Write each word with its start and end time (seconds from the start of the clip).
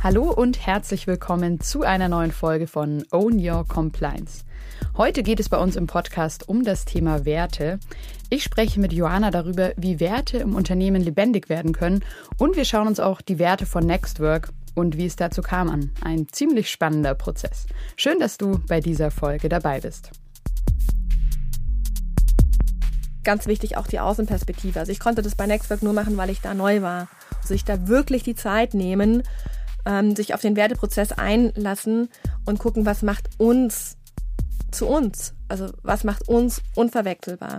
Hallo 0.00 0.30
und 0.30 0.64
herzlich 0.64 1.08
willkommen 1.08 1.58
zu 1.58 1.82
einer 1.82 2.08
neuen 2.08 2.30
Folge 2.30 2.68
von 2.68 3.04
Own 3.10 3.44
Your 3.44 3.66
Compliance. 3.66 4.44
Heute 4.96 5.24
geht 5.24 5.40
es 5.40 5.48
bei 5.48 5.58
uns 5.58 5.74
im 5.74 5.88
Podcast 5.88 6.48
um 6.48 6.62
das 6.62 6.84
Thema 6.84 7.24
Werte. 7.24 7.80
Ich 8.30 8.44
spreche 8.44 8.78
mit 8.78 8.92
Johanna 8.92 9.32
darüber, 9.32 9.72
wie 9.76 9.98
Werte 9.98 10.38
im 10.38 10.54
Unternehmen 10.54 11.02
lebendig 11.02 11.48
werden 11.48 11.72
können 11.72 12.04
und 12.36 12.54
wir 12.54 12.64
schauen 12.64 12.86
uns 12.86 13.00
auch 13.00 13.20
die 13.20 13.40
Werte 13.40 13.66
von 13.66 13.84
Nextwork 13.84 14.50
und 14.76 14.96
wie 14.96 15.06
es 15.06 15.16
dazu 15.16 15.42
kam 15.42 15.68
an. 15.68 15.90
Ein 16.00 16.28
ziemlich 16.30 16.70
spannender 16.70 17.14
Prozess. 17.14 17.66
Schön, 17.96 18.20
dass 18.20 18.38
du 18.38 18.60
bei 18.68 18.78
dieser 18.78 19.10
Folge 19.10 19.48
dabei 19.48 19.80
bist. 19.80 20.12
Ganz 23.24 23.48
wichtig 23.48 23.76
auch 23.76 23.88
die 23.88 23.98
Außenperspektive. 23.98 24.78
Also 24.78 24.92
ich 24.92 25.00
konnte 25.00 25.22
das 25.22 25.34
bei 25.34 25.46
Nextwork 25.46 25.82
nur 25.82 25.92
machen, 25.92 26.16
weil 26.16 26.30
ich 26.30 26.40
da 26.40 26.54
neu 26.54 26.82
war. 26.82 27.08
Also 27.38 27.48
sich 27.48 27.64
da 27.64 27.88
wirklich 27.88 28.22
die 28.22 28.36
Zeit 28.36 28.74
nehmen, 28.74 29.24
ähm, 29.88 30.14
sich 30.14 30.34
auf 30.34 30.42
den 30.42 30.54
Werteprozess 30.54 31.12
einlassen 31.12 32.08
und 32.44 32.58
gucken, 32.58 32.86
was 32.86 33.02
macht 33.02 33.30
uns 33.38 33.96
zu 34.70 34.86
uns. 34.86 35.34
Also 35.48 35.72
was 35.82 36.04
macht 36.04 36.28
uns 36.28 36.62
unverwechselbar. 36.76 37.58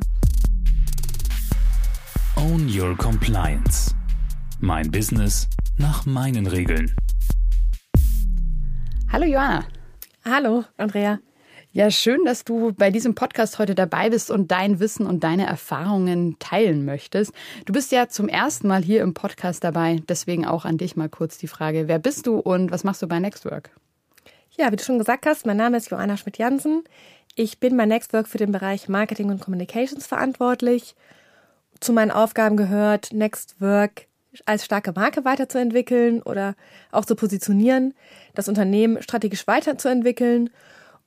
Own 2.36 2.70
Your 2.70 2.96
Compliance. 2.96 3.94
Mein 4.60 4.92
Business 4.92 5.48
nach 5.78 6.06
meinen 6.06 6.46
Regeln. 6.46 6.96
Hallo 9.12 9.26
Johanna. 9.26 9.66
Hallo 10.24 10.64
Andrea. 10.78 11.20
Ja, 11.72 11.92
schön, 11.92 12.26
dass 12.26 12.46
du 12.46 12.74
bei 12.74 12.90
diesem 12.90 13.14
Podcast 13.14 13.60
heute 13.60 13.76
dabei 13.76 14.10
bist 14.10 14.32
und 14.32 14.50
dein 14.50 14.80
Wissen 14.80 15.06
und 15.06 15.24
deine 15.24 15.46
Erfahrungen 15.46 16.36
teilen 16.40 16.84
möchtest. 16.84 17.32
Du 17.66 17.74
bist 17.74 17.92
ja 17.92 18.08
zum 18.08 18.28
ersten 18.28 18.68
Mal 18.68 18.82
hier 18.82 19.04
im 19.04 19.14
Podcast 19.14 19.64
dabei, 19.64 20.02
deswegen 20.10 20.48
auch 20.48 20.66
an 20.66 20.80
dich 20.80 20.96
mal 20.96 21.10
kurz 21.10 21.38
die 21.38 21.48
Frage, 21.48 21.88
wer 21.88 22.00
bist 22.00 22.26
du 22.26 22.40
und 22.40 22.72
was 22.72 22.84
machst 22.84 23.04
du 23.04 23.08
bei 23.08 23.20
Nextwork? 23.20 23.70
Ja, 24.58 24.72
wie 24.72 24.78
du 24.78 24.84
schon 24.84 24.98
gesagt 24.98 25.28
hast, 25.28 25.46
mein 25.46 25.58
Name 25.58 25.78
ist 25.78 25.92
Joanna 25.92 26.18
Schmidt-Jansen. 26.18 26.86
Ich 27.36 27.60
bin 27.60 27.78
bei 27.78 27.86
Nextwork 27.86 28.28
für 28.28 28.40
den 28.40 28.52
Bereich 28.52 28.90
Marketing 28.90 29.30
und 29.30 29.40
Communications 29.40 30.08
verantwortlich. 30.08 30.96
Zu 31.80 31.94
meinen 31.94 32.10
Aufgaben 32.10 32.58
gehört, 32.58 33.14
Nextwork 33.14 34.08
als 34.48 34.66
starke 34.66 34.92
Marke 34.92 35.24
weiterzuentwickeln 35.24 36.24
oder 36.24 36.56
auch 36.92 37.06
zu 37.06 37.16
positionieren, 37.16 37.94
das 38.34 38.50
Unternehmen 38.50 39.04
strategisch 39.04 39.46
weiterzuentwickeln 39.46 40.50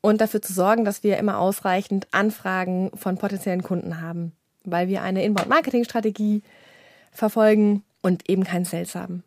und 0.02 0.20
dafür 0.20 0.42
zu 0.42 0.52
sorgen, 0.52 0.84
dass 0.84 1.02
wir 1.02 1.16
immer 1.16 1.38
ausreichend 1.38 2.06
Anfragen 2.10 2.90
von 2.94 3.16
potenziellen 3.16 3.62
Kunden 3.62 4.02
haben, 4.02 4.32
weil 4.64 4.88
wir 4.88 5.00
eine 5.02 5.24
Inbound-Marketing-Strategie 5.24 6.42
verfolgen 7.12 7.84
und 8.02 8.28
eben 8.28 8.44
keinen 8.44 8.66
Sales 8.66 8.94
haben. 8.94 9.22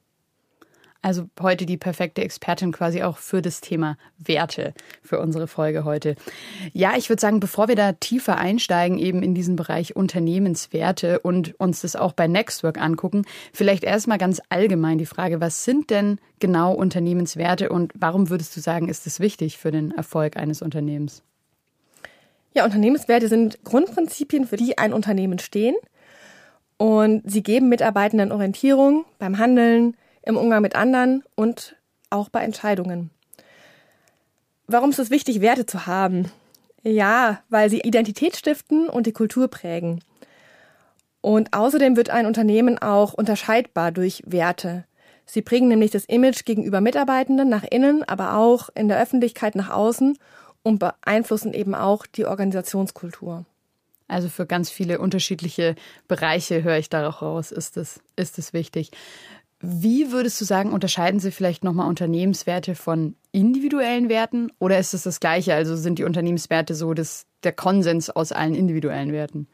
Also 1.06 1.30
heute 1.40 1.68
die 1.68 1.78
perfekte 1.78 2.24
Expertin 2.24 2.72
quasi 2.72 3.04
auch 3.04 3.18
für 3.18 3.44
das 3.44 3.62
Thema 3.62 3.96
Werte 4.18 4.74
für 5.04 5.20
unsere 5.20 5.46
Folge 5.46 5.84
heute. 5.84 6.16
Ja, 6.74 6.94
ich 6.98 7.10
würde 7.10 7.22
sagen, 7.22 7.40
bevor 7.40 7.68
wir 7.68 7.76
da 7.76 7.92
tiefer 7.92 8.40
einsteigen, 8.40 8.98
eben 8.98 9.22
in 9.22 9.36
diesen 9.36 9.56
Bereich 9.56 9.96
Unternehmenswerte 9.96 11.20
und 11.20 11.60
uns 11.60 11.82
das 11.82 11.96
auch 11.96 12.14
bei 12.14 12.26
Nextwork 12.26 12.82
angucken, 12.82 13.24
vielleicht 13.54 13.84
erstmal 13.84 14.18
ganz 14.18 14.42
allgemein 14.50 14.98
die 14.98 15.06
Frage, 15.06 15.40
was 15.40 15.64
sind 15.64 15.92
denn 15.92 16.18
genau 16.40 16.74
Unternehmenswerte 16.74 17.70
und 17.70 17.94
warum 17.94 18.32
würdest 18.32 18.58
du 18.58 18.60
sagen, 18.60 18.90
ist 18.90 19.06
es 19.06 19.20
wichtig 19.20 19.60
für 19.60 19.70
den 19.70 19.92
Erfolg 19.92 20.38
eines 20.38 20.64
Unternehmens? 20.64 21.22
Ja, 22.56 22.66
Unternehmenswerte 22.66 23.28
sind 23.28 23.64
Grundprinzipien, 23.64 24.48
für 24.48 24.58
die 24.58 24.80
ein 24.80 24.92
Unternehmen 24.92 25.38
stehen. 25.38 25.76
Und 26.78 27.22
sie 27.30 27.44
geben 27.44 27.70
Mitarbeitenden 27.70 28.32
Orientierung 28.32 29.06
beim 29.20 29.38
Handeln, 29.38 29.96
im 30.26 30.38
Umgang 30.38 30.62
mit 30.62 30.76
anderen 30.76 31.24
und 31.36 31.76
auch 32.10 32.30
bei 32.30 32.42
Entscheidungen. 32.42 33.12
Warum 34.68 34.90
ist 34.90 35.00
es 35.00 35.12
wichtig, 35.12 35.42
Werte 35.42 35.66
zu 35.66 35.86
haben? 35.86 36.32
Ja, 36.84 37.42
weil 37.50 37.70
sie 37.70 37.82
Identität 37.82 38.36
stiften 38.36 38.90
und 38.90 39.08
die 39.08 39.14
Kultur 39.14 39.48
prägen. 39.48 40.04
Und 41.22 41.54
außerdem 41.54 41.96
wird 41.96 42.10
ein 42.10 42.26
Unternehmen 42.26 42.78
auch 42.78 43.14
unterscheidbar 43.14 43.92
durch 43.92 44.24
Werte. 44.26 44.86
Sie 45.26 45.42
prägen 45.42 45.68
nämlich 45.68 45.92
das 45.92 46.06
Image 46.06 46.46
gegenüber 46.46 46.82
Mitarbeitenden 46.82 47.50
nach 47.50 47.64
innen, 47.64 48.04
aber 48.04 48.38
auch 48.38 48.70
in 48.76 48.88
der 48.88 49.02
Öffentlichkeit 49.02 49.56
nach 49.56 49.72
außen 49.72 50.18
und 50.62 50.80
beeinflussen 50.80 51.54
eben 51.54 51.74
auch 51.74 52.06
die 52.06 52.26
Organisationskultur. 52.26 53.46
Also 54.08 54.30
für 54.30 54.46
ganz 54.46 54.70
viele 54.70 55.00
unterschiedliche 55.00 55.76
Bereiche 56.08 56.64
höre 56.64 56.78
ich 56.78 56.90
darauf 56.90 57.24
raus, 57.24 57.52
ist 57.52 57.76
es, 57.78 58.02
ist 58.16 58.38
es 58.38 58.54
wichtig. 58.54 58.92
Wie 59.68 60.12
würdest 60.12 60.40
du 60.40 60.46
sagen, 60.46 60.72
unterscheiden 60.72 61.20
sie 61.20 61.32
vielleicht 61.32 61.64
nochmal 61.64 61.88
Unternehmenswerte 61.88 62.76
von 62.76 63.16
individuellen 63.32 64.10
Werten 64.10 64.52
oder 64.60 64.78
ist 64.78 64.94
es 64.94 65.04
das 65.04 65.20
Gleiche? 65.20 65.56
Also 65.56 65.76
sind 65.76 65.98
die 65.98 66.04
Unternehmenswerte 66.04 66.76
so 66.76 66.94
das, 66.94 67.26
der 67.44 67.52
Konsens 67.52 68.12
aus 68.12 68.32
allen 68.32 68.54
individuellen 68.54 69.12
Werten? 69.12 69.48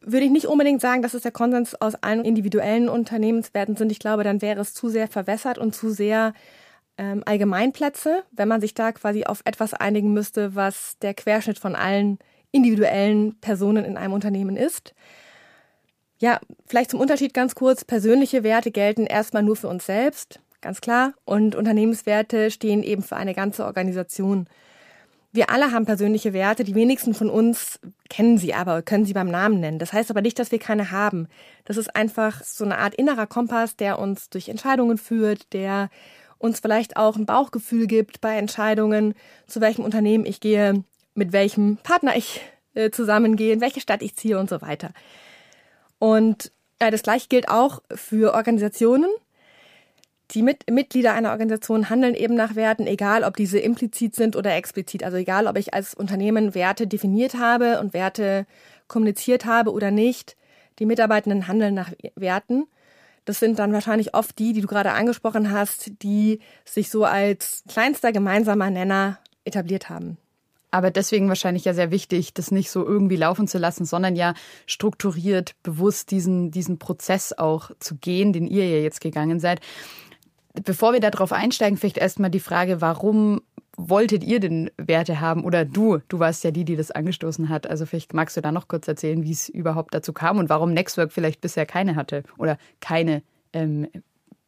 Würde 0.00 0.26
ich 0.26 0.32
nicht 0.32 0.46
unbedingt 0.46 0.80
sagen, 0.80 1.02
dass 1.02 1.14
es 1.14 1.22
der 1.22 1.30
Konsens 1.30 1.80
aus 1.80 1.94
allen 1.94 2.24
individuellen 2.24 2.88
Unternehmenswerten 2.88 3.76
sind. 3.76 3.92
Ich 3.92 4.00
glaube, 4.00 4.24
dann 4.24 4.42
wäre 4.42 4.60
es 4.60 4.74
zu 4.74 4.88
sehr 4.88 5.06
verwässert 5.06 5.58
und 5.58 5.72
zu 5.72 5.90
sehr 5.90 6.32
ähm, 6.98 7.22
Allgemeinplätze, 7.26 8.24
wenn 8.32 8.48
man 8.48 8.60
sich 8.60 8.74
da 8.74 8.90
quasi 8.90 9.24
auf 9.24 9.40
etwas 9.44 9.72
einigen 9.72 10.12
müsste, 10.12 10.56
was 10.56 10.98
der 11.00 11.14
Querschnitt 11.14 11.60
von 11.60 11.76
allen 11.76 12.18
individuellen 12.50 13.38
Personen 13.40 13.84
in 13.84 13.96
einem 13.96 14.14
Unternehmen 14.14 14.56
ist. 14.56 14.94
Ja, 16.18 16.40
vielleicht 16.66 16.90
zum 16.90 17.00
Unterschied 17.00 17.34
ganz 17.34 17.54
kurz. 17.54 17.84
Persönliche 17.84 18.42
Werte 18.42 18.70
gelten 18.70 19.06
erstmal 19.06 19.42
nur 19.42 19.56
für 19.56 19.68
uns 19.68 19.86
selbst, 19.86 20.40
ganz 20.60 20.80
klar. 20.80 21.12
Und 21.24 21.54
Unternehmenswerte 21.54 22.50
stehen 22.50 22.82
eben 22.82 23.02
für 23.02 23.16
eine 23.16 23.34
ganze 23.34 23.64
Organisation. 23.64 24.48
Wir 25.32 25.50
alle 25.50 25.70
haben 25.70 25.84
persönliche 25.84 26.32
Werte, 26.32 26.64
die 26.64 26.74
wenigsten 26.74 27.12
von 27.12 27.28
uns 27.28 27.78
kennen 28.08 28.38
sie 28.38 28.54
aber, 28.54 28.80
können 28.80 29.04
sie 29.04 29.12
beim 29.12 29.28
Namen 29.28 29.60
nennen. 29.60 29.78
Das 29.78 29.92
heißt 29.92 30.10
aber 30.10 30.22
nicht, 30.22 30.38
dass 30.38 30.50
wir 30.50 30.58
keine 30.58 30.90
haben. 30.90 31.28
Das 31.66 31.76
ist 31.76 31.94
einfach 31.94 32.42
so 32.42 32.64
eine 32.64 32.78
Art 32.78 32.94
innerer 32.94 33.26
Kompass, 33.26 33.76
der 33.76 33.98
uns 33.98 34.30
durch 34.30 34.48
Entscheidungen 34.48 34.96
führt, 34.96 35.52
der 35.52 35.90
uns 36.38 36.60
vielleicht 36.60 36.96
auch 36.96 37.16
ein 37.16 37.26
Bauchgefühl 37.26 37.86
gibt 37.86 38.22
bei 38.22 38.38
Entscheidungen, 38.38 39.14
zu 39.46 39.60
welchem 39.60 39.84
Unternehmen 39.84 40.24
ich 40.24 40.40
gehe, 40.40 40.84
mit 41.14 41.32
welchem 41.32 41.76
Partner 41.82 42.16
ich 42.16 42.40
äh, 42.72 42.90
zusammengehe, 42.90 43.52
in 43.52 43.60
welche 43.60 43.80
Stadt 43.80 44.00
ich 44.00 44.16
ziehe 44.16 44.38
und 44.38 44.48
so 44.48 44.62
weiter. 44.62 44.90
Und 45.98 46.52
äh, 46.78 46.90
das 46.90 47.02
gleiche 47.02 47.28
gilt 47.28 47.48
auch 47.48 47.82
für 47.94 48.34
Organisationen. 48.34 49.10
Die 50.32 50.42
Mit 50.42 50.68
Mitglieder 50.70 51.14
einer 51.14 51.30
Organisation 51.30 51.88
handeln 51.88 52.14
eben 52.14 52.34
nach 52.34 52.56
Werten, 52.56 52.86
egal 52.86 53.22
ob 53.22 53.36
diese 53.36 53.58
implizit 53.58 54.16
sind 54.16 54.34
oder 54.34 54.54
explizit. 54.56 55.04
Also 55.04 55.16
egal, 55.16 55.46
ob 55.46 55.56
ich 55.56 55.72
als 55.72 55.94
Unternehmen 55.94 56.54
Werte 56.54 56.86
definiert 56.86 57.34
habe 57.38 57.78
und 57.80 57.94
Werte 57.94 58.46
kommuniziert 58.88 59.44
habe 59.44 59.72
oder 59.72 59.90
nicht. 59.90 60.36
Die 60.78 60.86
Mitarbeitenden 60.86 61.46
handeln 61.46 61.74
nach 61.74 61.92
Werten. 62.16 62.66
Das 63.24 63.40
sind 63.40 63.58
dann 63.58 63.72
wahrscheinlich 63.72 64.14
oft 64.14 64.38
die, 64.38 64.52
die 64.52 64.60
du 64.60 64.66
gerade 64.66 64.92
angesprochen 64.92 65.50
hast, 65.50 66.02
die 66.02 66.40
sich 66.64 66.90
so 66.90 67.04
als 67.04 67.62
kleinster 67.68 68.12
gemeinsamer 68.12 68.70
Nenner 68.70 69.18
etabliert 69.44 69.88
haben. 69.88 70.18
Aber 70.76 70.90
deswegen 70.90 71.28
wahrscheinlich 71.28 71.64
ja 71.64 71.72
sehr 71.72 71.90
wichtig, 71.90 72.34
das 72.34 72.50
nicht 72.50 72.70
so 72.70 72.86
irgendwie 72.86 73.16
laufen 73.16 73.48
zu 73.48 73.56
lassen, 73.56 73.86
sondern 73.86 74.14
ja 74.14 74.34
strukturiert, 74.66 75.54
bewusst 75.62 76.10
diesen, 76.10 76.50
diesen 76.50 76.78
Prozess 76.78 77.32
auch 77.32 77.70
zu 77.80 77.94
gehen, 77.96 78.34
den 78.34 78.46
ihr 78.46 78.68
ja 78.68 78.82
jetzt 78.82 79.00
gegangen 79.00 79.40
seid. 79.40 79.60
Bevor 80.52 80.92
wir 80.92 81.00
darauf 81.00 81.32
einsteigen, 81.32 81.78
vielleicht 81.78 81.96
erstmal 81.96 82.28
die 82.28 82.40
Frage, 82.40 82.82
warum 82.82 83.40
wolltet 83.78 84.22
ihr 84.22 84.38
denn 84.38 84.70
Werte 84.76 85.18
haben? 85.18 85.44
Oder 85.44 85.64
du, 85.64 86.00
du 86.08 86.18
warst 86.18 86.44
ja 86.44 86.50
die, 86.50 86.66
die 86.66 86.76
das 86.76 86.90
angestoßen 86.90 87.48
hat. 87.48 87.66
Also 87.66 87.86
vielleicht 87.86 88.12
magst 88.12 88.36
du 88.36 88.42
da 88.42 88.52
noch 88.52 88.68
kurz 88.68 88.86
erzählen, 88.86 89.22
wie 89.22 89.32
es 89.32 89.48
überhaupt 89.48 89.94
dazu 89.94 90.12
kam 90.12 90.36
und 90.36 90.50
warum 90.50 90.74
Nextwork 90.74 91.10
vielleicht 91.10 91.40
bisher 91.40 91.64
keine 91.64 91.96
hatte 91.96 92.22
oder 92.36 92.58
keine 92.80 93.22
ähm, 93.54 93.88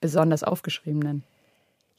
besonders 0.03 0.43
aufgeschriebenen. 0.43 1.25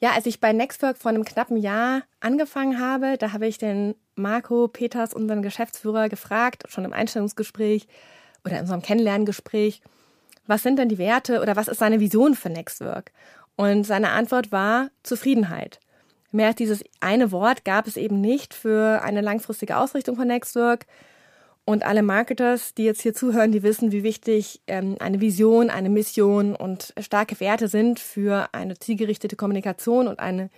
Ja, 0.02 0.12
als 0.14 0.26
ich 0.26 0.40
bei 0.40 0.54
Nextwork 0.54 0.98
vor 0.98 1.10
einem 1.10 1.26
knappen 1.26 1.58
Jahr 1.58 2.04
angefangen 2.22 2.80
habe, 2.80 3.18
da 3.18 3.34
habe 3.34 3.48
ich 3.48 3.58
den 3.58 3.96
Marco 4.16 4.68
Peters, 4.68 5.14
unseren 5.14 5.42
Geschäftsführer, 5.42 6.08
gefragt, 6.08 6.64
schon 6.70 6.86
im 6.86 6.94
Einstellungsgespräch 6.94 7.88
oder 8.46 8.56
in 8.56 8.62
unserem 8.62 8.82
Kennenlerngespräch, 8.82 9.82
was 10.48 10.64
sind 10.64 10.80
denn 10.80 10.90
die 10.90 10.98
Werte 10.98 11.42
oder 11.42 11.56
was 11.56 11.68
ist 11.68 11.80
seine 11.80 12.00
Vision 12.00 12.34
für 12.34 12.50
Nextwork? 12.50 13.12
Und 13.56 13.84
seine 13.84 14.12
Antwort 14.12 14.52
war 14.52 14.90
Zufriedenheit. 15.04 15.80
Mehr 16.32 16.48
als 16.48 16.56
dieses 16.56 16.84
eine 17.02 17.32
Wort 17.32 17.66
gab 17.66 17.88
es 17.88 17.98
eben 17.98 18.22
nicht 18.22 18.54
für 18.54 19.02
eine 19.04 19.22
langfristige 19.22 19.78
Ausrichtung 19.78 20.16
von 20.16 20.28
Nextwork. 20.28 20.86
Und 21.70 21.86
alle 21.86 22.02
Marketers, 22.02 22.74
die 22.74 22.86
jetzt 22.86 23.02
hier 23.04 23.14
zuhören, 23.14 23.52
die 23.52 23.62
wissen, 23.62 23.92
wie 23.92 24.02
wichtig 24.02 24.60
ähm, 24.66 24.96
eine 25.00 25.22
Vision, 25.22 25.70
eine 25.70 25.90
Mission 25.90 26.56
und 26.56 26.96
starke 27.00 27.40
Werte 27.40 27.68
sind 27.68 28.00
für 28.00 28.50
eine 28.54 28.80
zielgerichtete 28.80 29.36
Kommunikation 29.36 30.08
und 30.08 30.20
ein 30.20 30.50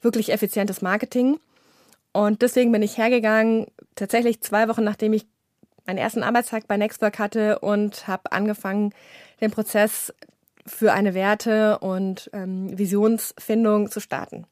wirklich 0.00 0.32
effizientes 0.32 0.82
Marketing. 0.82 1.38
Und 2.10 2.42
deswegen 2.42 2.72
bin 2.72 2.82
ich 2.82 2.98
hergegangen, 2.98 3.68
tatsächlich 3.94 4.40
zwei 4.40 4.66
Wochen 4.66 4.82
nachdem 4.82 5.12
ich 5.12 5.28
meinen 5.86 5.98
ersten 5.98 6.24
Arbeitstag 6.24 6.66
bei 6.66 6.76
Nextwork 6.76 7.20
hatte 7.20 7.60
und 7.60 8.08
habe 8.08 8.32
angefangen, 8.32 8.92
den 9.40 9.52
Prozess 9.52 10.12
für 10.66 10.92
eine 10.92 11.14
Werte- 11.14 11.78
und 11.78 12.30
ähm, 12.32 12.76
Visionsfindung 12.76 13.92
zu 13.92 14.00
starten. 14.00 14.44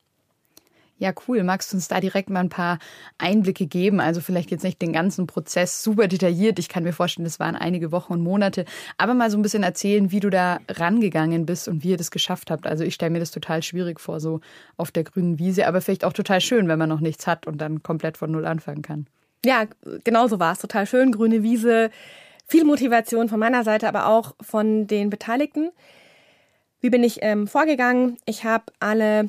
Ja, 0.99 1.13
cool. 1.29 1.43
Magst 1.43 1.73
du 1.73 1.77
uns 1.77 1.89
da 1.89 2.01
direkt 2.01 2.31
mal 2.31 2.41
ein 2.41 2.49
paar 2.49 2.79
Einblicke 3.19 3.67
geben? 3.67 4.01
Also 4.01 4.23
vielleicht 4.23 4.51
jetzt 4.51 4.65
nicht 4.65 4.81
den 4.81 4.95
ganzen 4.95 5.27
Prozess 5.27 5.83
super 5.83 6.09
detailliert. 6.09 6.59
Ich 6.59 6.71
kann 6.71 6.85
mir 6.85 6.95
vorstellen, 6.95 7.27
das 7.27 7.39
waren 7.39 7.55
einige 7.55 7.93
Wochen 7.93 8.15
und 8.15 8.23
Monate. 8.23 8.65
Aber 8.97 9.13
mal 9.13 9.31
so 9.31 9.37
ein 9.37 9.43
bisschen 9.43 9.63
erzählen, 9.63 10.11
wie 10.11 10.21
du 10.21 10.31
da 10.31 10.59
rangegangen 10.69 11.45
bist 11.45 11.69
und 11.69 11.85
wie 11.85 11.91
ihr 11.91 11.97
das 11.99 12.11
geschafft 12.11 12.51
habt. 12.51 12.67
Also 12.67 12.83
ich 12.83 12.95
stelle 12.95 13.11
mir 13.11 13.21
das 13.21 13.31
total 13.31 13.63
schwierig 13.63 14.01
vor, 14.01 14.21
so 14.21 14.41
auf 14.79 14.91
der 14.91 15.05
grünen 15.05 15.39
Wiese. 15.39 15.67
Aber 15.67 15.83
vielleicht 15.83 16.05
auch 16.05 16.15
total 16.15 16.41
schön, 16.41 16.67
wenn 16.67 16.79
man 16.79 16.89
noch 16.89 17.01
nichts 17.01 17.27
hat 17.27 17.47
und 17.47 17.59
dann 17.59 17.83
komplett 17.83 18.17
von 18.17 18.31
Null 18.31 18.47
anfangen 18.47 18.81
kann. 18.81 19.07
Ja, 19.45 19.65
genau 20.03 20.29
so 20.29 20.41
war 20.41 20.53
es. 20.53 20.61
Total 20.61 20.87
schön. 20.87 21.13
Grüne 21.13 21.43
Wiese. 21.43 21.91
Viel 22.47 22.65
Motivation 22.65 23.29
von 23.29 23.39
meiner 23.39 23.65
Seite, 23.65 23.87
aber 23.87 24.07
auch 24.07 24.35
von 24.41 24.87
den 24.87 25.11
Beteiligten. 25.11 25.73
Wie 26.81 26.89
bin 26.89 27.05
ich 27.05 27.19
ähm, 27.21 27.47
vorgegangen? 27.47 28.17
Ich 28.25 28.45
habe 28.45 28.65
alle 28.81 29.29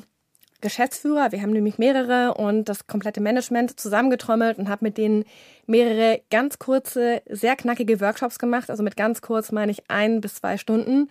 Geschäftsführer, 0.60 1.30
wir 1.30 1.40
haben 1.40 1.52
nämlich 1.52 1.78
mehrere 1.78 2.34
und 2.34 2.68
das 2.68 2.86
komplette 2.86 3.20
Management 3.20 3.78
zusammengetrommelt 3.78 4.58
und 4.58 4.68
habe 4.68 4.84
mit 4.84 4.98
denen 4.98 5.24
mehrere 5.66 6.20
ganz 6.30 6.58
kurze, 6.58 7.22
sehr 7.28 7.54
knackige 7.54 8.00
Workshops 8.00 8.38
gemacht. 8.40 8.68
Also 8.68 8.82
mit 8.82 8.96
ganz 8.96 9.20
kurz 9.20 9.52
meine 9.52 9.70
ich 9.70 9.88
ein 9.88 10.20
bis 10.20 10.36
zwei 10.36 10.56
Stunden 10.56 11.08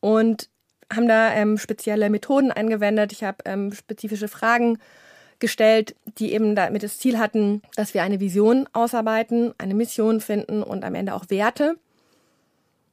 und 0.00 0.48
haben 0.94 1.08
da 1.08 1.32
ähm, 1.32 1.58
spezielle 1.58 2.08
Methoden 2.10 2.52
angewendet. 2.52 3.12
Ich 3.12 3.24
habe 3.24 3.38
ähm, 3.46 3.72
spezifische 3.72 4.28
Fragen 4.28 4.78
gestellt, 5.40 5.96
die 6.18 6.32
eben 6.32 6.54
damit 6.54 6.84
das 6.84 6.98
Ziel 6.98 7.18
hatten, 7.18 7.62
dass 7.74 7.94
wir 7.94 8.02
eine 8.04 8.20
Vision 8.20 8.68
ausarbeiten, 8.72 9.54
eine 9.58 9.74
Mission 9.74 10.20
finden 10.20 10.62
und 10.62 10.84
am 10.84 10.94
Ende 10.94 11.14
auch 11.14 11.24
Werte. 11.30 11.76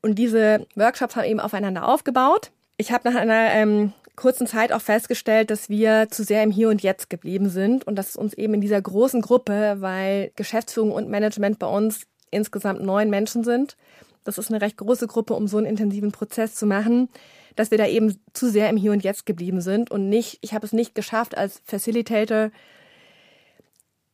Und 0.02 0.16
diese 0.16 0.66
Workshops 0.76 1.16
haben 1.16 1.26
eben 1.26 1.40
aufeinander 1.40 1.88
aufgebaut. 1.88 2.52
Ich 2.78 2.92
habe 2.92 3.12
nach 3.12 3.20
einer 3.20 3.54
ähm, 3.54 3.94
kurzen 4.20 4.48
Zeit 4.48 4.74
auch 4.74 4.82
festgestellt, 4.82 5.50
dass 5.50 5.70
wir 5.70 6.10
zu 6.12 6.24
sehr 6.24 6.44
im 6.44 6.52
Hier 6.52 6.70
und 6.70 6.84
Jetzt 6.84 7.10
geblieben 7.10 7.50
sind 7.50 7.88
und 7.88 7.96
dass 7.96 8.18
uns 8.18 8.34
eben 8.34 8.56
in 8.56 8.62
dieser 8.62 8.82
großen 8.82 9.22
Gruppe, 9.22 9.78
weil 9.80 10.32
Geschäftsführung 10.36 10.92
und 10.92 11.10
Management 11.10 11.58
bei 11.58 11.68
uns 11.68 12.02
insgesamt 12.30 12.84
neun 12.84 13.10
Menschen 13.10 13.44
sind, 13.44 13.78
das 14.26 14.38
ist 14.38 14.52
eine 14.52 14.62
recht 14.62 14.78
große 14.78 15.08
Gruppe, 15.08 15.34
um 15.34 15.48
so 15.48 15.58
einen 15.58 15.66
intensiven 15.66 16.12
Prozess 16.12 16.54
zu 16.54 16.66
machen, 16.66 17.08
dass 17.56 17.72
wir 17.72 17.78
da 17.78 17.88
eben 17.88 18.20
zu 18.34 18.50
sehr 18.50 18.70
im 18.70 18.78
Hier 18.78 18.92
und 18.92 19.04
Jetzt 19.04 19.26
geblieben 19.26 19.62
sind 19.62 19.90
und 19.90 20.10
nicht, 20.10 20.38
ich 20.42 20.54
habe 20.54 20.66
es 20.66 20.74
nicht 20.74 20.96
geschafft, 20.96 21.38
als 21.38 21.62
Facilitator 21.64 22.52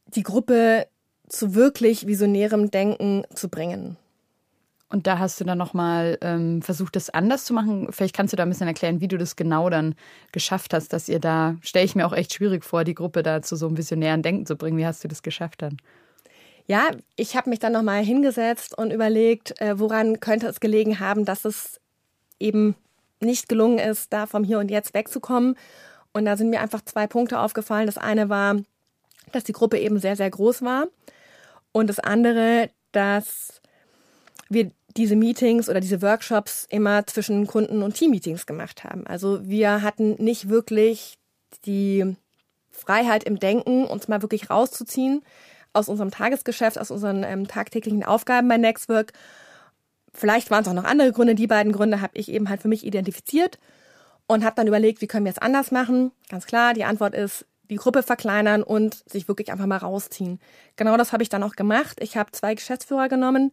die 0.06 0.24
Gruppe 0.24 0.86
zu 1.28 1.56
wirklich 1.56 2.06
visionärem 2.06 2.69
Denken 2.69 3.24
zu 3.34 3.50
bringen. 3.50 3.98
Und 4.95 5.07
da 5.07 5.19
hast 5.19 5.42
du 5.42 5.44
dann 5.44 5.57
nochmal 5.57 6.18
ähm, 6.21 6.62
versucht, 6.62 6.95
das 6.95 7.09
anders 7.09 7.44
zu 7.44 7.53
machen. 7.53 7.92
Vielleicht 7.92 8.15
kannst 8.15 8.31
du 8.31 8.38
da 8.38 8.44
ein 8.44 8.50
bisschen 8.50 8.69
erklären, 8.69 9.01
wie 9.01 9.09
du 9.09 9.18
das 9.18 9.36
genau 9.36 9.69
dann 9.69 9.94
geschafft 10.31 10.74
hast, 10.74 10.94
dass 10.94 11.09
ihr 11.09 11.19
da, 11.19 11.57
stelle 11.59 11.83
ich 11.83 11.95
mir 11.95 12.07
auch 12.07 12.13
echt 12.13 12.33
schwierig 12.33 12.63
vor, 12.63 12.86
die 12.86 12.94
Gruppe 12.94 13.21
da 13.21 13.42
zu 13.42 13.57
so 13.57 13.68
einem 13.68 13.77
visionären 13.77 14.21
Denken 14.21 14.45
zu 14.45 14.56
bringen. 14.56 14.77
Wie 14.77 14.86
hast 14.86 15.03
du 15.03 15.09
das 15.09 15.21
geschafft 15.21 15.63
dann? 15.63 15.75
Ja, 16.65 16.92
ich 17.18 17.36
habe 17.36 17.50
mich 17.50 17.59
dann 17.59 17.74
nochmal 17.74 18.06
hingesetzt 18.06 18.77
und 18.77 18.94
überlegt, 18.94 19.59
äh, 19.59 19.77
woran 19.77 20.21
könnte 20.21 20.47
es 20.47 20.62
gelegen 20.62 21.01
haben, 21.01 21.25
dass 21.25 21.44
es 21.44 21.81
eben 22.39 22.77
nicht 23.19 23.50
gelungen 23.50 23.80
ist, 23.80 24.13
da 24.13 24.27
vom 24.27 24.45
Hier 24.45 24.59
und 24.59 24.71
Jetzt 24.71 24.94
wegzukommen. 24.94 25.57
Und 26.13 26.24
da 26.24 26.38
sind 26.38 26.51
mir 26.51 26.62
einfach 26.62 26.86
zwei 26.86 27.06
Punkte 27.06 27.39
aufgefallen. 27.42 27.88
Das 27.88 27.97
eine 27.97 28.30
war, 28.30 28.62
dass 29.33 29.44
die 29.44 29.51
Gruppe 29.51 29.77
eben 29.77 30.00
sehr, 30.00 30.15
sehr 30.15 30.30
groß 30.30 30.62
war. 30.62 30.88
Und 31.74 31.88
das 31.88 32.00
andere, 32.00 32.69
dass 32.94 33.62
wir 34.50 34.71
diese 34.97 35.15
Meetings 35.15 35.69
oder 35.69 35.80
diese 35.80 36.01
Workshops 36.01 36.65
immer 36.69 37.06
zwischen 37.06 37.47
Kunden 37.47 37.81
und 37.83 37.95
Teammeetings 37.95 38.45
gemacht 38.45 38.83
haben. 38.83 39.06
Also 39.07 39.45
wir 39.45 39.81
hatten 39.81 40.15
nicht 40.15 40.50
wirklich 40.50 41.18
die 41.65 42.15
Freiheit 42.69 43.24
im 43.24 43.39
Denken, 43.39 43.86
uns 43.86 44.07
mal 44.07 44.21
wirklich 44.21 44.50
rauszuziehen 44.50 45.24
aus 45.74 45.89
unserem 45.89 46.12
Tagesgeschäft, 46.12 46.80
aus 46.80 46.92
unseren 46.92 47.24
ähm, 47.24 47.47
tagtäglichen 47.47 48.03
Aufgaben 48.03 48.47
bei 48.47 48.57
Nextwork. 48.57 49.12
Vielleicht 50.13 50.50
waren 50.50 50.62
es 50.62 50.69
auch 50.69 50.74
noch 50.74 50.86
andere 50.86 51.12
Gründe. 51.12 51.36
Die 51.36 51.47
beiden 51.47 51.74
Gründe 51.74 52.01
habe 52.01 52.18
ich 52.18 52.31
eben 52.31 52.50
halt 52.50 52.62
für 52.62 52.69
mich 52.69 52.86
identifiziert 52.86 53.59
und 54.27 54.45
habe 54.45 54.56
dann 54.56 54.68
überlegt, 54.68 55.01
wie 55.01 55.07
können 55.07 55.25
wir 55.25 55.31
es 55.31 55.38
anders 55.38 55.71
machen. 55.71 56.12
Ganz 56.30 56.45
klar, 56.45 56.74
die 56.74 56.86
Antwort 56.86 57.13
ist, 57.13 57.45
die 57.69 57.75
Gruppe 57.75 58.03
verkleinern 58.03 58.63
und 58.63 59.03
sich 59.09 59.27
wirklich 59.27 59.51
einfach 59.51 59.65
mal 59.65 59.77
rausziehen. 59.77 60.39
Genau 60.75 60.95
das 60.97 61.12
habe 61.12 61.24
ich 61.24 61.30
dann 61.30 61.44
auch 61.44 61.56
gemacht. 61.56 61.97
Ich 62.00 62.15
habe 62.15 62.31
zwei 62.31 62.56
Geschäftsführer 62.56 63.09
genommen, 63.09 63.51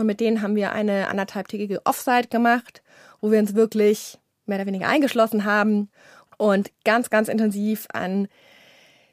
und 0.00 0.06
mit 0.06 0.20
denen 0.20 0.42
haben 0.42 0.56
wir 0.56 0.72
eine 0.72 1.08
anderthalbtägige 1.08 1.84
Offsite 1.84 2.28
gemacht, 2.28 2.82
wo 3.20 3.30
wir 3.30 3.38
uns 3.38 3.54
wirklich 3.54 4.18
mehr 4.46 4.58
oder 4.58 4.66
weniger 4.66 4.88
eingeschlossen 4.88 5.44
haben 5.44 5.90
und 6.38 6.70
ganz, 6.84 7.10
ganz 7.10 7.28
intensiv 7.28 7.86
an 7.92 8.28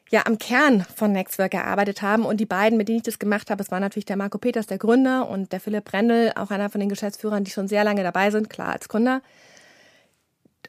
ja, 0.09 0.25
am 0.25 0.37
Kern 0.37 0.85
von 0.95 1.11
Nextwork 1.11 1.51
gearbeitet 1.51 2.01
haben. 2.01 2.25
Und 2.25 2.37
die 2.37 2.45
beiden, 2.45 2.77
mit 2.77 2.87
denen 2.87 2.99
ich 2.99 3.03
das 3.03 3.19
gemacht 3.19 3.51
habe, 3.51 3.61
es 3.61 3.69
war 3.69 3.81
natürlich 3.81 4.05
der 4.05 4.15
Marco 4.15 4.37
Peters, 4.37 4.65
der 4.65 4.77
Gründer, 4.77 5.27
und 5.27 5.51
der 5.51 5.59
Philipp 5.59 5.83
Brendel, 5.83 6.31
auch 6.35 6.49
einer 6.49 6.69
von 6.69 6.79
den 6.79 6.87
Geschäftsführern, 6.87 7.43
die 7.43 7.51
schon 7.51 7.67
sehr 7.67 7.83
lange 7.83 8.03
dabei 8.03 8.31
sind, 8.31 8.49
klar 8.49 8.69
als 8.69 8.87
Gründer. 8.87 9.21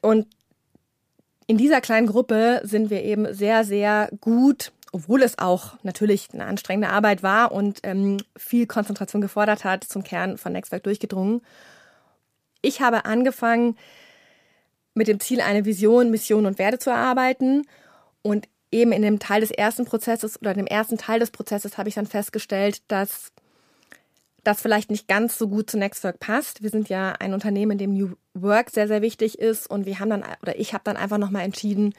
Und 0.03 0.27
in 1.47 1.57
dieser 1.57 1.81
kleinen 1.81 2.09
Gruppe 2.09 2.61
sind 2.65 2.91
wir 2.91 3.05
eben 3.05 3.33
sehr, 3.33 3.63
sehr 3.65 4.11
gut 4.21 4.73
obwohl 4.93 5.23
es 5.23 5.39
auch 5.39 5.75
natürlich 5.83 6.29
eine 6.33 6.47
anstrengende 6.47 6.91
Arbeit 6.91 7.23
war 7.23 7.53
und 7.53 7.81
ähm, 7.83 8.19
viel 8.37 8.67
Konzentration 8.67 9.21
gefordert 9.23 9.65
hat, 9.65 9.85
zum 9.85 10.03
Kern 10.03 10.39
von 10.39 10.53
Nextwerk 10.53 10.83
durchgedrungen. 10.83 11.43
Ich 12.63 12.81
habe 12.81 13.05
angefangen, 13.05 13.77
mit 14.99 15.09
dem 15.09 15.21
Ziel, 15.21 15.41
eine 15.41 15.65
Vision, 15.65 16.11
Mission 16.11 16.45
und 16.45 16.59
Werte 16.59 16.79
zu 16.79 16.91
erarbeiten. 16.91 17.67
Und 18.21 18.49
eben 18.71 18.93
in 18.93 19.01
dem 19.01 19.19
Teil 19.19 19.41
des 19.41 19.51
ersten 19.51 19.87
Prozesses 19.87 20.39
oder 20.41 20.53
dem 20.53 20.67
ersten 20.67 20.99
Teil 20.99 21.21
des 21.21 21.31
Prozesses 21.31 21.79
habe 21.79 21.89
ich 21.89 21.95
dann 21.95 22.07
festgestellt, 22.07 22.83
dass 22.89 23.33
das 24.45 24.61
vielleicht 24.61 24.91
nicht 24.91 25.09
ganz 25.09 25.39
so 25.39 25.49
gut 25.49 25.71
zu 25.71 25.79
Nextwork 25.79 26.21
passt. 26.21 26.63
Wir 26.63 26.71
sind 26.71 26.89
ja 26.89 27.13
ein 27.13 27.33
Unternehmen, 27.33 27.73
in 27.73 27.79
dem 27.79 27.95
New 27.95 28.15
Work 28.35 28.71
sehr, 28.71 28.89
sehr 28.89 29.03
wichtig 29.03 29.39
ist. 29.39 29.69
Und 29.71 29.87
wir 29.87 30.01
haben 30.01 30.11
dann, 30.11 30.25
oder 30.43 30.59
ich 30.59 30.75
habe 30.75 30.85
dann 30.85 30.97
einfach 30.97 31.19
nochmal 31.19 31.45
entschieden, 31.45 31.95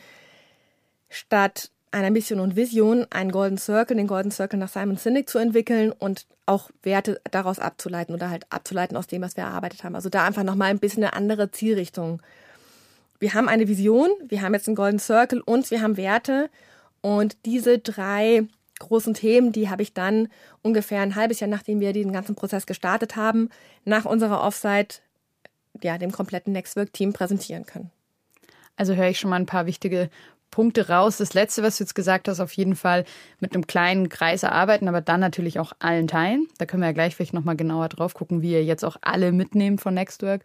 statt 1.10 1.72
einer 1.92 2.12
Mission 2.12 2.40
und 2.40 2.56
Vision 2.56 3.08
einen 3.10 3.32
Golden 3.32 3.58
Circle, 3.58 3.98
den 3.98 4.08
Golden 4.08 4.32
Circle 4.32 4.60
nach 4.60 4.70
Simon 4.70 4.98
Sinek 4.98 5.30
zu 5.30 5.40
entwickeln 5.40 5.92
und 5.92 6.26
auch 6.46 6.70
Werte 6.84 7.20
daraus 7.32 7.60
abzuleiten 7.60 8.14
oder 8.14 8.30
halt 8.30 8.46
abzuleiten 8.50 8.98
aus 8.98 9.08
dem, 9.08 9.22
was 9.22 9.38
wir 9.38 9.44
erarbeitet 9.44 9.84
haben. 9.84 9.96
Also 9.96 10.10
da 10.10 10.26
einfach 10.26 10.44
nochmal 10.44 10.70
ein 10.70 10.80
bisschen 10.80 11.04
eine 11.04 11.14
andere 11.14 11.52
Zielrichtung. 11.52 12.22
Wir 13.20 13.34
haben 13.34 13.50
eine 13.50 13.68
Vision, 13.68 14.10
wir 14.28 14.42
haben 14.42 14.54
jetzt 14.54 14.68
einen 14.68 14.76
Golden 14.76 15.00
Circle 15.00 15.42
und 15.42 15.72
wir 15.72 15.82
haben 15.82 15.98
Werte 15.98 16.50
und 17.02 17.38
diese 17.46 17.80
drei 17.80 18.48
großen 18.80 19.14
Themen, 19.14 19.52
die 19.52 19.70
habe 19.70 19.82
ich 19.82 19.94
dann 19.94 20.30
ungefähr 20.62 21.02
ein 21.02 21.16
halbes 21.16 21.40
Jahr, 21.40 21.50
nachdem 21.50 21.80
wir 21.80 21.94
diesen 21.94 22.14
ganzen 22.14 22.36
Prozess 22.36 22.66
gestartet 22.66 23.16
haben, 23.16 23.50
nach 23.84 24.06
unserer 24.06 24.42
Offsite 24.42 25.00
ja, 25.84 25.98
dem 25.98 26.12
kompletten 26.12 26.54
Nextwork-Team 26.54 27.14
präsentieren 27.14 27.66
können. 27.66 27.92
Also 28.76 28.96
höre 28.96 29.10
ich 29.10 29.20
schon 29.20 29.30
mal 29.30 29.36
ein 29.36 29.46
paar 29.46 29.66
wichtige 29.66 30.10
Punkte 30.60 30.90
raus. 30.90 31.16
Das 31.16 31.34
letzte, 31.34 31.64
was 31.64 31.78
du 31.78 31.86
jetzt 31.86 31.96
gesagt 31.96 32.28
hast, 32.28 32.42
auf 32.42 32.52
jeden 32.52 32.76
Fall 32.76 33.06
mit 33.40 33.54
einem 33.54 33.66
kleinen 33.66 34.10
Kreis 34.10 34.44
erarbeiten, 34.44 34.90
aber 34.90 35.00
dann 35.00 35.22
natürlich 35.22 35.58
auch 35.58 35.72
allen 35.80 36.06
teilen. 36.06 36.48
Da 36.58 36.66
können 36.66 36.84
wir 36.84 36.88
ja 36.88 36.92
gleich 36.92 37.16
vielleicht 37.16 37.34
nochmal 37.34 37.56
genauer 37.56 37.88
drauf 37.88 38.14
gucken, 38.14 38.42
wie 38.42 38.52
ihr 38.52 38.66
jetzt 38.66 38.84
auch 38.84 38.98
alle 39.00 39.32
mitnehmt 39.32 39.80
von 39.80 39.94
Nextwork. 39.94 40.42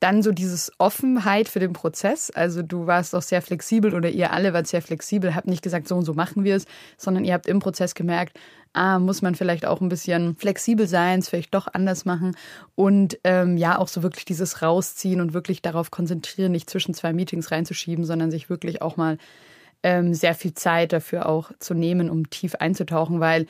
Dann 0.00 0.22
so 0.22 0.32
dieses 0.32 0.72
Offenheit 0.78 1.48
für 1.48 1.60
den 1.60 1.74
Prozess. 1.74 2.30
Also 2.30 2.62
du 2.62 2.86
warst 2.86 3.14
auch 3.14 3.20
sehr 3.20 3.42
flexibel 3.42 3.94
oder 3.94 4.08
ihr 4.08 4.32
alle 4.32 4.54
wart 4.54 4.68
sehr 4.68 4.80
flexibel, 4.80 5.34
habt 5.34 5.48
nicht 5.48 5.62
gesagt, 5.62 5.86
so 5.86 5.96
und 5.96 6.06
so 6.06 6.14
machen 6.14 6.44
wir 6.44 6.56
es, 6.56 6.64
sondern 6.96 7.22
ihr 7.22 7.34
habt 7.34 7.46
im 7.46 7.58
Prozess 7.58 7.94
gemerkt, 7.94 8.38
ah, 8.72 8.98
muss 8.98 9.22
man 9.22 9.34
vielleicht 9.34 9.66
auch 9.66 9.80
ein 9.80 9.88
bisschen 9.88 10.36
flexibel 10.36 10.86
sein, 10.86 11.20
es 11.20 11.28
vielleicht 11.28 11.54
doch 11.54 11.68
anders 11.72 12.04
machen 12.04 12.36
und 12.74 13.18
ähm, 13.24 13.56
ja, 13.56 13.78
auch 13.78 13.88
so 13.88 14.02
wirklich 14.02 14.24
dieses 14.24 14.62
rausziehen 14.62 15.20
und 15.20 15.34
wirklich 15.34 15.62
darauf 15.62 15.90
konzentrieren, 15.90 16.52
nicht 16.52 16.70
zwischen 16.70 16.94
zwei 16.94 17.12
Meetings 17.12 17.50
reinzuschieben, 17.50 18.04
sondern 18.04 18.30
sich 18.30 18.48
wirklich 18.48 18.82
auch 18.82 18.96
mal 18.96 19.18
ähm, 19.82 20.14
sehr 20.14 20.34
viel 20.34 20.54
Zeit 20.54 20.92
dafür 20.92 21.28
auch 21.28 21.50
zu 21.58 21.74
nehmen, 21.74 22.08
um 22.08 22.30
tief 22.30 22.54
einzutauchen, 22.56 23.20
weil 23.20 23.46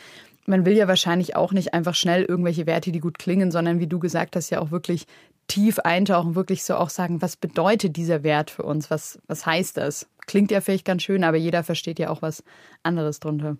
man 0.47 0.67
will 0.67 0.77
ja 0.77 0.89
wahrscheinlich 0.89 1.37
auch 1.37 1.53
nicht 1.53 1.73
einfach 1.73 1.95
schnell 1.95 2.25
irgendwelche 2.25 2.67
Werte, 2.67 2.91
die 2.91 3.01
gut 3.01 3.19
klingen, 3.19 3.51
sondern 3.51 3.79
wie 3.79 3.87
du 3.87 3.99
gesagt 3.99 4.35
hast, 4.35 4.51
ja 4.51 4.61
auch 4.61 4.71
wirklich 4.71 5.07
tief 5.47 5.79
eintauchen, 5.81 6.35
wirklich 6.35 6.65
so 6.65 6.77
auch 6.77 6.91
sagen, 6.91 7.23
was 7.23 7.37
bedeutet 7.37 7.97
dieser 7.97 8.23
Wert 8.23 8.51
für 8.51 8.63
uns? 8.63 8.91
Was, 8.91 9.19
was 9.27 9.47
heißt 9.47 9.77
das? 9.77 10.09
Klingt 10.27 10.51
ja 10.51 10.61
vielleicht 10.61 10.85
ganz 10.85 11.03
schön, 11.03 11.25
aber 11.25 11.37
jeder 11.37 11.63
versteht 11.63 11.99
ja 11.99 12.11
auch 12.11 12.23
was 12.23 12.43
anderes 12.83 13.21
drunter. 13.21 13.57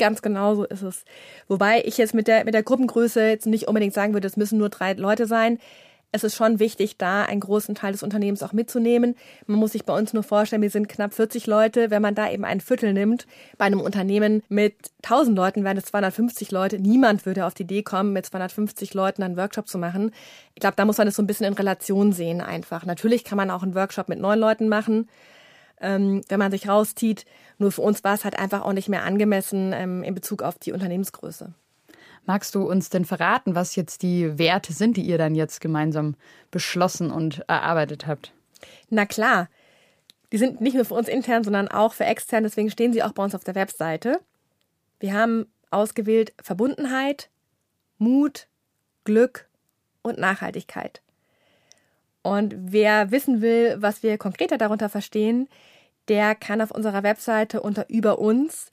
Ganz 0.00 0.22
genau 0.22 0.54
so 0.54 0.64
ist 0.64 0.80
es. 0.82 1.04
Wobei 1.46 1.82
ich 1.84 1.98
jetzt 1.98 2.14
mit 2.14 2.26
der, 2.26 2.46
mit 2.46 2.54
der 2.54 2.62
Gruppengröße 2.62 3.20
jetzt 3.28 3.44
nicht 3.46 3.68
unbedingt 3.68 3.92
sagen 3.92 4.14
würde, 4.14 4.26
es 4.26 4.38
müssen 4.38 4.58
nur 4.58 4.70
drei 4.70 4.94
Leute 4.94 5.26
sein. 5.26 5.58
es 6.12 6.24
ist 6.24 6.34
schon 6.34 6.58
wichtig, 6.58 6.96
da 6.96 7.22
einen 7.22 7.40
großen 7.40 7.74
Teil 7.74 7.92
des 7.92 8.02
Unternehmens 8.02 8.42
auch 8.42 8.54
mitzunehmen. 8.54 9.14
Man 9.46 9.58
muss 9.58 9.72
sich 9.72 9.84
bei 9.84 9.96
uns 9.96 10.14
nur 10.14 10.22
vorstellen, 10.22 10.62
wir 10.62 10.70
sind 10.70 10.88
knapp 10.88 11.12
40 11.12 11.46
Leute. 11.46 11.90
Wenn 11.90 12.00
man 12.00 12.14
da 12.14 12.30
eben 12.30 12.46
ein 12.46 12.62
Viertel 12.62 12.94
nimmt, 12.94 13.26
bei 13.58 13.66
einem 13.66 13.80
Unternehmen 13.80 14.42
mit 14.48 14.74
1000 15.04 15.36
Leuten 15.36 15.64
wären 15.64 15.76
es 15.76 15.84
250 15.84 16.50
Leute. 16.50 16.78
Niemand 16.80 17.26
würde 17.26 17.44
auf 17.44 17.52
die 17.52 17.64
Idee 17.64 17.82
kommen, 17.82 18.14
mit 18.14 18.24
250 18.24 18.94
Leuten 18.94 19.22
einen 19.22 19.36
Workshop 19.36 19.68
zu 19.68 19.76
machen. 19.76 20.12
Ich 20.54 20.60
glaube, 20.60 20.76
da 20.76 20.86
muss 20.86 20.96
man 20.96 21.06
das 21.06 21.14
so 21.14 21.22
ein 21.22 21.26
bisschen 21.26 21.46
in 21.46 21.52
Relation 21.52 22.12
sehen 22.12 22.40
einfach. 22.40 22.86
Natürlich 22.86 23.22
kann 23.22 23.36
man 23.36 23.50
auch 23.50 23.62
einen 23.62 23.74
Workshop 23.74 24.08
mit 24.08 24.18
neun 24.18 24.38
Leuten 24.38 24.68
machen, 24.68 25.08
ähm, 25.80 26.22
wenn 26.28 26.38
man 26.38 26.50
sich 26.50 26.68
rauszieht. 26.68 27.24
Nur 27.58 27.72
für 27.72 27.82
uns 27.82 28.04
war 28.04 28.14
es 28.14 28.24
halt 28.24 28.38
einfach 28.38 28.62
auch 28.62 28.72
nicht 28.72 28.88
mehr 28.88 29.04
angemessen 29.04 29.72
ähm, 29.74 30.02
in 30.02 30.14
Bezug 30.14 30.42
auf 30.42 30.58
die 30.58 30.72
Unternehmensgröße. 30.72 31.52
Magst 32.26 32.54
du 32.54 32.68
uns 32.68 32.90
denn 32.90 33.04
verraten, 33.04 33.54
was 33.54 33.76
jetzt 33.76 34.02
die 34.02 34.38
Werte 34.38 34.72
sind, 34.72 34.96
die 34.96 35.02
ihr 35.02 35.18
dann 35.18 35.34
jetzt 35.34 35.60
gemeinsam 35.60 36.14
beschlossen 36.50 37.10
und 37.10 37.40
erarbeitet 37.48 38.06
habt? 38.06 38.32
Na 38.88 39.06
klar. 39.06 39.48
Die 40.32 40.38
sind 40.38 40.60
nicht 40.60 40.74
nur 40.74 40.84
für 40.84 40.94
uns 40.94 41.08
intern, 41.08 41.42
sondern 41.42 41.68
auch 41.68 41.92
für 41.92 42.04
extern. 42.04 42.44
Deswegen 42.44 42.70
stehen 42.70 42.92
sie 42.92 43.02
auch 43.02 43.12
bei 43.12 43.24
uns 43.24 43.34
auf 43.34 43.42
der 43.42 43.56
Webseite. 43.56 44.20
Wir 45.00 45.14
haben 45.14 45.46
ausgewählt 45.70 46.32
Verbundenheit, 46.40 47.30
Mut, 47.98 48.46
Glück 49.04 49.48
und 50.02 50.18
Nachhaltigkeit. 50.18 51.02
Und 52.22 52.54
wer 52.58 53.10
wissen 53.10 53.40
will, 53.40 53.76
was 53.78 54.02
wir 54.02 54.18
konkreter 54.18 54.58
darunter 54.58 54.88
verstehen, 54.88 55.48
der 56.08 56.34
kann 56.34 56.60
auf 56.60 56.70
unserer 56.70 57.02
Webseite 57.02 57.60
unter 57.60 57.88
Über 57.88 58.18
uns 58.18 58.70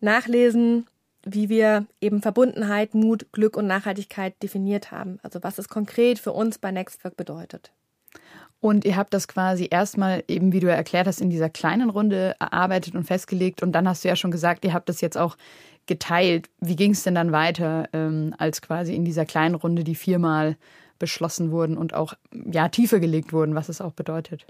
nachlesen, 0.00 0.86
wie 1.24 1.48
wir 1.48 1.86
eben 2.00 2.22
Verbundenheit, 2.22 2.94
Mut, 2.94 3.26
Glück 3.32 3.56
und 3.56 3.66
Nachhaltigkeit 3.66 4.34
definiert 4.42 4.92
haben. 4.92 5.18
Also 5.22 5.42
was 5.42 5.58
es 5.58 5.68
konkret 5.68 6.18
für 6.18 6.32
uns 6.32 6.58
bei 6.58 6.70
Nextwork 6.70 7.16
bedeutet. 7.16 7.72
Und 8.60 8.86
ihr 8.86 8.96
habt 8.96 9.12
das 9.12 9.28
quasi 9.28 9.68
erstmal 9.70 10.24
eben, 10.26 10.52
wie 10.52 10.60
du 10.60 10.68
erklärt 10.68 11.06
hast, 11.06 11.20
in 11.20 11.28
dieser 11.28 11.50
kleinen 11.50 11.90
Runde 11.90 12.34
erarbeitet 12.40 12.94
und 12.94 13.04
festgelegt. 13.04 13.62
Und 13.62 13.72
dann 13.72 13.86
hast 13.86 14.04
du 14.04 14.08
ja 14.08 14.16
schon 14.16 14.30
gesagt, 14.30 14.64
ihr 14.64 14.72
habt 14.72 14.88
das 14.88 15.02
jetzt 15.02 15.18
auch 15.18 15.36
geteilt. 15.86 16.48
Wie 16.60 16.76
ging 16.76 16.92
es 16.92 17.02
denn 17.02 17.14
dann 17.14 17.32
weiter, 17.32 17.88
ähm, 17.92 18.34
als 18.38 18.62
quasi 18.62 18.94
in 18.94 19.04
dieser 19.04 19.26
kleinen 19.26 19.54
Runde 19.54 19.84
die 19.84 19.94
viermal 19.94 20.56
beschlossen 21.04 21.50
wurden 21.50 21.76
und 21.76 21.92
auch 21.92 22.14
ja 22.32 22.68
tiefer 22.68 22.98
gelegt 22.98 23.34
wurden, 23.34 23.54
was 23.54 23.68
es 23.68 23.82
auch 23.82 23.92
bedeutet? 23.92 24.46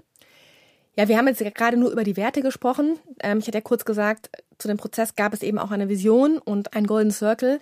Ja, 0.97 1.09
wir 1.09 1.17
haben 1.17 1.27
jetzt 1.27 1.43
gerade 1.55 1.75
nur 1.75 1.91
über 1.91 2.05
die 2.05 2.15
Werte 2.15 2.41
gesprochen. 2.41 2.97
Ähm, 3.19 3.39
ich 3.39 3.47
hatte 3.47 3.57
ja 3.57 3.61
kurz 3.61 3.83
gesagt, 3.83 4.29
zu 4.57 4.69
dem 4.69 4.77
Prozess 4.77 5.15
gab 5.15 5.33
es 5.33 5.43
eben 5.43 5.59
auch 5.59 5.71
eine 5.71 5.89
Vision 5.89 6.37
und 6.37 6.73
ein 6.73 6.87
Golden 6.87 7.11
Circle. 7.11 7.59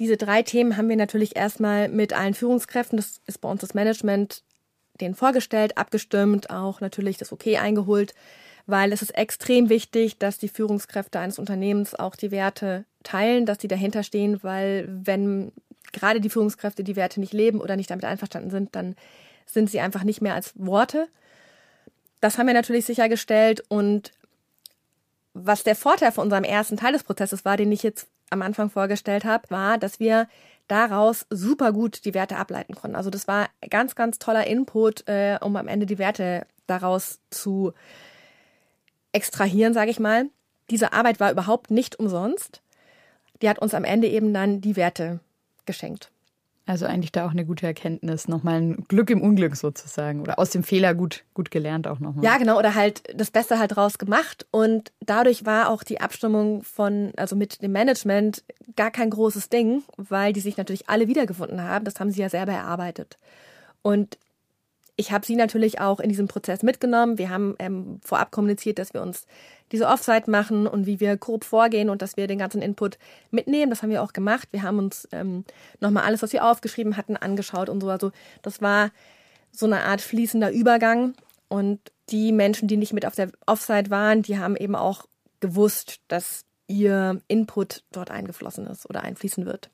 Diese 0.00 0.16
drei 0.16 0.42
Themen 0.42 0.76
haben 0.76 0.88
wir 0.88 0.96
natürlich 0.96 1.36
erstmal 1.36 1.88
mit 1.88 2.12
allen 2.12 2.34
Führungskräften, 2.34 2.96
das 2.96 3.20
ist 3.26 3.40
bei 3.40 3.48
uns 3.48 3.60
das 3.60 3.74
Management, 3.74 4.42
denen 5.00 5.14
vorgestellt, 5.14 5.78
abgestimmt, 5.78 6.50
auch 6.50 6.80
natürlich 6.80 7.18
das 7.18 7.32
Okay 7.32 7.58
eingeholt, 7.58 8.14
weil 8.66 8.92
es 8.92 9.00
ist 9.00 9.16
extrem 9.16 9.68
wichtig, 9.68 10.18
dass 10.18 10.38
die 10.38 10.48
Führungskräfte 10.48 11.20
eines 11.20 11.38
Unternehmens 11.38 11.94
auch 11.94 12.16
die 12.16 12.32
Werte 12.32 12.84
teilen, 13.04 13.46
dass 13.46 13.58
die 13.58 13.68
dahinter 13.68 14.02
stehen, 14.02 14.42
weil 14.42 14.88
wenn 14.88 15.52
gerade 15.92 16.20
die 16.20 16.30
Führungskräfte 16.30 16.84
die 16.84 16.96
Werte 16.96 17.20
nicht 17.20 17.32
leben 17.32 17.60
oder 17.60 17.76
nicht 17.76 17.90
damit 17.90 18.04
einverstanden 18.04 18.50
sind, 18.50 18.74
dann 18.74 18.96
sind 19.46 19.70
sie 19.70 19.80
einfach 19.80 20.04
nicht 20.04 20.20
mehr 20.20 20.34
als 20.34 20.52
Worte. 20.56 21.08
Das 22.20 22.38
haben 22.38 22.46
wir 22.46 22.54
natürlich 22.54 22.86
sichergestellt 22.86 23.62
und 23.68 24.12
was 25.34 25.64
der 25.64 25.76
Vorteil 25.76 26.12
von 26.12 26.24
unserem 26.24 26.44
ersten 26.44 26.76
Teil 26.76 26.92
des 26.92 27.04
Prozesses 27.04 27.44
war, 27.44 27.56
den 27.56 27.70
ich 27.70 27.82
jetzt 27.82 28.08
am 28.30 28.42
Anfang 28.42 28.70
vorgestellt 28.70 29.24
habe, 29.24 29.50
war, 29.50 29.78
dass 29.78 30.00
wir 30.00 30.28
daraus 30.66 31.26
super 31.30 31.72
gut 31.72 32.04
die 32.04 32.14
Werte 32.14 32.36
ableiten 32.36 32.74
konnten. 32.74 32.96
Also 32.96 33.10
das 33.10 33.28
war 33.28 33.48
ganz, 33.70 33.94
ganz 33.94 34.18
toller 34.18 34.46
Input, 34.46 35.06
äh, 35.08 35.38
um 35.40 35.54
am 35.56 35.68
Ende 35.68 35.86
die 35.86 35.98
Werte 35.98 36.46
daraus 36.66 37.20
zu 37.30 37.72
extrahieren, 39.12 39.74
sage 39.74 39.90
ich 39.90 40.00
mal. 40.00 40.26
Diese 40.70 40.92
Arbeit 40.92 41.20
war 41.20 41.30
überhaupt 41.30 41.70
nicht 41.70 41.96
umsonst. 41.96 42.62
Die 43.42 43.48
hat 43.48 43.58
uns 43.58 43.74
am 43.74 43.84
Ende 43.84 44.08
eben 44.08 44.34
dann 44.34 44.60
die 44.60 44.76
Werte 44.76 45.20
geschenkt. 45.66 46.10
Also 46.68 46.84
eigentlich 46.84 47.12
da 47.12 47.26
auch 47.26 47.30
eine 47.30 47.46
gute 47.46 47.64
Erkenntnis, 47.64 48.26
nochmal 48.26 48.60
ein 48.60 48.84
Glück 48.88 49.10
im 49.10 49.22
Unglück 49.22 49.54
sozusagen 49.54 50.20
oder 50.20 50.40
aus 50.40 50.50
dem 50.50 50.64
Fehler 50.64 50.94
gut, 50.94 51.24
gut 51.32 51.52
gelernt 51.52 51.86
auch 51.86 52.00
nochmal. 52.00 52.24
Ja, 52.24 52.38
genau, 52.38 52.58
oder 52.58 52.74
halt 52.74 53.04
das 53.14 53.30
Beste 53.30 53.60
halt 53.60 53.76
draus 53.76 53.98
gemacht 53.98 54.46
und 54.50 54.90
dadurch 54.98 55.46
war 55.46 55.70
auch 55.70 55.84
die 55.84 56.00
Abstimmung 56.00 56.64
von, 56.64 57.12
also 57.16 57.36
mit 57.36 57.62
dem 57.62 57.70
Management 57.70 58.42
gar 58.74 58.90
kein 58.90 59.10
großes 59.10 59.48
Ding, 59.48 59.84
weil 59.96 60.32
die 60.32 60.40
sich 60.40 60.56
natürlich 60.56 60.88
alle 60.88 61.06
wiedergefunden 61.06 61.62
haben, 61.62 61.84
das 61.84 62.00
haben 62.00 62.10
sie 62.10 62.20
ja 62.20 62.28
selber 62.28 62.52
erarbeitet. 62.52 63.16
Und 63.82 64.18
ich 64.96 65.12
habe 65.12 65.24
sie 65.24 65.36
natürlich 65.36 65.80
auch 65.80 66.00
in 66.00 66.08
diesem 66.08 66.26
Prozess 66.26 66.64
mitgenommen. 66.64 67.18
Wir 67.18 67.30
haben 67.30 67.54
ähm, 67.60 68.00
vorab 68.02 68.32
kommuniziert, 68.32 68.80
dass 68.80 68.92
wir 68.92 69.02
uns 69.02 69.26
diese 69.72 69.88
Offsite 69.88 70.30
machen 70.30 70.66
und 70.66 70.86
wie 70.86 71.00
wir 71.00 71.16
grob 71.16 71.44
vorgehen 71.44 71.90
und 71.90 72.02
dass 72.02 72.16
wir 72.16 72.26
den 72.26 72.38
ganzen 72.38 72.62
Input 72.62 72.98
mitnehmen. 73.30 73.70
Das 73.70 73.82
haben 73.82 73.90
wir 73.90 74.02
auch 74.02 74.12
gemacht. 74.12 74.48
Wir 74.52 74.62
haben 74.62 74.78
uns 74.78 75.08
ähm, 75.12 75.44
nochmal 75.80 76.04
alles, 76.04 76.22
was 76.22 76.32
wir 76.32 76.44
aufgeschrieben 76.44 76.96
hatten, 76.96 77.16
angeschaut 77.16 77.68
und 77.68 77.80
so. 77.80 77.88
Also 77.90 78.12
das 78.42 78.62
war 78.62 78.90
so 79.52 79.66
eine 79.66 79.82
Art 79.82 80.00
fließender 80.00 80.50
Übergang. 80.52 81.14
Und 81.48 81.80
die 82.10 82.32
Menschen, 82.32 82.68
die 82.68 82.76
nicht 82.76 82.92
mit 82.92 83.06
auf 83.06 83.14
der 83.14 83.30
Offsite 83.46 83.90
waren, 83.90 84.22
die 84.22 84.38
haben 84.38 84.56
eben 84.56 84.74
auch 84.74 85.06
gewusst, 85.40 86.00
dass 86.08 86.44
ihr 86.68 87.20
Input 87.28 87.84
dort 87.92 88.10
eingeflossen 88.10 88.66
ist 88.66 88.88
oder 88.88 89.02
einfließen 89.02 89.46
wird. 89.46 89.70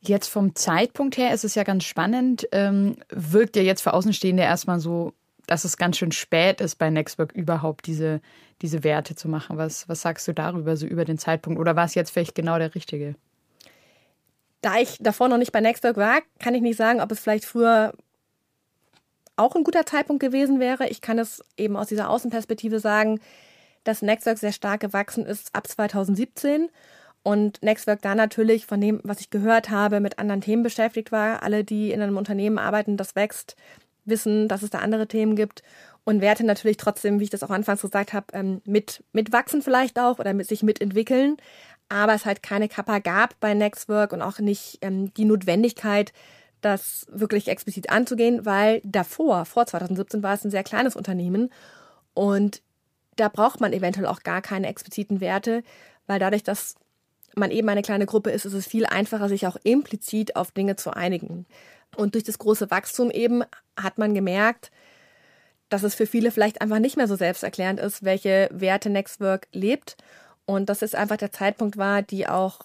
Jetzt 0.00 0.28
vom 0.28 0.54
Zeitpunkt 0.54 1.16
her 1.16 1.32
ist 1.32 1.44
es 1.44 1.54
ja 1.54 1.62
ganz 1.62 1.84
spannend. 1.84 2.48
Ähm, 2.52 2.96
wirkt 3.08 3.56
ja 3.56 3.62
jetzt 3.62 3.82
für 3.82 3.94
Außenstehende 3.94 4.42
erstmal 4.42 4.80
so, 4.80 5.12
dass 5.52 5.66
es 5.66 5.76
ganz 5.76 5.98
schön 5.98 6.12
spät 6.12 6.62
ist, 6.62 6.76
bei 6.76 6.88
Nextwork 6.88 7.32
überhaupt 7.32 7.86
diese, 7.86 8.22
diese 8.62 8.84
Werte 8.84 9.14
zu 9.14 9.28
machen. 9.28 9.58
Was, 9.58 9.86
was 9.86 10.00
sagst 10.00 10.26
du 10.26 10.32
darüber, 10.32 10.78
so 10.78 10.86
über 10.86 11.04
den 11.04 11.18
Zeitpunkt? 11.18 11.60
Oder 11.60 11.76
war 11.76 11.84
es 11.84 11.94
jetzt 11.94 12.10
vielleicht 12.10 12.34
genau 12.34 12.56
der 12.58 12.74
richtige? 12.74 13.16
Da 14.62 14.78
ich 14.78 14.96
davor 14.98 15.28
noch 15.28 15.36
nicht 15.36 15.52
bei 15.52 15.60
Nextwork 15.60 15.98
war, 15.98 16.20
kann 16.38 16.54
ich 16.54 16.62
nicht 16.62 16.78
sagen, 16.78 17.02
ob 17.02 17.12
es 17.12 17.20
vielleicht 17.20 17.44
früher 17.44 17.92
auch 19.36 19.54
ein 19.54 19.62
guter 19.62 19.84
Zeitpunkt 19.84 20.22
gewesen 20.22 20.58
wäre. 20.58 20.88
Ich 20.88 21.02
kann 21.02 21.18
es 21.18 21.44
eben 21.58 21.76
aus 21.76 21.88
dieser 21.88 22.08
Außenperspektive 22.08 22.80
sagen, 22.80 23.20
dass 23.84 24.00
Nextwork 24.00 24.38
sehr 24.38 24.52
stark 24.52 24.80
gewachsen 24.80 25.26
ist 25.26 25.54
ab 25.54 25.68
2017 25.68 26.70
und 27.22 27.62
Nextwork 27.62 28.00
da 28.00 28.14
natürlich 28.14 28.64
von 28.64 28.80
dem, 28.80 29.00
was 29.04 29.20
ich 29.20 29.28
gehört 29.28 29.68
habe, 29.68 30.00
mit 30.00 30.18
anderen 30.18 30.40
Themen 30.40 30.62
beschäftigt 30.62 31.12
war. 31.12 31.42
Alle, 31.42 31.62
die 31.62 31.92
in 31.92 32.00
einem 32.00 32.16
Unternehmen 32.16 32.58
arbeiten, 32.58 32.96
das 32.96 33.14
wächst, 33.16 33.54
wissen, 34.04 34.48
dass 34.48 34.62
es 34.62 34.70
da 34.70 34.78
andere 34.78 35.06
Themen 35.06 35.36
gibt. 35.36 35.62
Und 36.04 36.20
Werte 36.20 36.44
natürlich 36.44 36.78
trotzdem, 36.78 37.20
wie 37.20 37.24
ich 37.24 37.30
das 37.30 37.42
auch 37.42 37.50
anfangs 37.50 37.82
gesagt 37.82 38.12
habe, 38.12 38.26
ähm, 38.32 38.60
mit, 38.64 39.04
mitwachsen 39.12 39.62
vielleicht 39.62 39.98
auch 39.98 40.18
oder 40.18 40.34
mit 40.34 40.48
sich 40.48 40.62
mitentwickeln. 40.62 41.36
Aber 41.88 42.14
es 42.14 42.24
halt 42.24 42.42
keine 42.42 42.68
Kappa 42.68 42.98
gab 42.98 43.38
bei 43.38 43.54
Nextwork 43.54 44.12
und 44.12 44.22
auch 44.22 44.38
nicht 44.38 44.78
ähm, 44.80 45.12
die 45.14 45.24
Notwendigkeit, 45.24 46.12
das 46.60 47.06
wirklich 47.10 47.48
explizit 47.48 47.90
anzugehen, 47.90 48.46
weil 48.46 48.80
davor, 48.84 49.44
vor 49.44 49.66
2017, 49.66 50.22
war 50.22 50.34
es 50.34 50.44
ein 50.44 50.50
sehr 50.50 50.62
kleines 50.62 50.96
Unternehmen 50.96 51.50
und 52.14 52.62
da 53.16 53.28
braucht 53.28 53.60
man 53.60 53.72
eventuell 53.72 54.06
auch 54.06 54.22
gar 54.22 54.40
keine 54.42 54.68
expliziten 54.68 55.20
Werte, 55.20 55.62
weil 56.06 56.18
dadurch, 56.18 56.42
dass 56.42 56.76
man 57.34 57.50
eben 57.50 57.68
eine 57.68 57.82
kleine 57.82 58.06
Gruppe 58.06 58.30
ist, 58.30 58.44
ist 58.44 58.52
es 58.52 58.66
viel 58.66 58.86
einfacher, 58.86 59.28
sich 59.28 59.46
auch 59.46 59.56
implizit 59.64 60.36
auf 60.36 60.50
Dinge 60.50 60.76
zu 60.76 60.90
einigen. 60.90 61.46
Und 61.96 62.14
durch 62.14 62.24
das 62.24 62.38
große 62.38 62.70
Wachstum 62.70 63.10
eben 63.10 63.42
hat 63.76 63.98
man 63.98 64.14
gemerkt, 64.14 64.70
dass 65.68 65.82
es 65.82 65.94
für 65.94 66.06
viele 66.06 66.30
vielleicht 66.30 66.60
einfach 66.60 66.78
nicht 66.78 66.96
mehr 66.96 67.08
so 67.08 67.16
selbsterklärend 67.16 67.80
ist, 67.80 68.04
welche 68.04 68.48
Werte 68.52 68.90
Nextwork 68.90 69.48
lebt. 69.52 69.96
Und 70.44 70.68
dass 70.68 70.82
es 70.82 70.94
einfach 70.94 71.16
der 71.16 71.32
Zeitpunkt 71.32 71.76
war, 71.76 72.02
die 72.02 72.28
auch 72.28 72.60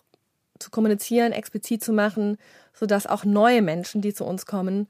zu 0.59 0.71
kommunizieren, 0.71 1.31
explizit 1.31 1.83
zu 1.83 1.93
machen, 1.93 2.37
sodass 2.73 3.07
auch 3.07 3.23
neue 3.23 3.61
Menschen, 3.61 4.01
die 4.01 4.13
zu 4.13 4.25
uns 4.25 4.45
kommen, 4.45 4.87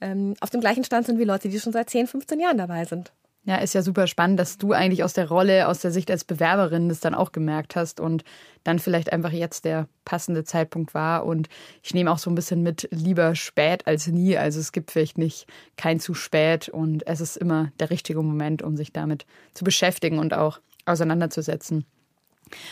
ähm, 0.00 0.34
auf 0.40 0.50
dem 0.50 0.60
gleichen 0.60 0.84
Stand 0.84 1.06
sind 1.06 1.18
wie 1.18 1.24
Leute, 1.24 1.48
die 1.48 1.60
schon 1.60 1.72
seit 1.72 1.90
10, 1.90 2.06
15 2.06 2.40
Jahren 2.40 2.58
dabei 2.58 2.84
sind. 2.84 3.12
Ja, 3.44 3.56
ist 3.56 3.74
ja 3.74 3.80
super 3.80 4.06
spannend, 4.06 4.38
dass 4.38 4.58
du 4.58 4.72
eigentlich 4.72 5.02
aus 5.02 5.14
der 5.14 5.28
Rolle, 5.28 5.66
aus 5.66 5.80
der 5.80 5.90
Sicht 5.90 6.10
als 6.10 6.24
Bewerberin 6.24 6.90
das 6.90 7.00
dann 7.00 7.14
auch 7.14 7.32
gemerkt 7.32 7.74
hast 7.74 7.98
und 7.98 8.22
dann 8.64 8.78
vielleicht 8.78 9.12
einfach 9.14 9.32
jetzt 9.32 9.64
der 9.64 9.88
passende 10.04 10.44
Zeitpunkt 10.44 10.92
war. 10.92 11.24
Und 11.24 11.48
ich 11.82 11.94
nehme 11.94 12.12
auch 12.12 12.18
so 12.18 12.30
ein 12.30 12.34
bisschen 12.34 12.62
mit, 12.62 12.86
lieber 12.90 13.34
spät 13.34 13.86
als 13.86 14.06
nie. 14.08 14.36
Also 14.36 14.60
es 14.60 14.72
gibt 14.72 14.90
vielleicht 14.90 15.16
nicht 15.16 15.46
kein 15.76 16.00
zu 16.00 16.12
spät 16.12 16.68
und 16.68 17.06
es 17.06 17.22
ist 17.22 17.38
immer 17.38 17.72
der 17.80 17.88
richtige 17.88 18.22
Moment, 18.22 18.60
um 18.60 18.76
sich 18.76 18.92
damit 18.92 19.24
zu 19.54 19.64
beschäftigen 19.64 20.18
und 20.18 20.34
auch 20.34 20.60
auseinanderzusetzen. 20.84 21.86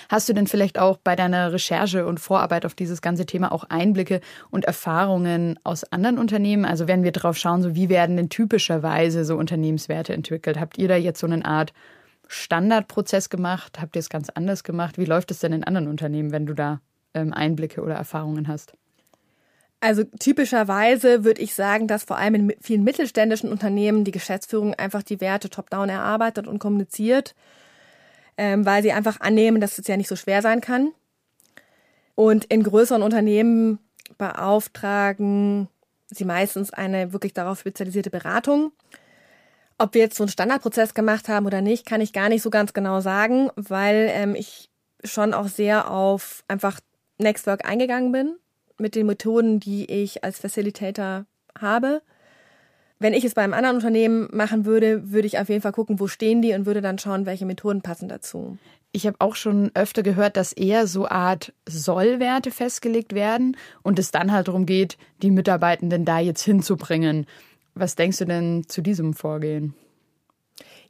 Hast 0.09 0.29
du 0.29 0.33
denn 0.33 0.47
vielleicht 0.47 0.79
auch 0.79 0.99
bei 0.99 1.17
deiner 1.17 1.53
Recherche 1.53 2.07
und 2.07 2.21
Vorarbeit 2.21 2.67
auf 2.67 2.75
dieses 2.75 3.03
ganze 3.03 3.27
Thema 3.27 3.53
auch 3.53 3.65
Einblicke 3.65 4.21
und 4.51 4.65
Erfahrungen 4.65 5.59
aus 5.65 5.85
anderen 5.85 6.19
Unternehmen? 6.19 6.65
Also 6.65 6.89
wenn 6.89 7.03
wir 7.03 7.13
drauf 7.13 7.37
schauen, 7.37 7.63
so 7.63 7.75
wie 7.75 7.89
werden 7.89 8.17
denn 8.17 8.29
typischerweise 8.29 9.25
so 9.25 9.37
Unternehmenswerte 9.37 10.13
entwickelt? 10.13 10.59
Habt 10.59 10.79
ihr 10.79 10.89
da 10.89 10.97
jetzt 10.97 11.21
so 11.21 11.27
eine 11.27 11.45
Art 11.45 11.73
Standardprozess 12.27 13.31
gemacht? 13.31 13.81
Habt 13.81 13.97
ihr 13.97 14.01
es 14.01 14.11
ganz 14.11 14.29
anders 14.29 14.65
gemacht? 14.65 14.99
Wie 14.99 15.05
läuft 15.05 15.31
es 15.31 15.41
denn 15.41 15.53
in 15.53 15.65
anderen 15.65 15.89
Unternehmen, 15.89 16.33
wenn 16.33 16.47
du 16.47 16.55
da 16.55 16.81
ähm, 17.15 17.33
Einblicke 17.33 17.83
oder 17.83 17.95
Erfahrungen 17.95 18.49
hast? 18.49 18.75
Also 19.81 20.03
typischerweise 20.03 21.25
würde 21.25 21.41
ich 21.41 21.55
sagen, 21.55 21.87
dass 21.87 22.03
vor 22.03 22.19
allem 22.19 22.35
in 22.35 22.55
vielen 22.61 22.83
mittelständischen 22.83 23.51
Unternehmen 23.51 24.05
die 24.05 24.11
Geschäftsführung 24.11 24.75
einfach 24.75 25.05
die 25.05 25.21
Werte 25.21 25.51
top-down 25.51 25.89
erarbeitet 25.89 26.49
und 26.49 26.59
kommuniziert, 26.59 27.37
ähm, 28.39 28.65
weil 28.65 28.83
sie 28.83 28.93
einfach 28.93 29.21
annehmen, 29.21 29.61
dass 29.61 29.79
es 29.79 29.87
ja 29.87 29.97
nicht 29.97 30.09
so 30.09 30.17
schwer 30.17 30.41
sein 30.41 30.63
kann. 30.63 30.93
Und 32.15 32.47
in 32.47 32.63
größeren 32.63 33.03
Unternehmen 33.03 33.79
beauftragen 34.17 35.69
sie 36.07 36.25
meistens 36.25 36.73
eine 36.73 37.13
wirklich 37.13 37.35
darauf 37.35 37.61
spezialisierte 37.61 38.11
Beratung. 38.11 38.73
Ob 39.77 39.95
wir 39.95 40.01
jetzt 40.01 40.17
so 40.17 40.25
einen 40.25 40.31
Standardprozess 40.31 40.95
gemacht 40.95 41.29
haben 41.29 41.47
oder 41.47 41.61
nicht, 41.61 41.85
kann 41.85 42.01
ich 42.01 42.13
gar 42.13 42.29
nicht 42.29 42.43
so 42.43 42.51
ganz 42.51 42.73
genau 42.73 43.01
sagen, 43.01 43.51
weil 43.57 44.09
ähm, 44.11 44.35
ich 44.35 44.71
schon 45.05 45.35
auch 45.35 45.49
sehr 45.49 45.91
auf 45.91 46.43
einfach 46.49 46.81
Nextwork 47.19 47.69
eingegangen 47.69 48.11
bin 48.13 48.37
mit 48.79 48.95
den 48.95 49.07
Methoden, 49.07 49.61
die 49.61 49.85
ich 49.91 50.25
als 50.25 50.39
Facilitator 50.39 51.27
habe. 51.61 52.03
Wenn 53.01 53.15
ich 53.15 53.25
es 53.25 53.35
bei 53.35 53.43
einem 53.43 53.55
anderen 53.55 53.77
Unternehmen 53.77 54.29
machen 54.33 54.65
würde, 54.65 55.13
würde 55.13 55.27
ich 55.27 55.39
auf 55.39 55.49
jeden 55.49 55.63
Fall 55.63 55.73
gucken, 55.73 56.01
wo 56.01 56.09
stehen 56.09 56.43
die 56.43 56.53
und 56.55 56.67
würde 56.67 56.81
dann 56.81 56.99
schauen, 56.99 57.27
welche 57.27 57.47
Methoden 57.47 57.81
passen 57.81 58.09
dazu. 58.09 58.59
Ich 58.91 59.07
habe 59.07 59.17
auch 59.21 59.37
schon 59.37 59.71
öfter 59.75 60.03
gehört, 60.03 60.37
dass 60.37 60.53
eher 60.53 60.87
so 60.87 61.07
Art 61.07 61.53
Sollwerte 61.69 62.51
festgelegt 62.51 63.15
werden 63.15 63.57
und 63.83 63.99
es 63.99 64.11
dann 64.11 64.33
halt 64.33 64.49
darum 64.49 64.67
geht, 64.67 64.97
die 65.23 65.31
Mitarbeitenden 65.31 66.05
da 66.05 66.19
jetzt 66.19 66.43
hinzubringen. 66.43 67.27
Was 67.75 67.95
denkst 67.95 68.19
du 68.19 68.25
denn 68.25 68.65
zu 68.67 68.83
diesem 68.83 69.15
Vorgehen? 69.15 69.75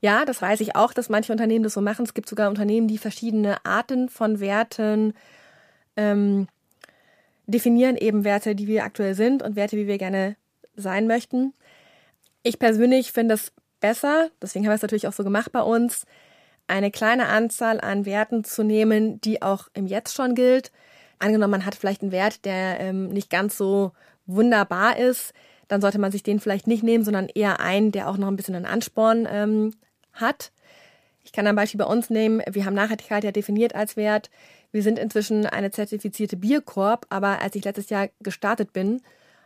Ja, 0.01 0.25
das 0.25 0.41
weiß 0.41 0.61
ich 0.61 0.77
auch, 0.77 0.93
dass 0.93 1.09
manche 1.09 1.33
Unternehmen 1.33 1.65
das 1.65 1.75
so 1.75 1.81
machen. 1.81 2.05
Es 2.05 2.15
gibt 2.15 2.29
sogar 2.29 2.49
Unternehmen, 2.49 2.87
die 2.87 2.99
verschiedene 2.99 3.65
Arten 3.67 4.09
von 4.09 4.39
Werten 4.39 5.13
ähm, 5.97 6.47
definieren, 7.47 7.97
eben 7.97 8.25
Werte, 8.25 8.55
die 8.55 8.69
wir 8.69 8.85
aktuell 8.85 9.15
sind 9.15 9.43
und 9.43 9.57
Werte, 9.57 9.77
wie 9.77 9.89
wir 9.89 9.99
gerne 9.99 10.37
sein 10.77 11.09
möchten. 11.09 11.53
Ich 12.49 12.59
persönlich 12.59 13.13
finde 13.13 13.35
es 13.35 13.53
besser, 13.79 14.31
deswegen 14.41 14.65
haben 14.65 14.71
wir 14.71 14.77
es 14.77 14.81
natürlich 14.81 15.07
auch 15.07 15.13
so 15.13 15.23
gemacht 15.23 15.53
bei 15.53 15.61
uns, 15.61 16.07
eine 16.67 16.91
kleine 16.91 17.27
Anzahl 17.27 17.79
an 17.79 18.07
Werten 18.07 18.43
zu 18.43 18.63
nehmen, 18.63 19.21
die 19.21 19.43
auch 19.43 19.69
im 19.75 19.87
Jetzt 19.87 20.15
schon 20.15 20.35
gilt. 20.35 20.73
Angenommen, 21.19 21.51
man 21.51 21.67
hat 21.67 21.75
vielleicht 21.75 22.01
einen 22.01 22.11
Wert, 22.11 22.47
der 22.47 22.81
ähm, 22.81 23.09
nicht 23.09 23.29
ganz 23.29 23.59
so 23.59 23.93
wunderbar 24.25 24.97
ist, 24.97 25.35
dann 25.69 25.83
sollte 25.83 25.99
man 25.99 26.11
sich 26.11 26.23
den 26.23 26.41
vielleicht 26.41 26.67
nicht 26.67 26.83
nehmen, 26.83 27.05
sondern 27.05 27.29
eher 27.29 27.61
einen, 27.61 27.93
der 27.93 28.09
auch 28.09 28.17
noch 28.17 28.29
ein 28.29 28.37
bisschen 28.37 28.55
einen 28.55 28.65
Ansporn 28.65 29.29
ähm, 29.31 29.75
hat. 30.15 30.51
Ich 31.25 31.33
kann 31.33 31.47
ein 31.47 31.55
Beispiel 31.55 31.85
bei 31.85 31.85
uns 31.85 32.09
nehmen. 32.09 32.41
Wir 32.51 32.65
haben 32.65 32.73
Nachhaltigkeit 32.73 33.25
ja 33.25 33.31
definiert 33.31 33.75
als 33.75 33.99
Wert. 33.99 34.31
Wir 34.73 34.83
sind 34.83 34.99
inzwischen 34.99 35.45
eine 35.45 35.71
zertifizierte 35.71 36.39
Bierkorb, 36.39 37.05
aber 37.11 37.43
als 37.43 37.57
ich 37.57 37.65
letztes 37.65 37.91
Jahr 37.91 38.09
gestartet 38.21 38.73
bin, 38.73 39.03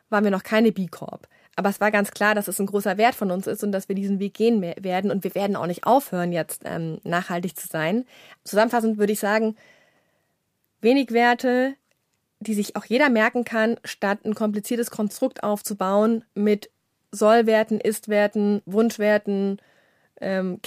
waren 0.09 0.23
wir 0.23 0.31
noch 0.31 0.45
keine 0.45 0.71
B-Corp. 0.71 1.27
Aber 1.55 1.69
es 1.69 1.81
war 1.81 1.91
ganz 1.91 2.13
klar, 2.13 2.35
dass 2.35 2.49
es 2.49 2.59
ein 2.59 2.67
großer 2.67 2.97
Wert 2.97 3.15
von 3.15 3.31
uns 3.31 3.47
ist 3.47 3.63
und 3.63 3.73
dass 3.73 3.89
wir 3.89 3.95
diesen 3.95 4.19
Weg 4.19 4.35
gehen 4.35 4.63
werden. 4.63 5.11
Und 5.11 5.23
wir 5.23 5.35
werden 5.35 5.57
auch 5.57 5.67
nicht 5.67 5.85
aufhören, 5.85 6.33
jetzt 6.33 6.63
ähm, 6.65 6.99
nachhaltig 7.05 7.59
zu 7.59 7.69
sein. 7.69 8.07
Zusammenfassend 8.45 8.99
würde 8.99 9.13
ich 9.13 9.21
sagen, 9.21 9.57
wenig 10.81 11.11
Werte, 11.11 11.75
die 12.41 12.55
sich 12.55 12.75
auch 12.75 12.87
jeder 12.87 13.11
merken 13.11 13.45
kann, 13.45 13.79
statt 13.85 14.21
ein 14.25 14.35
kompliziertes 14.35 14.91
Konstrukt 14.91 15.43
aufzubauen 15.43 16.25
mit 16.35 16.71
Sollwerten, 17.11 17.81
Istwerten, 17.81 18.63
Wunschwerten, 18.65 19.61
ähm, 20.21 20.59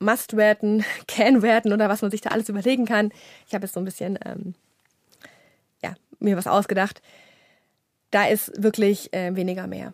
Must-Werten, 0.00 0.84
Can-Werten 1.06 1.72
oder 1.72 1.88
was 1.88 2.02
man 2.02 2.10
sich 2.10 2.20
da 2.20 2.30
alles 2.30 2.48
überlegen 2.48 2.86
kann. 2.86 3.12
Ich 3.46 3.54
habe 3.54 3.66
jetzt 3.66 3.74
so 3.74 3.80
ein 3.80 3.84
bisschen 3.84 4.18
ähm, 4.24 4.54
ja, 5.80 5.94
mir 6.18 6.36
was 6.36 6.48
ausgedacht 6.48 7.00
da 8.12 8.26
ist 8.26 8.52
wirklich 8.62 9.12
äh, 9.12 9.34
weniger 9.34 9.66
mehr. 9.66 9.92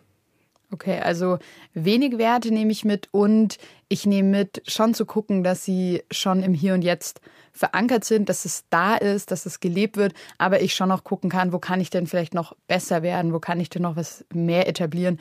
Okay, 0.71 0.99
also 0.99 1.39
wenig 1.73 2.19
Werte 2.19 2.51
nehme 2.53 2.71
ich 2.71 2.85
mit 2.85 3.09
und 3.11 3.57
ich 3.87 4.05
nehme 4.05 4.29
mit, 4.29 4.61
schon 4.67 4.93
zu 4.93 5.07
gucken, 5.07 5.43
dass 5.43 5.65
sie 5.65 6.03
schon 6.11 6.43
im 6.43 6.53
Hier 6.53 6.75
und 6.75 6.83
Jetzt 6.83 7.21
verankert 7.53 8.05
sind, 8.05 8.29
dass 8.29 8.45
es 8.45 8.65
da 8.69 8.95
ist, 8.95 9.31
dass 9.31 9.47
es 9.47 9.61
gelebt 9.61 9.97
wird, 9.97 10.13
aber 10.37 10.61
ich 10.61 10.75
schon 10.75 10.89
noch 10.89 11.03
gucken 11.03 11.31
kann, 11.31 11.53
wo 11.53 11.57
kann 11.57 11.81
ich 11.81 11.89
denn 11.89 12.05
vielleicht 12.05 12.35
noch 12.35 12.55
besser 12.67 13.01
werden, 13.01 13.33
wo 13.33 13.39
kann 13.39 13.59
ich 13.59 13.71
denn 13.71 13.81
noch 13.81 13.95
was 13.95 14.23
mehr 14.31 14.67
etablieren. 14.67 15.19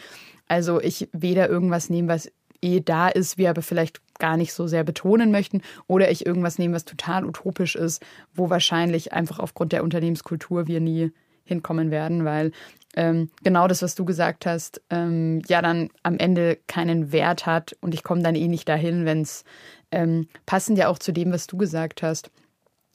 Also 0.48 0.82
ich 0.82 1.08
weder 1.12 1.48
irgendwas 1.48 1.88
nehmen, 1.88 2.08
was 2.08 2.30
eh 2.60 2.80
da 2.80 3.08
ist, 3.08 3.38
wir 3.38 3.48
aber 3.48 3.62
vielleicht 3.62 4.02
gar 4.18 4.36
nicht 4.36 4.52
so 4.52 4.66
sehr 4.66 4.84
betonen 4.84 5.30
möchten, 5.30 5.62
oder 5.86 6.10
ich 6.10 6.26
irgendwas 6.26 6.58
nehmen, 6.58 6.74
was 6.74 6.84
total 6.84 7.24
utopisch 7.24 7.74
ist, 7.74 8.04
wo 8.34 8.50
wahrscheinlich 8.50 9.14
einfach 9.14 9.38
aufgrund 9.38 9.72
der 9.72 9.82
Unternehmenskultur 9.82 10.66
wir 10.66 10.80
nie 10.80 11.10
hinkommen 11.44 11.90
werden, 11.90 12.24
weil 12.24 12.52
ähm, 12.96 13.30
genau 13.42 13.68
das, 13.68 13.82
was 13.82 13.94
du 13.94 14.04
gesagt 14.04 14.46
hast, 14.46 14.80
ähm, 14.90 15.42
ja 15.46 15.62
dann 15.62 15.90
am 16.02 16.18
Ende 16.18 16.58
keinen 16.66 17.12
Wert 17.12 17.46
hat 17.46 17.76
und 17.80 17.94
ich 17.94 18.02
komme 18.02 18.22
dann 18.22 18.34
eh 18.34 18.48
nicht 18.48 18.68
dahin, 18.68 19.04
wenn 19.04 19.22
es 19.22 19.44
ähm, 19.90 20.28
passend 20.46 20.78
ja 20.78 20.88
auch 20.88 20.98
zu 20.98 21.12
dem, 21.12 21.32
was 21.32 21.46
du 21.46 21.56
gesagt 21.56 22.02
hast. 22.02 22.30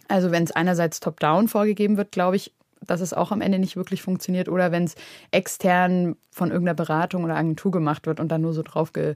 Also 0.08 0.32
wenn 0.32 0.44
es 0.44 0.52
einerseits 0.52 1.00
top-down 1.00 1.48
vorgegeben 1.48 1.98
wird, 1.98 2.12
glaube 2.12 2.36
ich, 2.36 2.54
dass 2.82 3.02
es 3.02 3.14
auch 3.14 3.32
am 3.32 3.42
Ende 3.42 3.60
nicht 3.60 3.76
wirklich 3.76 4.02
funktioniert 4.02 4.50
oder 4.50 4.72
wenn 4.72 4.84
es 4.84 4.96
extern 5.32 6.16
von 6.32 6.52
irgendeiner 6.52 6.76
Beratung 6.76 7.24
oder 7.24 7.36
Agentur 7.36 7.72
gemacht 7.72 8.06
wird 8.06 8.20
und 8.20 8.30
dann 8.30 8.42
nur 8.42 8.54
so 8.54 8.62
drauf 8.62 8.94
ge 8.94 9.16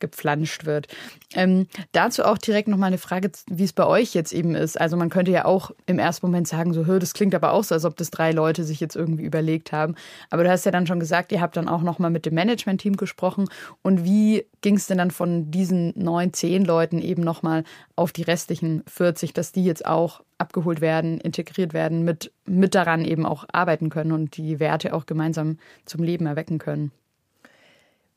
gepflanscht 0.00 0.64
wird. 0.64 0.88
Ähm, 1.34 1.66
dazu 1.92 2.24
auch 2.24 2.38
direkt 2.38 2.68
nochmal 2.68 2.88
eine 2.88 2.98
Frage, 2.98 3.30
wie 3.48 3.64
es 3.64 3.72
bei 3.72 3.86
euch 3.86 4.14
jetzt 4.14 4.32
eben 4.32 4.54
ist. 4.54 4.80
Also 4.80 4.96
man 4.96 5.10
könnte 5.10 5.30
ja 5.30 5.44
auch 5.44 5.70
im 5.86 5.98
ersten 5.98 6.26
Moment 6.26 6.48
sagen, 6.48 6.72
so, 6.72 6.84
das 6.98 7.14
klingt 7.14 7.34
aber 7.34 7.52
auch 7.52 7.64
so, 7.64 7.74
als 7.74 7.84
ob 7.84 7.96
das 7.96 8.10
drei 8.10 8.32
Leute 8.32 8.64
sich 8.64 8.80
jetzt 8.80 8.96
irgendwie 8.96 9.24
überlegt 9.24 9.72
haben. 9.72 9.94
Aber 10.30 10.44
du 10.44 10.50
hast 10.50 10.64
ja 10.64 10.72
dann 10.72 10.86
schon 10.86 11.00
gesagt, 11.00 11.32
ihr 11.32 11.40
habt 11.40 11.56
dann 11.56 11.68
auch 11.68 11.82
nochmal 11.82 12.10
mit 12.10 12.26
dem 12.26 12.34
Management-Team 12.34 12.96
gesprochen. 12.96 13.46
Und 13.82 14.04
wie 14.04 14.46
ging 14.60 14.76
es 14.76 14.86
denn 14.86 14.98
dann 14.98 15.10
von 15.10 15.50
diesen 15.50 15.92
neun, 15.96 16.32
zehn 16.32 16.64
Leuten 16.64 17.00
eben 17.00 17.22
nochmal 17.22 17.64
auf 17.96 18.12
die 18.12 18.22
restlichen 18.22 18.82
40, 18.86 19.32
dass 19.32 19.52
die 19.52 19.64
jetzt 19.64 19.86
auch 19.86 20.22
abgeholt 20.38 20.80
werden, 20.80 21.20
integriert 21.20 21.72
werden, 21.72 22.04
mit, 22.04 22.32
mit 22.46 22.74
daran 22.74 23.04
eben 23.04 23.26
auch 23.26 23.44
arbeiten 23.52 23.90
können 23.90 24.12
und 24.12 24.36
die 24.36 24.60
Werte 24.60 24.94
auch 24.94 25.06
gemeinsam 25.06 25.58
zum 25.84 26.02
Leben 26.02 26.26
erwecken 26.26 26.58
können? 26.58 26.92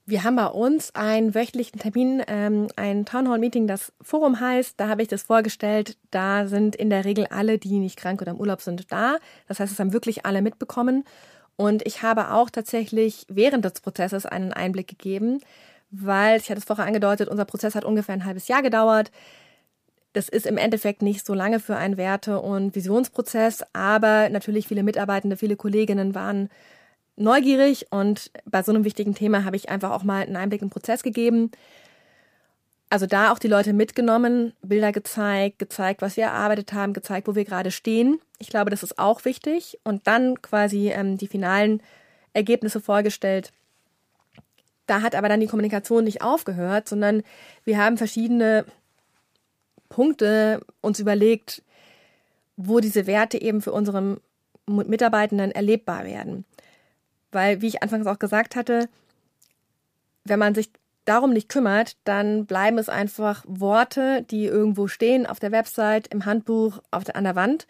Wir 0.07 0.23
haben 0.23 0.35
bei 0.35 0.47
uns 0.47 0.93
einen 0.95 1.35
wöchentlichen 1.35 1.79
Termin, 1.79 2.23
ähm, 2.27 2.67
ein 2.75 3.05
Townhall-Meeting, 3.05 3.67
das 3.67 3.93
Forum 4.01 4.39
heißt. 4.39 4.79
Da 4.79 4.87
habe 4.87 5.03
ich 5.03 5.07
das 5.07 5.23
vorgestellt. 5.23 5.97
Da 6.09 6.47
sind 6.47 6.75
in 6.75 6.89
der 6.89 7.05
Regel 7.05 7.27
alle, 7.27 7.59
die 7.59 7.77
nicht 7.77 7.97
krank 7.97 8.21
oder 8.21 8.31
im 8.31 8.39
Urlaub 8.39 8.61
sind, 8.61 8.91
da. 8.91 9.17
Das 9.47 9.59
heißt, 9.59 9.71
es 9.71 9.79
haben 9.79 9.93
wirklich 9.93 10.25
alle 10.25 10.41
mitbekommen. 10.41 11.03
Und 11.55 11.85
ich 11.85 12.01
habe 12.01 12.31
auch 12.31 12.49
tatsächlich 12.49 13.25
während 13.29 13.63
des 13.63 13.81
Prozesses 13.81 14.25
einen 14.25 14.51
Einblick 14.53 14.87
gegeben, 14.87 15.39
weil, 15.91 16.37
ich 16.39 16.49
hatte 16.49 16.59
es 16.59 16.65
vorher 16.65 16.85
angedeutet, 16.85 17.29
unser 17.29 17.45
Prozess 17.45 17.75
hat 17.75 17.85
ungefähr 17.85 18.13
ein 18.13 18.25
halbes 18.25 18.47
Jahr 18.47 18.63
gedauert. 18.63 19.11
Das 20.13 20.29
ist 20.29 20.45
im 20.47 20.57
Endeffekt 20.57 21.03
nicht 21.03 21.25
so 21.25 21.33
lange 21.33 21.59
für 21.59 21.75
einen 21.75 21.97
Werte- 21.97 22.39
und 22.41 22.75
Visionsprozess, 22.75 23.63
aber 23.73 24.29
natürlich 24.29 24.67
viele 24.67 24.83
Mitarbeitende, 24.83 25.37
viele 25.37 25.55
Kolleginnen 25.55 26.15
waren 26.15 26.49
neugierig 27.21 27.87
und 27.91 28.31
bei 28.45 28.63
so 28.63 28.71
einem 28.71 28.83
wichtigen 28.83 29.15
Thema 29.15 29.45
habe 29.45 29.55
ich 29.55 29.69
einfach 29.69 29.91
auch 29.91 30.03
mal 30.03 30.23
einen 30.23 30.35
Einblick 30.35 30.61
im 30.61 30.69
Prozess 30.69 31.03
gegeben. 31.03 31.51
Also 32.89 33.05
da 33.05 33.31
auch 33.31 33.39
die 33.39 33.47
Leute 33.47 33.71
mitgenommen, 33.71 34.53
Bilder 34.61 34.91
gezeigt, 34.91 35.59
gezeigt, 35.59 36.01
was 36.01 36.17
wir 36.17 36.25
erarbeitet 36.25 36.73
haben, 36.73 36.91
gezeigt, 36.91 37.27
wo 37.27 37.35
wir 37.35 37.45
gerade 37.45 37.71
stehen. 37.71 38.19
Ich 38.37 38.49
glaube, 38.49 38.69
das 38.69 38.83
ist 38.83 38.99
auch 38.99 39.23
wichtig. 39.23 39.79
Und 39.85 40.07
dann 40.07 40.41
quasi 40.41 40.89
ähm, 40.89 41.17
die 41.17 41.27
finalen 41.27 41.81
Ergebnisse 42.33 42.81
vorgestellt. 42.81 43.53
Da 44.87 45.01
hat 45.01 45.15
aber 45.15 45.29
dann 45.29 45.39
die 45.39 45.47
Kommunikation 45.47 46.03
nicht 46.03 46.21
aufgehört, 46.21 46.89
sondern 46.89 47.23
wir 47.63 47.77
haben 47.77 47.97
verschiedene 47.97 48.65
Punkte 49.87 50.59
uns 50.81 50.99
überlegt, 50.99 51.63
wo 52.57 52.81
diese 52.81 53.07
Werte 53.07 53.41
eben 53.41 53.61
für 53.61 53.71
unsere 53.71 54.19
Mitarbeitenden 54.67 55.51
erlebbar 55.51 56.03
werden. 56.03 56.45
Weil, 57.31 57.61
wie 57.61 57.67
ich 57.67 57.83
anfangs 57.83 58.07
auch 58.07 58.19
gesagt 58.19 58.55
hatte, 58.55 58.89
wenn 60.23 60.39
man 60.39 60.55
sich 60.55 60.69
darum 61.05 61.33
nicht 61.33 61.49
kümmert, 61.49 61.97
dann 62.03 62.45
bleiben 62.45 62.77
es 62.77 62.89
einfach 62.89 63.43
Worte, 63.47 64.23
die 64.29 64.45
irgendwo 64.45 64.87
stehen 64.87 65.25
auf 65.25 65.39
der 65.39 65.51
Website, 65.51 66.07
im 66.07 66.25
Handbuch, 66.25 66.79
auf 66.91 67.03
der, 67.03 67.15
an 67.15 67.23
der 67.23 67.35
Wand, 67.35 67.67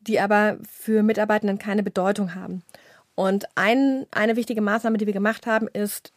die 0.00 0.20
aber 0.20 0.58
für 0.68 1.02
Mitarbeitenden 1.02 1.58
keine 1.58 1.82
Bedeutung 1.82 2.34
haben. 2.34 2.62
Und 3.14 3.46
ein, 3.56 4.06
eine 4.10 4.36
wichtige 4.36 4.60
Maßnahme, 4.60 4.98
die 4.98 5.06
wir 5.06 5.12
gemacht 5.12 5.46
haben, 5.46 5.68
ist, 5.68 6.12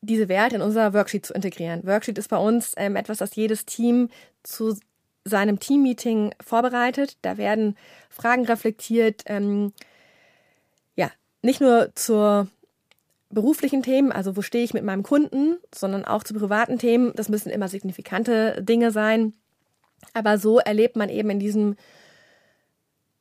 diese 0.00 0.28
Werte 0.28 0.56
in 0.56 0.62
unser 0.62 0.92
Worksheet 0.92 1.24
zu 1.26 1.34
integrieren. 1.34 1.86
Worksheet 1.86 2.18
ist 2.18 2.28
bei 2.28 2.36
uns 2.36 2.74
ähm, 2.76 2.96
etwas, 2.96 3.18
das 3.18 3.36
jedes 3.36 3.64
Team 3.64 4.10
zu 4.42 4.76
seinem 5.24 5.58
Teammeeting 5.58 6.34
vorbereitet. 6.44 7.16
Da 7.22 7.38
werden 7.38 7.76
Fragen 8.10 8.44
reflektiert, 8.44 9.22
ähm, 9.26 9.72
nicht 11.44 11.60
nur 11.60 11.90
zur 11.94 12.48
beruflichen 13.30 13.82
Themen, 13.82 14.12
also 14.12 14.36
wo 14.36 14.42
stehe 14.42 14.64
ich 14.64 14.74
mit 14.74 14.84
meinem 14.84 15.02
Kunden, 15.02 15.58
sondern 15.74 16.04
auch 16.04 16.22
zu 16.22 16.34
privaten 16.34 16.78
Themen. 16.78 17.12
Das 17.16 17.28
müssen 17.28 17.50
immer 17.50 17.68
signifikante 17.68 18.62
Dinge 18.62 18.90
sein. 18.90 19.34
Aber 20.12 20.38
so 20.38 20.58
erlebt 20.58 20.96
man 20.96 21.08
eben 21.08 21.30
in 21.30 21.38
diesem 21.38 21.76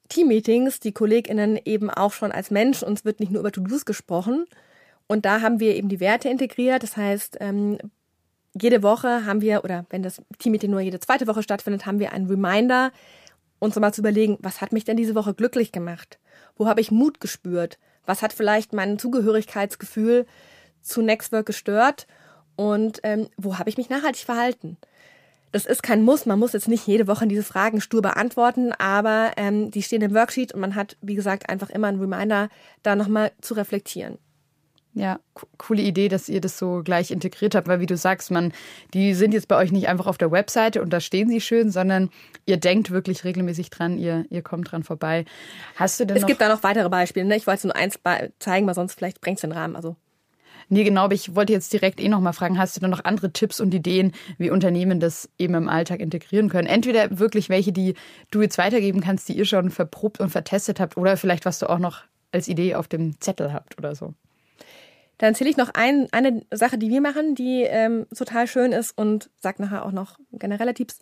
Teammeetings 0.09 0.79
die 0.79 0.91
KollegInnen 0.91 1.59
eben 1.65 1.89
auch 1.89 2.13
schon 2.13 2.31
als 2.31 2.51
Mensch. 2.51 2.83
Uns 2.83 3.05
wird 3.05 3.19
nicht 3.19 3.31
nur 3.31 3.41
über 3.41 3.51
To-Dos 3.51 3.86
gesprochen. 3.86 4.45
Und 5.07 5.25
da 5.25 5.41
haben 5.41 5.59
wir 5.59 5.75
eben 5.75 5.89
die 5.89 5.99
Werte 5.99 6.29
integriert. 6.29 6.83
Das 6.83 6.95
heißt, 6.95 7.38
ähm, 7.39 7.77
jede 8.53 8.83
Woche 8.83 9.25
haben 9.25 9.41
wir, 9.41 9.63
oder 9.63 9.86
wenn 9.89 10.03
das 10.03 10.21
Teammeeting 10.38 10.69
nur 10.69 10.81
jede 10.81 10.99
zweite 10.99 11.27
Woche 11.27 11.43
stattfindet, 11.43 11.86
haben 11.86 11.99
wir 11.99 12.13
einen 12.13 12.27
Reminder, 12.27 12.91
uns 13.59 13.75
mal 13.75 13.93
zu 13.93 14.01
überlegen, 14.01 14.38
was 14.41 14.62
hat 14.62 14.73
mich 14.73 14.83
denn 14.86 14.97
diese 14.97 15.15
Woche 15.15 15.33
glücklich 15.33 15.71
gemacht? 15.71 16.19
Wo 16.55 16.67
habe 16.67 16.81
ich 16.81 16.91
Mut 16.91 17.19
gespürt? 17.19 17.79
Was 18.05 18.21
hat 18.21 18.33
vielleicht 18.33 18.73
mein 18.73 18.99
Zugehörigkeitsgefühl 18.99 20.25
zu 20.81 21.01
Nextwork 21.01 21.45
gestört? 21.45 22.07
Und 22.55 22.99
ähm, 23.03 23.27
wo 23.37 23.57
habe 23.57 23.69
ich 23.69 23.77
mich 23.77 23.89
nachhaltig 23.89 24.25
verhalten? 24.25 24.77
Das 25.51 25.65
ist 25.65 25.83
kein 25.83 26.01
Muss. 26.03 26.25
Man 26.25 26.39
muss 26.39 26.53
jetzt 26.53 26.67
nicht 26.67 26.87
jede 26.87 27.07
Woche 27.07 27.27
diese 27.27 27.43
Fragen 27.43 27.79
stur 27.79 28.01
beantworten, 28.01 28.71
aber 28.73 29.33
ähm, 29.37 29.69
die 29.69 29.83
stehen 29.83 30.01
im 30.01 30.13
Worksheet 30.13 30.51
und 30.53 30.61
man 30.61 30.75
hat, 30.75 30.97
wie 31.01 31.15
gesagt, 31.15 31.47
einfach 31.47 31.69
immer 31.69 31.87
einen 31.87 31.99
Reminder, 31.99 32.49
da 32.81 32.95
nochmal 32.95 33.31
zu 33.39 33.53
reflektieren. 33.53 34.17
Ja, 34.95 35.19
coole 35.58 35.82
Idee, 35.82 36.08
dass 36.08 36.29
ihr 36.29 36.39
das 36.39 36.60
so 36.60 36.82
gleich 36.84 37.10
integriert 37.10 37.56
habt, 37.56 37.67
weil 37.67 37.79
wie 37.79 37.88
du 37.88 37.97
sagst, 37.97 38.29
man, 38.29 38.53
die 38.93 39.15
sind 39.15 39.34
jetzt 39.34 39.47
bei 39.47 39.58
euch 39.58 39.71
nicht 39.71 39.88
einfach 39.88 40.06
auf 40.06 40.19
der 40.19 40.32
Webseite 40.32 40.84
und 40.84 40.91
da 40.91 40.99
stehen 40.99 41.29
sie 41.29 41.41
schön, 41.41 41.71
sondern 41.71 42.12
ihr 42.45 42.58
denkt 42.58 42.91
wirklich 42.91 43.23
regelmäßig 43.23 43.71
dran, 43.71 43.97
ihr, 43.97 44.25
ihr 44.29 44.43
kommt 44.43 44.71
dran 44.71 44.84
vorbei. 44.84 45.25
Hast 45.77 45.99
du 45.99 46.06
denn 46.06 46.15
Es 46.15 46.27
gibt 46.27 46.41
da 46.41 46.47
noch 46.47 46.62
weitere 46.62 46.89
Beispiele, 46.89 47.25
ne? 47.25 47.36
Ich 47.36 47.47
wollte 47.47 47.65
nur 47.67 47.75
eins 47.75 47.99
zeigen, 48.38 48.67
weil 48.67 48.75
sonst 48.75 48.93
vielleicht 48.93 49.19
bringt 49.19 49.38
es 49.38 49.41
den 49.41 49.51
Rahmen. 49.51 49.75
Also 49.75 49.95
Nee, 50.69 50.84
genau, 50.84 51.03
aber 51.03 51.13
ich 51.13 51.36
wollte 51.36 51.53
jetzt 51.53 51.73
direkt 51.73 51.99
eh 51.99 52.08
nochmal 52.08 52.34
fragen, 52.34 52.58
hast 52.58 52.75
du 52.75 52.79
denn 52.79 52.89
noch 52.89 53.03
andere 53.03 53.32
Tipps 53.32 53.60
und 53.60 53.73
Ideen, 53.73 54.13
wie 54.38 54.49
Unternehmen 54.49 54.99
das 54.99 55.29
eben 55.38 55.56
im 55.56 55.69
Alltag 55.69 55.99
integrieren 55.99 56.49
können? 56.49 56.67
Entweder 56.67 57.19
wirklich 57.19 57.49
welche, 57.49 57.71
die 57.71 57.95
du 58.32 58.41
jetzt 58.41 58.58
weitergeben 58.58 59.01
kannst, 59.01 59.27
die 59.29 59.34
ihr 59.34 59.45
schon 59.45 59.71
verprobt 59.71 60.19
und 60.19 60.29
vertestet 60.29 60.79
habt, 60.79 60.97
oder 60.97 61.17
vielleicht 61.17 61.45
was 61.45 61.60
du 61.60 61.69
auch 61.69 61.79
noch 61.79 62.03
als 62.32 62.47
Idee 62.47 62.75
auf 62.75 62.88
dem 62.88 63.19
Zettel 63.19 63.53
habt 63.53 63.77
oder 63.77 63.95
so. 63.95 64.13
Dann 65.17 65.30
erzähle 65.34 65.49
ich 65.49 65.58
noch 65.58 65.69
ein, 65.73 66.08
eine 66.12 66.41
Sache, 66.52 66.78
die 66.78 66.89
wir 66.89 67.02
machen, 67.02 67.36
die 67.36 67.63
ähm, 67.63 68.08
total 68.15 68.47
schön 68.47 68.71
ist 68.71 68.97
und 68.97 69.30
sag 69.39 69.60
nachher 69.60 69.86
auch 69.86 69.91
noch 69.91 70.19
generelle 70.32 70.73
Tipps. 70.73 70.99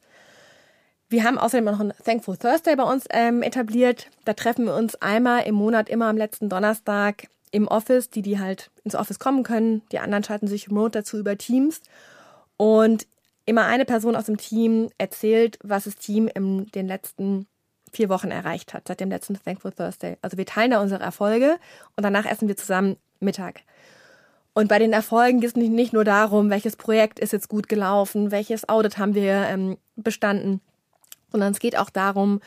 Wir 1.09 1.23
haben 1.23 1.37
außerdem 1.37 1.65
noch 1.65 1.79
einen 1.79 1.93
Thankful 2.05 2.37
Thursday 2.37 2.75
bei 2.75 2.83
uns 2.83 3.05
ähm, 3.09 3.41
etabliert. 3.41 4.07
Da 4.25 4.33
treffen 4.33 4.65
wir 4.65 4.75
uns 4.75 4.95
einmal 5.01 5.43
im 5.43 5.55
Monat, 5.55 5.89
immer 5.89 6.07
am 6.07 6.17
letzten 6.17 6.47
Donnerstag 6.47 7.27
im 7.51 7.67
Office, 7.67 8.09
die, 8.09 8.21
die 8.21 8.39
halt 8.39 8.71
ins 8.83 8.95
Office 8.95 9.19
kommen 9.19 9.43
können. 9.43 9.81
Die 9.91 9.99
anderen 9.99 10.23
schalten 10.23 10.47
sich 10.47 10.69
remote 10.69 10.91
dazu 10.91 11.17
über 11.17 11.37
Teams. 11.37 11.81
Und 12.55 13.07
immer 13.45 13.65
eine 13.65 13.85
Person 13.85 14.15
aus 14.15 14.25
dem 14.25 14.37
Team 14.37 14.89
erzählt, 14.97 15.59
was 15.63 15.83
das 15.83 15.95
Team 15.95 16.29
in 16.33 16.67
den 16.67 16.87
letzten 16.87 17.47
vier 17.91 18.07
Wochen 18.07 18.31
erreicht 18.31 18.73
hat, 18.73 18.87
seit 18.87 19.01
dem 19.01 19.09
letzten 19.09 19.33
Thankful 19.33 19.73
Thursday. 19.73 20.17
Also 20.21 20.37
wir 20.37 20.45
teilen 20.45 20.71
da 20.71 20.81
unsere 20.81 21.03
Erfolge 21.03 21.57
und 21.97 22.03
danach 22.03 22.25
essen 22.25 22.47
wir 22.47 22.55
zusammen 22.55 22.95
Mittag. 23.19 23.61
Und 24.53 24.67
bei 24.67 24.79
den 24.79 24.91
Erfolgen 24.91 25.39
geht 25.39 25.51
es 25.51 25.55
nicht 25.55 25.93
nur 25.93 26.03
darum, 26.03 26.49
welches 26.49 26.75
Projekt 26.75 27.19
ist 27.19 27.31
jetzt 27.31 27.47
gut 27.47 27.69
gelaufen, 27.69 28.31
welches 28.31 28.67
Audit 28.67 28.97
haben 28.97 29.15
wir 29.15 29.47
ähm, 29.47 29.77
bestanden, 29.95 30.59
sondern 31.31 31.53
es 31.53 31.59
geht 31.59 31.77
auch 31.77 31.89
darum, 31.89 32.41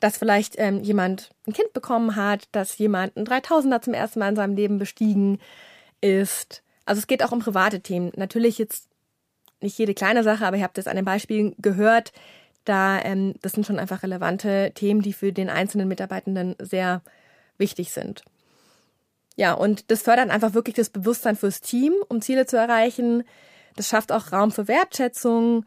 dass 0.00 0.16
vielleicht 0.16 0.54
ähm, 0.58 0.80
jemand 0.80 1.30
ein 1.46 1.52
Kind 1.52 1.74
bekommen 1.74 2.16
hat, 2.16 2.48
dass 2.52 2.78
jemand 2.78 3.16
ein 3.16 3.26
3000er 3.26 3.82
zum 3.82 3.92
ersten 3.92 4.18
Mal 4.18 4.30
in 4.30 4.36
seinem 4.36 4.56
Leben 4.56 4.78
bestiegen 4.78 5.38
ist. 6.00 6.62
Also 6.86 7.00
es 7.00 7.06
geht 7.06 7.22
auch 7.22 7.32
um 7.32 7.40
private 7.40 7.80
Themen. 7.80 8.10
Natürlich 8.16 8.56
jetzt 8.56 8.88
nicht 9.60 9.76
jede 9.78 9.92
kleine 9.92 10.22
Sache, 10.24 10.46
aber 10.46 10.56
ihr 10.56 10.64
habt 10.64 10.78
es 10.78 10.86
an 10.86 10.96
den 10.96 11.04
Beispielen 11.04 11.54
gehört. 11.58 12.12
Da 12.64 13.02
ähm, 13.02 13.34
das 13.42 13.52
sind 13.52 13.66
schon 13.66 13.78
einfach 13.78 14.02
relevante 14.02 14.72
Themen, 14.74 15.02
die 15.02 15.12
für 15.12 15.32
den 15.32 15.50
einzelnen 15.50 15.88
Mitarbeitenden 15.88 16.56
sehr 16.58 17.02
wichtig 17.58 17.92
sind. 17.92 18.22
Ja, 19.40 19.54
und 19.54 19.90
das 19.90 20.02
fördert 20.02 20.28
einfach 20.28 20.52
wirklich 20.52 20.76
das 20.76 20.90
Bewusstsein 20.90 21.34
fürs 21.34 21.62
Team, 21.62 21.94
um 22.10 22.20
Ziele 22.20 22.44
zu 22.44 22.58
erreichen. 22.58 23.24
Das 23.74 23.88
schafft 23.88 24.12
auch 24.12 24.32
Raum 24.32 24.52
für 24.52 24.68
Wertschätzung, 24.68 25.64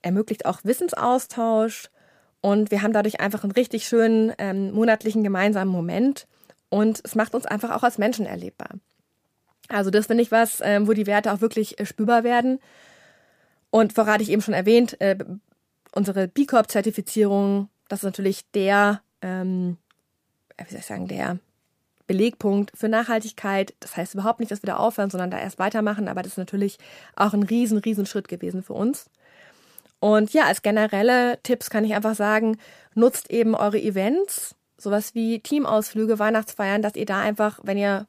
ermöglicht 0.00 0.46
auch 0.46 0.60
Wissensaustausch 0.62 1.90
und 2.40 2.70
wir 2.70 2.82
haben 2.82 2.92
dadurch 2.92 3.18
einfach 3.18 3.42
einen 3.42 3.50
richtig 3.50 3.88
schönen 3.88 4.32
ähm, 4.38 4.70
monatlichen 4.70 5.24
gemeinsamen 5.24 5.72
Moment. 5.72 6.28
Und 6.68 7.00
es 7.02 7.16
macht 7.16 7.34
uns 7.34 7.46
einfach 7.46 7.72
auch 7.72 7.82
als 7.82 7.98
Menschen 7.98 8.26
erlebbar. 8.26 8.70
Also 9.66 9.90
das 9.90 10.06
finde 10.06 10.22
ich 10.22 10.30
was, 10.30 10.60
ähm, 10.62 10.86
wo 10.86 10.92
die 10.92 11.08
Werte 11.08 11.32
auch 11.32 11.40
wirklich 11.40 11.80
äh, 11.80 11.86
spürbar 11.86 12.22
werden. 12.22 12.60
Und 13.70 13.92
vorrat 13.92 14.20
ich 14.20 14.30
eben 14.30 14.40
schon 14.40 14.54
erwähnt, 14.54 15.00
äh, 15.00 15.18
unsere 15.96 16.28
B 16.28 16.46
Corp-Zertifizierung, 16.46 17.70
das 17.88 18.00
ist 18.00 18.04
natürlich 18.04 18.48
der, 18.52 19.02
ähm, 19.20 19.78
wie 20.64 20.70
soll 20.70 20.78
ich 20.78 20.86
sagen, 20.86 21.08
der 21.08 21.40
Belegpunkt 22.06 22.72
für 22.74 22.88
Nachhaltigkeit. 22.88 23.74
Das 23.80 23.96
heißt 23.96 24.14
überhaupt 24.14 24.40
nicht, 24.40 24.50
dass 24.52 24.62
wir 24.62 24.68
da 24.68 24.76
aufhören, 24.76 25.10
sondern 25.10 25.30
da 25.30 25.38
erst 25.38 25.58
weitermachen. 25.58 26.08
Aber 26.08 26.22
das 26.22 26.32
ist 26.32 26.38
natürlich 26.38 26.78
auch 27.16 27.32
ein 27.32 27.42
riesen, 27.42 27.78
riesen 27.78 28.06
Schritt 28.06 28.28
gewesen 28.28 28.62
für 28.62 28.74
uns. 28.74 29.10
Und 30.00 30.32
ja, 30.34 30.44
als 30.44 30.62
generelle 30.62 31.38
Tipps 31.42 31.70
kann 31.70 31.84
ich 31.84 31.94
einfach 31.94 32.14
sagen, 32.14 32.58
nutzt 32.94 33.30
eben 33.30 33.54
eure 33.54 33.80
Events, 33.80 34.54
sowas 34.76 35.14
wie 35.14 35.40
Teamausflüge, 35.40 36.18
Weihnachtsfeiern, 36.18 36.82
dass 36.82 36.96
ihr 36.96 37.06
da 37.06 37.20
einfach, 37.20 37.60
wenn 37.62 37.78
ihr 37.78 38.06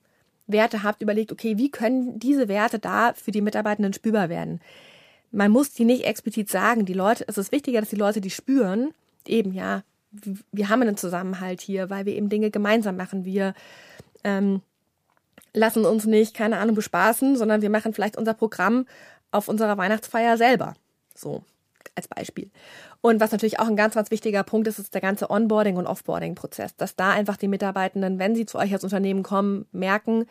Werte 0.48 0.84
habt, 0.84 1.02
überlegt, 1.02 1.32
okay, 1.32 1.58
wie 1.58 1.72
können 1.72 2.20
diese 2.20 2.48
Werte 2.48 2.80
da 2.80 3.14
für 3.14 3.32
die 3.32 3.42
Mitarbeitenden 3.42 3.94
spürbar 3.94 4.30
werden? 4.30 4.60
Man 5.32 5.52
muss 5.52 5.72
die 5.72 5.86
nicht 5.86 6.04
explizit 6.04 6.50
sagen. 6.50 6.86
Die 6.86 6.94
Leute, 6.94 7.26
es 7.28 7.38
ist 7.38 7.52
wichtiger, 7.52 7.80
dass 7.80 7.90
die 7.90 7.96
Leute 7.96 8.22
die 8.22 8.30
spüren. 8.30 8.94
Eben, 9.28 9.54
ja, 9.54 9.84
wir 10.52 10.70
haben 10.70 10.82
einen 10.82 10.98
Zusammenhalt 10.98 11.62
hier, 11.62 11.90
weil 11.90 12.06
wir 12.06 12.16
eben 12.16 12.30
Dinge 12.30 12.52
gemeinsam 12.52 12.98
machen. 12.98 13.26
Wir 13.26 13.54
ähm, 14.24 14.62
lassen 15.54 15.86
uns 15.86 16.06
nicht, 16.06 16.36
keine 16.36 16.58
Ahnung, 16.58 16.76
bespaßen, 16.76 17.36
sondern 17.36 17.62
wir 17.62 17.70
machen 17.70 17.94
vielleicht 17.94 18.18
unser 18.18 18.34
Programm 18.34 18.86
auf 19.32 19.48
unserer 19.48 19.78
Weihnachtsfeier 19.78 20.38
selber. 20.38 20.76
So 21.16 21.44
als 21.96 22.08
Beispiel. 22.08 22.50
Und 23.02 23.20
was 23.20 23.32
natürlich 23.32 23.60
auch 23.60 23.68
ein 23.68 23.76
ganz, 23.76 23.96
ganz 23.96 24.12
wichtiger 24.12 24.44
Punkt 24.44 24.68
ist, 24.68 24.80
ist 24.80 24.94
der 24.94 25.02
ganze 25.02 25.30
Onboarding- 25.30 25.78
und 25.78 25.88
Offboarding-Prozess, 25.88 26.76
dass 26.76 26.96
da 26.96 27.12
einfach 27.12 27.38
die 27.38 27.48
Mitarbeitenden, 27.48 28.20
wenn 28.20 28.36
sie 28.36 28.46
zu 28.46 28.58
euch 28.58 28.74
als 28.74 28.84
Unternehmen 28.84 29.24
kommen, 29.24 29.66
merken, 29.72 30.26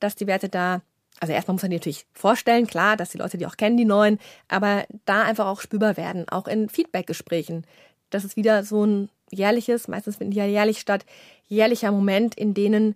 dass 0.00 0.14
die 0.14 0.26
Werte 0.26 0.48
da, 0.48 0.82
also 1.20 1.32
erstmal 1.32 1.54
muss 1.54 1.62
man 1.62 1.70
die 1.70 1.76
natürlich 1.76 2.06
vorstellen, 2.12 2.66
klar, 2.66 2.96
dass 2.96 3.10
die 3.10 3.18
Leute 3.18 3.38
die 3.38 3.46
auch 3.46 3.56
kennen, 3.56 3.76
die 3.76 3.84
neuen, 3.84 4.18
aber 4.48 4.84
da 5.04 5.22
einfach 5.22 5.46
auch 5.46 5.60
spürbar 5.60 5.96
werden, 5.96 6.28
auch 6.28 6.46
in 6.48 6.68
Feedback-Gesprächen. 6.68 7.64
Das 8.10 8.24
ist 8.24 8.36
wieder 8.36 8.64
so 8.64 8.84
ein 8.84 9.10
jährliches, 9.30 9.88
meistens 9.88 10.16
finden 10.16 10.32
die 10.32 10.38
ja 10.38 10.46
jährlich 10.46 10.78
statt, 10.78 11.04
jährlicher 11.46 11.92
Moment, 11.92 12.34
in 12.34 12.54
denen 12.54 12.94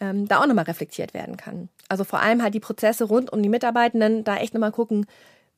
ähm, 0.00 0.26
da 0.26 0.40
auch 0.40 0.46
nochmal 0.46 0.64
reflektiert 0.64 1.14
werden 1.14 1.36
kann. 1.36 1.68
Also 1.88 2.04
vor 2.04 2.20
allem 2.20 2.42
halt 2.42 2.54
die 2.54 2.60
Prozesse 2.60 3.04
rund 3.04 3.32
um 3.32 3.42
die 3.42 3.48
Mitarbeitenden, 3.48 4.24
da 4.24 4.36
echt 4.36 4.54
nochmal 4.54 4.72
gucken, 4.72 5.06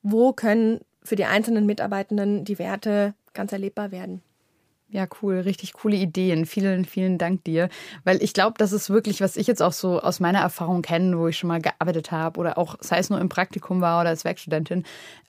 wo 0.01 0.33
können 0.33 0.81
für 1.03 1.15
die 1.15 1.25
einzelnen 1.25 1.65
Mitarbeitenden 1.65 2.45
die 2.45 2.59
Werte 2.59 3.13
ganz 3.33 3.51
erlebbar 3.51 3.91
werden. 3.91 4.21
Ja, 4.89 5.07
cool, 5.21 5.39
richtig 5.39 5.73
coole 5.73 5.95
Ideen. 5.95 6.45
Vielen, 6.45 6.85
vielen 6.85 7.17
Dank 7.17 7.43
dir. 7.45 7.69
Weil 8.03 8.21
ich 8.21 8.33
glaube, 8.33 8.55
das 8.59 8.71
ist 8.71 8.91
wirklich, 8.91 9.21
was 9.21 9.37
ich 9.37 9.47
jetzt 9.47 9.61
auch 9.63 9.73
so 9.73 9.99
aus 9.99 10.19
meiner 10.19 10.39
Erfahrung 10.39 10.83
kenne, 10.83 11.17
wo 11.17 11.27
ich 11.27 11.37
schon 11.39 11.47
mal 11.47 11.61
gearbeitet 11.61 12.11
habe 12.11 12.39
oder 12.39 12.59
auch, 12.59 12.75
sei 12.79 12.99
es 12.99 13.09
nur 13.09 13.19
im 13.19 13.27
Praktikum 13.27 13.81
war 13.81 14.01
oder 14.01 14.09
als 14.09 14.23
Werkstudentin. 14.23 14.83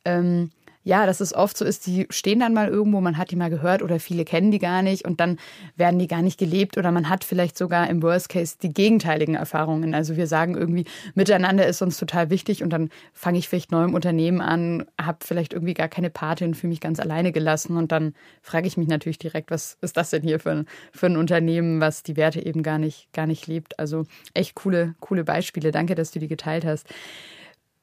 Ähm, 0.04 0.50
ja, 0.84 1.06
dass 1.06 1.20
es 1.20 1.34
oft 1.34 1.56
so 1.56 1.64
ist, 1.64 1.86
die 1.86 2.06
stehen 2.10 2.40
dann 2.40 2.52
mal 2.52 2.68
irgendwo, 2.68 3.00
man 3.00 3.16
hat 3.16 3.30
die 3.30 3.36
mal 3.36 3.48
gehört 3.48 3.82
oder 3.82 3.98
viele 3.98 4.24
kennen 4.24 4.50
die 4.50 4.58
gar 4.58 4.82
nicht 4.82 5.06
und 5.06 5.18
dann 5.18 5.38
werden 5.76 5.98
die 5.98 6.06
gar 6.06 6.20
nicht 6.20 6.38
gelebt 6.38 6.76
oder 6.76 6.92
man 6.92 7.08
hat 7.08 7.24
vielleicht 7.24 7.56
sogar 7.56 7.88
im 7.88 8.02
Worst 8.02 8.28
Case 8.28 8.56
die 8.62 8.72
gegenteiligen 8.72 9.34
Erfahrungen. 9.34 9.94
Also 9.94 10.16
wir 10.16 10.26
sagen 10.26 10.54
irgendwie, 10.54 10.84
miteinander 11.14 11.66
ist 11.66 11.80
uns 11.80 11.96
total 11.96 12.28
wichtig 12.28 12.62
und 12.62 12.70
dann 12.70 12.90
fange 13.14 13.38
ich 13.38 13.48
vielleicht 13.48 13.72
neu 13.72 13.84
im 13.84 13.94
Unternehmen 13.94 14.42
an, 14.42 14.84
habe 15.00 15.18
vielleicht 15.22 15.54
irgendwie 15.54 15.74
gar 15.74 15.88
keine 15.88 16.10
Patin, 16.10 16.54
fühle 16.54 16.70
mich 16.70 16.80
ganz 16.80 17.00
alleine 17.00 17.32
gelassen 17.32 17.78
und 17.78 17.90
dann 17.90 18.14
frage 18.42 18.66
ich 18.66 18.76
mich 18.76 18.88
natürlich 18.88 19.18
direkt, 19.18 19.50
was 19.50 19.78
ist 19.80 19.96
das 19.96 20.10
denn 20.10 20.22
hier 20.22 20.38
für 20.38 20.50
ein, 20.50 20.66
für 20.92 21.06
ein 21.06 21.16
Unternehmen, 21.16 21.80
was 21.80 22.02
die 22.02 22.16
Werte 22.16 22.44
eben 22.44 22.62
gar 22.62 22.78
nicht, 22.78 23.10
gar 23.14 23.26
nicht 23.26 23.46
lebt. 23.46 23.78
Also 23.78 24.04
echt 24.34 24.54
coole, 24.54 24.94
coole 25.00 25.24
Beispiele. 25.24 25.70
Danke, 25.70 25.94
dass 25.94 26.10
du 26.10 26.18
die 26.18 26.28
geteilt 26.28 26.66
hast. 26.66 26.86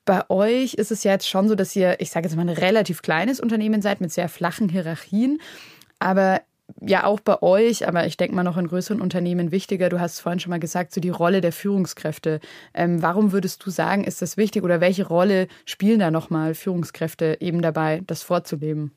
Bei 0.06 0.30
euch 0.30 0.74
ist 0.74 0.92
es 0.92 1.04
ja 1.04 1.12
jetzt 1.12 1.30
schon 1.30 1.48
so, 1.48 1.56
dass 1.56 1.76
ihr, 1.76 2.00
ich 2.00 2.10
sage 2.10 2.28
jetzt 2.28 2.36
mal, 2.36 2.42
ein 2.42 2.50
relativ 2.50 3.02
kleines 3.02 3.40
Unternehmen 3.40 3.82
seid 3.82 4.02
mit 4.02 4.12
sehr 4.12 4.30
flachen 4.30 4.70
Hierarchien. 4.70 5.40
Aber 6.00 6.42
ja, 6.80 7.04
auch 7.04 7.20
bei 7.20 7.42
euch, 7.42 7.88
aber 7.88 8.06
ich 8.06 8.18
denke 8.18 8.36
mal 8.36 8.44
noch 8.44 8.58
in 8.58 8.68
größeren 8.68 9.02
Unternehmen 9.02 9.52
wichtiger. 9.52 9.90
Du 9.90 10.00
hast 10.00 10.20
vorhin 10.20 10.40
schon 10.40 10.52
mal 10.52 10.60
gesagt, 10.60 10.94
so 10.94 11.02
die 11.02 11.10
Rolle 11.10 11.42
der 11.42 11.52
Führungskräfte. 11.52 12.40
Ähm, 12.74 13.02
warum 13.02 13.32
würdest 13.32 13.66
du 13.66 13.70
sagen, 13.70 14.04
ist 14.04 14.22
das 14.22 14.38
wichtig 14.38 14.64
oder 14.64 14.82
welche 14.82 15.08
Rolle 15.08 15.48
spielen 15.66 16.00
da 16.00 16.12
nochmal 16.12 16.56
Führungskräfte 16.56 17.38
eben 17.40 17.62
dabei, 17.62 18.02
das 18.08 18.24
vorzuleben? 18.24 18.92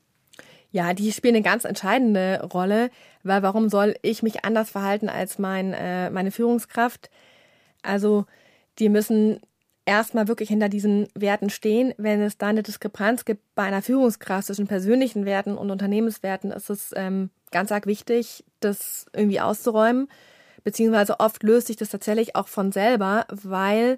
Ja, 0.71 0.93
die 0.93 1.11
spielen 1.11 1.35
eine 1.35 1.43
ganz 1.43 1.63
entscheidende 1.63 2.41
Rolle, 2.53 2.89
weil 3.23 3.43
warum 3.43 3.69
soll 3.69 3.95
ich 4.01 4.23
mich 4.23 4.43
anders 4.43 4.69
verhalten 4.69 5.09
als 5.09 5.39
mein, 5.39 5.73
äh, 5.73 6.09
meine 6.09 6.31
Führungskraft? 6.31 7.09
Also, 7.81 8.25
die 8.79 8.89
müssen 8.89 9.39
erstmal 9.85 10.27
wirklich 10.27 10.49
hinter 10.49 10.69
diesen 10.69 11.07
Werten 11.13 11.49
stehen. 11.49 11.93
Wenn 11.97 12.21
es 12.21 12.37
da 12.37 12.47
eine 12.47 12.63
Diskrepanz 12.63 13.25
gibt 13.25 13.41
bei 13.55 13.63
einer 13.63 13.81
Führungskraft 13.81 14.47
zwischen 14.47 14.67
persönlichen 14.67 15.25
Werten 15.25 15.57
und 15.57 15.71
Unternehmenswerten, 15.71 16.51
ist 16.51 16.69
es 16.69 16.93
ähm, 16.95 17.29
ganz 17.51 17.71
arg 17.71 17.85
wichtig, 17.85 18.43
das 18.59 19.05
irgendwie 19.13 19.39
auszuräumen. 19.39 20.07
Beziehungsweise 20.63 21.19
oft 21.19 21.43
löst 21.43 21.67
sich 21.67 21.77
das 21.77 21.89
tatsächlich 21.89 22.35
auch 22.35 22.47
von 22.47 22.71
selber, 22.71 23.25
weil 23.29 23.97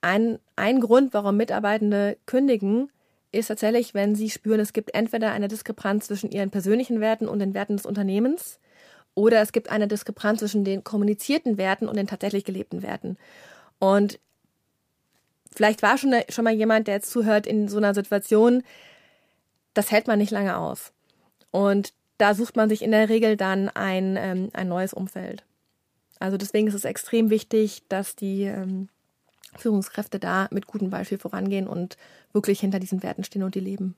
ein, 0.00 0.38
ein 0.56 0.80
Grund, 0.80 1.14
warum 1.14 1.36
Mitarbeitende 1.36 2.16
kündigen, 2.26 2.90
ist 3.30 3.48
tatsächlich, 3.48 3.94
wenn 3.94 4.14
sie 4.14 4.30
spüren, 4.30 4.60
es 4.60 4.72
gibt 4.72 4.94
entweder 4.94 5.32
eine 5.32 5.48
Diskrepanz 5.48 6.06
zwischen 6.06 6.30
ihren 6.30 6.50
persönlichen 6.50 7.00
Werten 7.00 7.28
und 7.28 7.38
den 7.38 7.54
Werten 7.54 7.76
des 7.76 7.86
Unternehmens 7.86 8.58
oder 9.14 9.40
es 9.40 9.52
gibt 9.52 9.70
eine 9.70 9.88
Diskrepanz 9.88 10.40
zwischen 10.40 10.64
den 10.64 10.82
kommunizierten 10.84 11.58
Werten 11.58 11.88
und 11.88 11.96
den 11.96 12.06
tatsächlich 12.06 12.44
gelebten 12.44 12.82
Werten. 12.82 13.16
Und 13.78 14.18
vielleicht 15.54 15.82
war 15.82 15.98
schon, 15.98 16.14
schon 16.28 16.44
mal 16.44 16.54
jemand, 16.54 16.86
der 16.86 16.94
jetzt 16.94 17.10
zuhört 17.10 17.46
in 17.46 17.68
so 17.68 17.78
einer 17.78 17.94
Situation, 17.94 18.62
das 19.74 19.90
hält 19.90 20.06
man 20.06 20.18
nicht 20.18 20.30
lange 20.30 20.56
aus. 20.56 20.92
Und 21.50 21.92
da 22.18 22.34
sucht 22.34 22.56
man 22.56 22.68
sich 22.68 22.82
in 22.82 22.90
der 22.90 23.08
Regel 23.08 23.36
dann 23.36 23.68
ein, 23.68 24.16
ähm, 24.16 24.50
ein 24.52 24.68
neues 24.68 24.92
Umfeld. 24.92 25.44
Also 26.18 26.36
deswegen 26.36 26.66
ist 26.66 26.74
es 26.74 26.84
extrem 26.84 27.30
wichtig, 27.30 27.82
dass 27.88 28.16
die 28.16 28.42
ähm, 28.42 28.88
Führungskräfte 29.56 30.18
da 30.18 30.48
mit 30.50 30.66
gutem 30.66 30.90
Beispiel 30.90 31.18
vorangehen 31.18 31.68
und 31.68 31.96
wirklich 32.32 32.60
hinter 32.60 32.80
diesen 32.80 33.02
Werten 33.02 33.24
stehen 33.24 33.42
und 33.44 33.54
die 33.54 33.60
leben. 33.60 33.94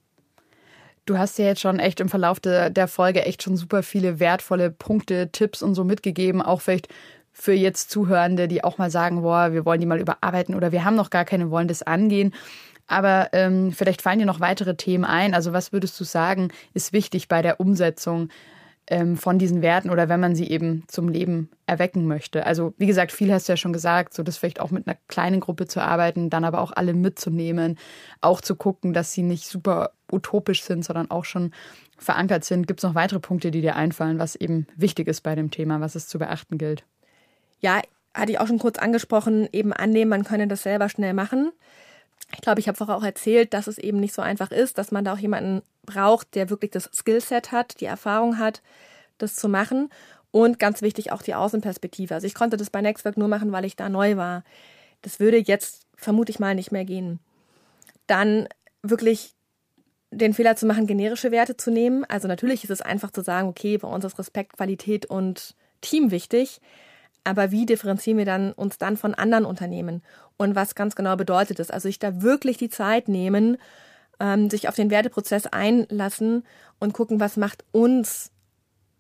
Du 1.07 1.19
hast 1.19 1.39
ja 1.39 1.47
jetzt 1.47 1.63
schon 1.63 1.79
echt 1.79 1.99
im 1.99 2.09
Verlauf 2.09 2.41
de, 2.41 2.71
der 2.71 2.87
Folge 2.87 3.25
echt 3.25 3.43
schon 3.43 3.57
super 3.57 3.83
viele 3.83 4.21
wertvolle 4.21 4.71
Punkte, 4.71 5.31
Tipps 5.33 5.63
und 5.63 5.75
so 5.75 5.83
mitgegeben, 5.83 6.43
auch 6.43 6.61
vielleicht 6.61 6.89
für 7.33 7.53
jetzt 7.53 7.91
Zuhörende, 7.91 8.49
die 8.49 8.65
auch 8.65 8.79
mal 8.79 8.91
sagen, 8.91 9.23
boah, 9.23 9.53
wir 9.53 9.65
wollen 9.65 9.81
die 9.81 9.87
mal 9.87 10.01
überarbeiten 10.01 10.55
oder 10.55 10.73
wir 10.73 10.85
haben 10.85 10.97
noch 10.97 11.11
gar 11.11 11.25
keine, 11.25 11.51
wollen 11.51 11.69
das 11.69 11.83
angehen. 11.83 12.33
Aber 12.87 13.29
ähm, 13.33 13.71
vielleicht 13.73 14.03
fallen 14.03 14.19
dir 14.19 14.27
noch 14.27 14.41
weitere 14.41 14.75
Themen 14.75 15.05
ein. 15.05 15.33
Also 15.33 15.53
was 15.53 15.73
würdest 15.73 15.99
du 16.01 16.05
sagen, 16.05 16.49
ist 16.75 16.93
wichtig 16.93 17.29
bei 17.29 17.41
der 17.41 17.61
Umsetzung 17.61 18.31
ähm, 18.89 19.17
von 19.17 19.39
diesen 19.39 19.63
Werten 19.63 19.91
oder 19.91 20.09
wenn 20.09 20.19
man 20.19 20.35
sie 20.35 20.51
eben 20.51 20.83
zum 20.89 21.09
Leben 21.09 21.51
erwecken 21.67 22.09
möchte? 22.09 22.45
Also 22.45 22.75
wie 22.79 22.87
gesagt, 22.87 23.13
viel 23.13 23.33
hast 23.33 23.49
du 23.49 23.53
ja 23.53 23.57
schon 23.57 23.73
gesagt, 23.73 24.13
so 24.13 24.25
das 24.25 24.39
vielleicht 24.39 24.61
auch 24.61 24.73
mit 24.73 24.89
einer 24.89 24.97
kleinen 25.07 25.39
Gruppe 25.39 25.69
zu 25.69 25.81
arbeiten, 25.81 26.31
dann 26.31 26.45
aber 26.45 26.61
auch 26.61 26.73
alle 26.75 26.93
mitzunehmen, 26.93 27.79
auch 28.21 28.41
zu 28.41 28.57
gucken, 28.57 28.93
dass 28.93 29.13
sie 29.13 29.23
nicht 29.23 29.47
super 29.47 29.93
utopisch 30.11 30.65
sind, 30.65 30.85
sondern 30.85 31.13
auch 31.13 31.25
schon 31.25 31.53
verankert 31.97 32.45
sind. 32.45 32.67
Gibt 32.67 32.81
es 32.81 32.85
noch 32.85 32.97
weitere 32.97 33.21
Punkte, 33.21 33.53
die 33.53 33.61
dir 33.61 33.77
einfallen, 33.77 34.19
was 34.19 34.35
eben 34.35 34.67
wichtig 34.75 35.07
ist 35.07 35.21
bei 35.21 35.37
dem 35.37 35.53
Thema, 35.53 35.81
was 35.81 35.95
es 35.95 36.09
zu 36.09 36.19
beachten 36.19 36.59
gilt? 36.59 36.85
Ja, 37.61 37.81
hatte 38.15 38.33
ich 38.33 38.41
auch 38.41 38.47
schon 38.47 38.59
kurz 38.59 38.79
angesprochen, 38.79 39.49
eben 39.53 39.73
annehmen, 39.73 40.11
man 40.11 40.25
könne 40.25 40.49
das 40.49 40.63
selber 40.63 40.89
schnell 40.89 41.15
machen. 41.15 41.53
Ich 42.35 42.41
glaube, 42.41 42.61
ich 42.61 42.69
habe 42.69 42.77
vorher 42.77 42.97
auch 42.97 43.05
erzählt, 43.05 43.55
dass 43.55 43.67
es 43.67 43.79
eben 43.79 43.99
nicht 43.99 44.15
so 44.15 44.23
einfach 44.23 44.51
ist, 44.51 44.79
dass 44.79 44.93
man 44.93 45.05
da 45.05 45.15
auch 45.15 45.19
jemanden 45.19 45.63
braucht, 45.85 46.35
der 46.35 46.51
wirklich 46.51 46.71
das 46.71 46.91
Skillset 46.93 47.53
hat, 47.53 47.81
die 47.81 47.87
Erfahrung 47.87 48.39
hat, 48.39 48.63
das 49.19 49.35
zu 49.35 49.49
machen. 49.49 49.91
Und 50.33 50.61
ganz 50.61 50.81
wichtig 50.81 51.11
auch 51.11 51.23
die 51.23 51.35
Außenperspektive. 51.35 52.15
Also 52.15 52.27
ich 52.27 52.35
konnte 52.35 52.57
das 52.57 52.71
bei 52.71 52.81
Nextwork 52.81 53.17
nur 53.17 53.27
machen, 53.27 53.51
weil 53.51 53.65
ich 53.65 53.75
da 53.75 53.89
neu 53.89 54.17
war. 54.17 54.45
Das 55.03 55.19
würde 55.19 55.39
jetzt 55.39 55.87
vermute 55.97 56.31
ich 56.31 56.39
mal 56.39 56.55
nicht 56.55 56.71
mehr 56.71 56.85
gehen. 56.85 57.19
Dann 58.07 58.49
wirklich 58.83 59.35
den 60.13 60.35
Fehler 60.35 60.57
zu 60.57 60.67
machen, 60.67 60.87
generische 60.87 61.31
Werte 61.31 61.57
zu 61.57 61.71
nehmen. 61.71 62.05
Also 62.05 62.29
natürlich 62.29 62.65
ist 62.65 62.71
es 62.71 62.81
einfach 62.81 63.11
zu 63.11 63.23
sagen, 63.23 63.49
okay, 63.49 63.79
bei 63.79 63.89
uns 63.89 64.05
ist 64.05 64.19
Respekt, 64.19 64.57
Qualität 64.57 65.07
und 65.07 65.55
Team 65.81 66.11
wichtig. 66.11 66.61
Aber 67.25 67.51
wie 67.51 67.67
differenzieren 67.67 68.19
wir 68.19 68.25
dann 68.25 68.53
uns 68.53 68.79
dann 68.79 68.97
von 68.97 69.15
anderen 69.15 69.45
Unternehmen? 69.45 70.03
Und 70.37 70.55
was 70.55 70.75
ganz 70.75 70.97
genau 70.97 71.17
bedeutet 71.17 71.59
das? 71.59 71.71
Also 71.71 71.89
sich 71.89 71.99
da 71.99 72.23
wirklich 72.23 72.57
die 72.57 72.71
Zeit 72.71 73.09
nehmen, 73.09 73.59
ähm, 74.19 74.49
sich 74.51 74.69
auf 74.69 74.75
den 74.75 74.91
Werteprozess 74.91 75.47
einlassen 75.47 76.45
und 76.79 76.95
gucken, 76.95 77.21
was 77.21 77.37
macht 77.37 77.65
uns 77.73 78.31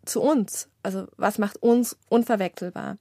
zu 0.05 0.21
uns? 0.21 0.69
Also 0.83 1.07
was 1.17 1.39
macht 1.39 1.63
uns 1.63 1.97
unverwechselbar? 2.09 2.99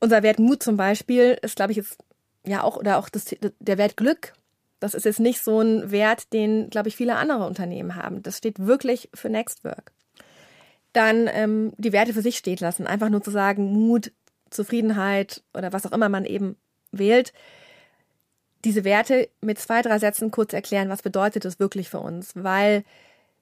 Unser 0.00 0.22
Wert 0.22 0.38
Mut 0.38 0.62
zum 0.62 0.76
Beispiel 0.76 1.38
ist, 1.42 1.56
glaube 1.56 1.72
ich, 1.72 1.78
jetzt 1.78 1.98
ja 2.46 2.62
auch, 2.62 2.76
oder 2.76 2.98
auch 2.98 3.08
das, 3.08 3.26
der 3.58 3.78
Wert 3.78 3.96
Glück. 3.96 4.34
Das 4.80 4.94
ist 4.94 5.04
jetzt 5.04 5.20
nicht 5.20 5.42
so 5.42 5.60
ein 5.60 5.90
Wert, 5.90 6.32
den, 6.32 6.68
glaube 6.68 6.88
ich, 6.88 6.96
viele 6.96 7.16
andere 7.16 7.46
Unternehmen 7.46 7.96
haben. 7.96 8.22
Das 8.22 8.36
steht 8.36 8.58
wirklich 8.58 9.08
für 9.14 9.30
Next 9.30 9.64
Work 9.64 9.93
dann 10.94 11.28
ähm, 11.32 11.72
die 11.76 11.92
Werte 11.92 12.14
für 12.14 12.22
sich 12.22 12.38
stehen 12.38 12.58
lassen. 12.60 12.86
Einfach 12.86 13.10
nur 13.10 13.22
zu 13.22 13.30
sagen, 13.30 13.72
Mut, 13.72 14.12
Zufriedenheit 14.50 15.42
oder 15.52 15.72
was 15.72 15.84
auch 15.84 15.92
immer 15.92 16.08
man 16.08 16.24
eben 16.24 16.56
wählt. 16.92 17.32
Diese 18.64 18.84
Werte 18.84 19.28
mit 19.42 19.58
zwei, 19.58 19.82
drei 19.82 19.98
Sätzen 19.98 20.30
kurz 20.30 20.52
erklären, 20.54 20.88
was 20.88 21.02
bedeutet 21.02 21.44
das 21.44 21.60
wirklich 21.60 21.90
für 21.90 22.00
uns, 22.00 22.32
weil 22.34 22.84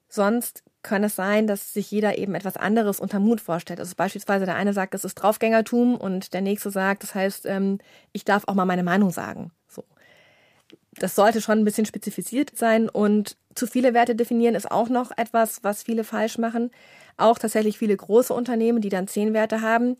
sonst 0.09 0.63
kann 0.81 1.03
es 1.03 1.15
sein, 1.15 1.47
dass 1.47 1.73
sich 1.73 1.89
jeder 1.91 2.17
eben 2.17 2.35
etwas 2.35 2.57
anderes 2.57 2.99
unter 2.99 3.19
Mut 3.19 3.39
vorstellt. 3.39 3.79
Also 3.79 3.95
beispielsweise 3.95 4.45
der 4.45 4.55
eine 4.55 4.73
sagt, 4.73 4.93
es 4.93 5.05
ist 5.05 5.15
Draufgängertum 5.15 5.95
und 5.95 6.33
der 6.33 6.41
nächste 6.41 6.71
sagt, 6.71 7.03
das 7.03 7.15
heißt, 7.15 7.45
ähm, 7.45 7.79
ich 8.11 8.25
darf 8.25 8.43
auch 8.47 8.53
mal 8.53 8.65
meine 8.65 8.83
Meinung 8.83 9.11
sagen. 9.11 9.51
So. 9.69 9.85
Das 10.99 11.15
sollte 11.15 11.41
schon 11.41 11.59
ein 11.59 11.65
bisschen 11.65 11.85
spezifiziert 11.85 12.51
sein 12.55 12.89
und 12.89 13.37
zu 13.55 13.67
viele 13.67 13.93
Werte 13.93 14.15
definieren 14.15 14.55
ist 14.55 14.71
auch 14.71 14.89
noch 14.89 15.11
etwas, 15.17 15.63
was 15.63 15.83
viele 15.83 16.03
falsch 16.03 16.37
machen 16.37 16.71
auch 17.17 17.37
tatsächlich 17.37 17.77
viele 17.77 17.95
große 17.95 18.33
Unternehmen, 18.33 18.81
die 18.81 18.89
dann 18.89 19.07
zehn 19.07 19.33
Werte 19.33 19.61
haben. 19.61 19.97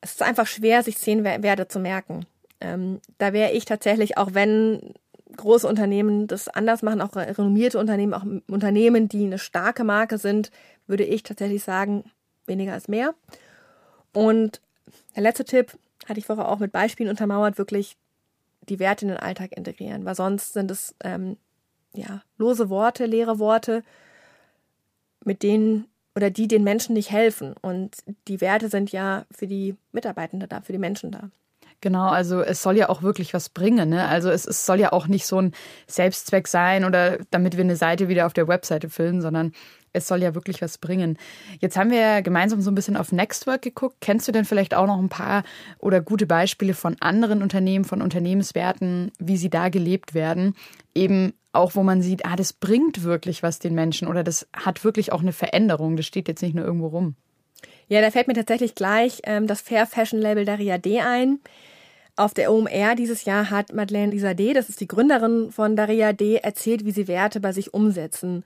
Es 0.00 0.12
ist 0.12 0.22
einfach 0.22 0.46
schwer, 0.46 0.82
sich 0.82 0.98
zehn 0.98 1.24
Werte 1.24 1.68
zu 1.68 1.78
merken. 1.78 2.26
Ähm, 2.60 3.00
da 3.18 3.32
wäre 3.32 3.52
ich 3.52 3.64
tatsächlich, 3.64 4.16
auch 4.16 4.34
wenn 4.34 4.94
große 5.36 5.66
Unternehmen 5.68 6.26
das 6.26 6.48
anders 6.48 6.82
machen, 6.82 7.02
auch 7.02 7.14
renommierte 7.14 7.78
Unternehmen, 7.78 8.14
auch 8.14 8.24
Unternehmen, 8.48 9.08
die 9.08 9.24
eine 9.24 9.38
starke 9.38 9.84
Marke 9.84 10.18
sind, 10.18 10.50
würde 10.86 11.04
ich 11.04 11.22
tatsächlich 11.22 11.62
sagen, 11.62 12.04
weniger 12.46 12.76
ist 12.76 12.88
mehr. 12.88 13.14
Und 14.12 14.60
der 15.14 15.24
letzte 15.24 15.44
Tipp 15.44 15.72
hatte 16.08 16.18
ich 16.18 16.26
vorher 16.26 16.48
auch 16.48 16.58
mit 16.58 16.72
Beispielen 16.72 17.10
untermauert, 17.10 17.58
wirklich 17.58 17.96
die 18.68 18.78
Werte 18.78 19.04
in 19.04 19.08
den 19.08 19.18
Alltag 19.18 19.52
integrieren, 19.52 20.04
weil 20.04 20.14
sonst 20.14 20.52
sind 20.52 20.70
es 20.70 20.94
ähm, 21.02 21.36
ja 21.94 22.22
lose 22.38 22.68
Worte, 22.68 23.06
leere 23.06 23.38
Worte, 23.38 23.82
mit 25.24 25.42
denen 25.42 25.86
oder 26.14 26.30
die 26.30 26.48
den 26.48 26.64
Menschen 26.64 26.94
nicht 26.94 27.10
helfen. 27.10 27.54
Und 27.60 27.96
die 28.26 28.40
Werte 28.40 28.68
sind 28.68 28.90
ja 28.90 29.26
für 29.30 29.46
die 29.46 29.76
Mitarbeitenden 29.92 30.48
da, 30.48 30.62
für 30.62 30.72
die 30.72 30.78
Menschen 30.78 31.10
da. 31.10 31.30
Genau, 31.82 32.08
also 32.08 32.40
es 32.40 32.62
soll 32.62 32.78
ja 32.78 32.88
auch 32.88 33.02
wirklich 33.02 33.34
was 33.34 33.50
bringen. 33.50 33.90
Ne? 33.90 34.08
Also 34.08 34.30
es, 34.30 34.46
es 34.46 34.64
soll 34.64 34.80
ja 34.80 34.92
auch 34.92 35.08
nicht 35.08 35.26
so 35.26 35.40
ein 35.40 35.52
Selbstzweck 35.86 36.48
sein 36.48 36.84
oder 36.84 37.18
damit 37.30 37.56
wir 37.56 37.64
eine 37.64 37.76
Seite 37.76 38.08
wieder 38.08 38.26
auf 38.26 38.32
der 38.32 38.48
Webseite 38.48 38.88
füllen, 38.88 39.20
sondern 39.20 39.52
es 39.96 40.06
soll 40.06 40.22
ja 40.22 40.34
wirklich 40.34 40.62
was 40.62 40.78
bringen. 40.78 41.18
Jetzt 41.60 41.76
haben 41.76 41.90
wir 41.90 41.98
ja 41.98 42.20
gemeinsam 42.20 42.60
so 42.60 42.70
ein 42.70 42.74
bisschen 42.74 42.96
auf 42.96 43.12
Nextwork 43.12 43.62
geguckt. 43.62 43.96
Kennst 44.00 44.28
du 44.28 44.32
denn 44.32 44.44
vielleicht 44.44 44.74
auch 44.74 44.86
noch 44.86 44.98
ein 44.98 45.08
paar 45.08 45.42
oder 45.78 46.00
gute 46.00 46.26
Beispiele 46.26 46.74
von 46.74 46.96
anderen 47.00 47.42
Unternehmen, 47.42 47.84
von 47.84 48.02
Unternehmenswerten, 48.02 49.10
wie 49.18 49.36
sie 49.36 49.50
da 49.50 49.68
gelebt 49.68 50.14
werden? 50.14 50.54
Eben 50.94 51.32
auch, 51.52 51.74
wo 51.74 51.82
man 51.82 52.02
sieht, 52.02 52.26
ah, 52.26 52.36
das 52.36 52.52
bringt 52.52 53.02
wirklich 53.02 53.42
was 53.42 53.58
den 53.58 53.74
Menschen 53.74 54.08
oder 54.08 54.22
das 54.22 54.46
hat 54.54 54.84
wirklich 54.84 55.12
auch 55.12 55.22
eine 55.22 55.32
Veränderung. 55.32 55.96
Das 55.96 56.06
steht 56.06 56.28
jetzt 56.28 56.42
nicht 56.42 56.54
nur 56.54 56.64
irgendwo 56.64 56.88
rum. 56.88 57.16
Ja, 57.88 58.00
da 58.00 58.10
fällt 58.10 58.28
mir 58.28 58.34
tatsächlich 58.34 58.74
gleich 58.74 59.22
ähm, 59.24 59.46
das 59.46 59.60
Fair 59.60 59.86
Fashion 59.86 60.20
Label 60.20 60.44
Daria 60.44 60.78
D 60.78 61.00
ein. 61.00 61.38
Auf 62.16 62.32
der 62.32 62.50
OMR 62.50 62.94
dieses 62.96 63.26
Jahr 63.26 63.50
hat 63.50 63.74
Madeleine 63.74 64.10
Lisa 64.10 64.32
D., 64.32 64.54
das 64.54 64.70
ist 64.70 64.80
die 64.80 64.88
Gründerin 64.88 65.52
von 65.52 65.76
Daria 65.76 66.14
D., 66.14 66.36
erzählt, 66.36 66.86
wie 66.86 66.90
sie 66.90 67.08
Werte 67.08 67.40
bei 67.40 67.52
sich 67.52 67.74
umsetzen. 67.74 68.42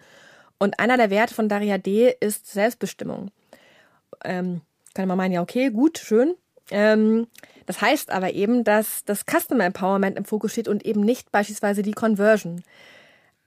Und 0.60 0.78
einer 0.78 0.98
der 0.98 1.10
Werte 1.10 1.34
von 1.34 1.48
Daria 1.48 1.78
D 1.78 2.14
ist 2.20 2.52
Selbstbestimmung. 2.52 3.30
Ähm, 4.22 4.60
kann 4.94 5.08
man 5.08 5.16
meinen, 5.16 5.32
ja, 5.32 5.40
okay, 5.40 5.70
gut, 5.70 5.98
schön. 5.98 6.34
Ähm, 6.70 7.26
das 7.64 7.80
heißt 7.80 8.10
aber 8.10 8.34
eben, 8.34 8.62
dass 8.62 9.04
das 9.04 9.24
Customer 9.24 9.64
Empowerment 9.64 10.18
im 10.18 10.26
Fokus 10.26 10.52
steht 10.52 10.68
und 10.68 10.84
eben 10.84 11.00
nicht 11.00 11.32
beispielsweise 11.32 11.82
die 11.82 11.92
Conversion. 11.92 12.62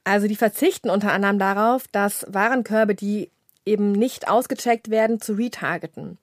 Also 0.02 0.26
die 0.26 0.34
verzichten 0.34 0.90
unter 0.90 1.12
anderem 1.12 1.38
darauf, 1.38 1.86
dass 1.88 2.26
Warenkörbe, 2.28 2.96
die 2.96 3.30
eben 3.64 3.92
nicht 3.92 4.28
ausgecheckt 4.28 4.90
werden, 4.90 5.20
zu 5.20 5.34
retargeten. 5.34 6.18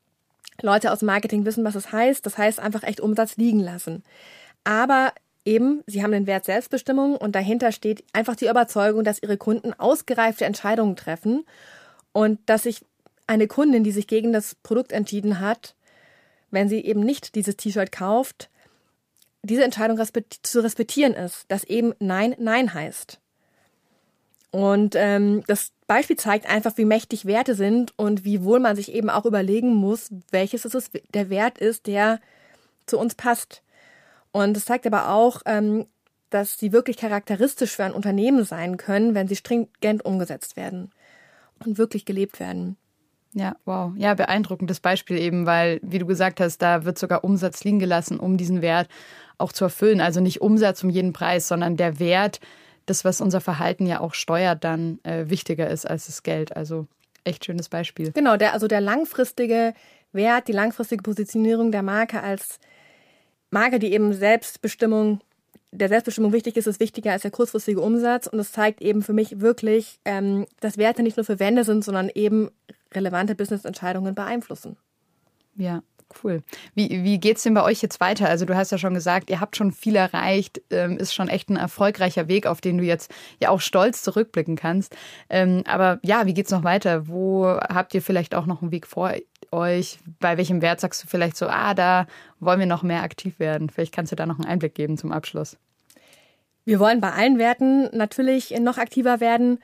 Leute 0.62 0.92
aus 0.92 1.02
Marketing 1.02 1.46
wissen, 1.46 1.64
was 1.64 1.74
das 1.74 1.94
heißt. 1.94 2.26
Das 2.26 2.38
heißt 2.38 2.60
einfach 2.60 2.84
echt 2.84 3.00
Umsatz 3.00 3.38
liegen 3.38 3.62
lassen. 3.62 4.04
Aber 4.66 5.14
eben, 5.46 5.84
sie 5.88 6.04
haben 6.04 6.12
den 6.12 6.28
Wert 6.28 6.46
Selbstbestimmung 6.46 7.16
und 7.16 7.36
dahinter 7.36 7.72
steht 7.72 8.04
einfach 8.14 8.36
die 8.36 8.48
Überzeugung, 8.48 9.04
dass 9.04 9.22
ihre 9.22 9.38
Kunden 9.38 9.74
ausgereifte 9.74 10.46
Entscheidungen 10.46 10.96
treffen 10.96 11.46
und 12.12 12.40
dass 12.46 12.64
sich 12.64 12.86
eine 13.28 13.48
Kundin, 13.48 13.84
die 13.84 13.92
sich 13.92 14.08
gegen 14.08 14.34
das 14.34 14.56
Produkt 14.56 14.92
entschieden 14.92 15.40
hat, 15.40 15.76
wenn 16.52 16.68
sie 16.68 16.82
eben 16.82 17.02
nicht 17.02 17.36
dieses 17.36 17.58
T-Shirt 17.58 17.92
kauft, 17.92 18.50
diese 19.44 19.64
Entscheidung 19.64 20.00
zu 20.44 20.60
respektieren 20.60 21.14
ist, 21.14 21.46
dass 21.48 21.64
eben 21.64 21.94
Nein 22.00 22.36
Nein 22.38 22.74
heißt. 22.74 23.20
Und 24.52 24.96
ähm, 24.96 25.44
das 25.48 25.72
Beispiel 25.88 26.18
zeigt 26.18 26.48
einfach, 26.48 26.78
wie 26.78 26.86
mächtig 26.86 27.26
Werte 27.26 27.56
sind 27.56 27.94
und 27.98 28.26
wie 28.26 28.44
wohl 28.44 28.60
man 28.60 28.76
sich 28.76 28.94
eben 28.94 29.10
auch 29.10 29.26
überlegen 29.26 29.74
muss, 29.74 30.10
welches 30.30 30.66
es 30.66 30.92
der 31.14 31.30
Wert 31.30 31.58
ist, 31.58 31.88
der 31.88 32.20
zu 32.86 33.00
uns 33.00 33.16
passt. 33.16 33.64
Und 34.32 34.56
es 34.56 34.66
zeigt 34.66 34.88
aber 34.88 35.10
auch, 35.10 35.42
ähm, 35.46 35.86
dass 36.30 36.58
sie 36.58 36.72
wirklich 36.72 36.98
charakteristisch 36.98 37.76
für 37.76 37.84
ein 37.84 37.94
Unternehmen 37.94 38.46
sein 38.46 38.78
können, 38.78 39.14
wenn 39.14 39.28
sie 39.28 39.36
stringent 39.36 40.06
umgesetzt 40.06 40.56
werden 40.56 40.92
und 41.64 41.78
wirklich 41.78 42.06
gelebt 42.06 42.40
werden. 42.40 42.78
Ja, 43.34 43.56
wow. 43.66 43.94
Ja, 43.96 44.14
beeindruckendes 44.14 44.80
Beispiel 44.80 45.18
eben, 45.18 45.46
weil, 45.46 45.80
wie 45.84 46.00
du 46.00 46.06
gesagt 46.06 46.40
hast, 46.40 46.62
da 46.62 46.84
wird 46.84 46.98
sogar 46.98 47.24
Umsatz 47.24 47.64
liegen 47.64 47.80
gelassen, 47.80 48.20
um 48.20 48.38
diesen 48.38 48.62
Wert 48.62 48.90
auch 49.38 49.52
zu 49.52 49.66
erfüllen. 49.66 50.02
Also 50.02 50.20
nicht 50.20 50.42
Umsatz 50.42 50.84
um 50.84 50.90
jeden 50.90 51.14
Preis, 51.14 51.48
sondern 51.48 51.78
der 51.78 52.00
Wert, 52.00 52.40
das, 52.86 53.06
was 53.06 53.22
unser 53.22 53.42
Verhalten 53.42 53.86
ja 53.86 54.02
auch 54.02 54.14
steuert, 54.14 54.64
dann 54.64 55.00
äh, 55.04 55.30
wichtiger 55.30 55.70
ist 55.70 55.90
als 55.90 56.08
das 56.08 56.24
Geld. 56.24 56.56
Also 56.56 56.88
echt 57.24 57.46
schönes 57.46 57.70
Beispiel. 57.70 58.12
Genau, 58.12 58.36
der, 58.38 58.54
also 58.54 58.68
der 58.68 58.82
langfristige 58.82 59.74
Wert, 60.12 60.48
die 60.48 60.54
langfristige 60.54 61.04
Positionierung 61.04 61.72
der 61.72 61.84
Marke 61.84 62.22
als 62.22 62.60
Marke, 63.52 63.80
die 63.80 63.94
eben 63.94 64.14
Selbstbestimmung, 64.14 65.20
der 65.72 65.90
Selbstbestimmung 65.90 66.34
wichtig 66.34 66.58
ist, 66.58 66.68
ist 66.68 66.80
wichtiger 66.80 67.12
als 67.12 67.22
der 67.22 67.32
kurzfristige 67.32 67.82
Umsatz. 67.82 68.28
Und 68.28 68.40
es 68.40 68.52
zeigt 68.52 68.82
eben 68.82 69.04
für 69.04 69.14
mich 69.14 69.42
wirklich, 69.42 70.00
ähm, 70.06 70.46
dass 70.62 70.78
Werte 70.78 71.04
nicht 71.04 71.18
nur 71.18 71.26
für 71.26 71.40
Wände 71.40 71.64
sind, 71.64 71.84
sondern 71.84 72.10
eben 72.10 72.50
relevante 72.94 73.36
Businessentscheidungen 73.36 74.16
beeinflussen. 74.16 74.78
Ja, 75.56 75.84
cool. 76.24 76.44
Wie, 76.76 77.04
wie 77.04 77.20
geht 77.20 77.38
es 77.38 77.44
denn 77.44 77.54
bei 77.54 77.64
euch 77.64 77.82
jetzt 77.82 78.00
weiter? 78.00 78.28
Also 78.30 78.46
du 78.46 78.56
hast 78.56 78.72
ja 78.72 78.78
schon 78.78 78.94
gesagt, 78.94 79.30
ihr 79.30 79.40
habt 79.40 79.56
schon 79.56 79.72
viel 79.72 79.96
erreicht, 79.96 80.62
ähm, 80.70 80.98
ist 80.98 81.14
schon 81.14 81.28
echt 81.28 81.50
ein 81.50 81.58
erfolgreicher 81.58 82.28
Weg, 82.28 82.48
auf 82.48 82.62
den 82.62 82.78
du 82.78 82.84
jetzt 82.84 83.12
ja 83.42 83.50
auch 83.50 83.62
stolz 83.62 84.02
zurückblicken 84.02 84.56
kannst. 84.56 84.96
Ähm, 85.30 85.64
aber 85.66 86.00
ja, 86.04 86.26
wie 86.26 86.34
geht's 86.34 86.52
noch 86.52 86.64
weiter? 86.64 87.08
Wo 87.08 87.46
habt 87.48 87.94
ihr 87.94 88.02
vielleicht 88.02 88.36
auch 88.36 88.46
noch 88.46 88.62
einen 88.62 88.72
Weg 88.72 88.88
vor 88.88 89.14
euch? 89.52 90.00
Bei 90.20 90.38
welchem 90.38 90.62
Wert 90.62 90.80
sagst 90.80 91.04
du 91.04 91.08
vielleicht 91.08 91.38
so, 91.38 91.48
ah, 91.48 91.74
da 91.74 92.08
wollen 92.40 92.60
wir 92.60 92.66
noch 92.66 92.84
mehr 92.84 93.04
aktiv 93.04 93.40
werden? 93.40 93.70
Vielleicht 93.70 93.94
kannst 93.94 94.12
du 94.12 94.16
da 94.16 94.26
noch 94.26 94.40
einen 94.40 94.48
Einblick 94.48 94.76
geben 94.76 94.98
zum 94.98 95.12
Abschluss. 95.12 95.58
Wir 96.66 96.80
wollen 96.80 97.02
bei 97.02 97.12
allen 97.12 97.40
Werten 97.40 97.96
natürlich 97.96 98.52
noch 98.60 98.78
aktiver 98.78 99.20
werden 99.20 99.60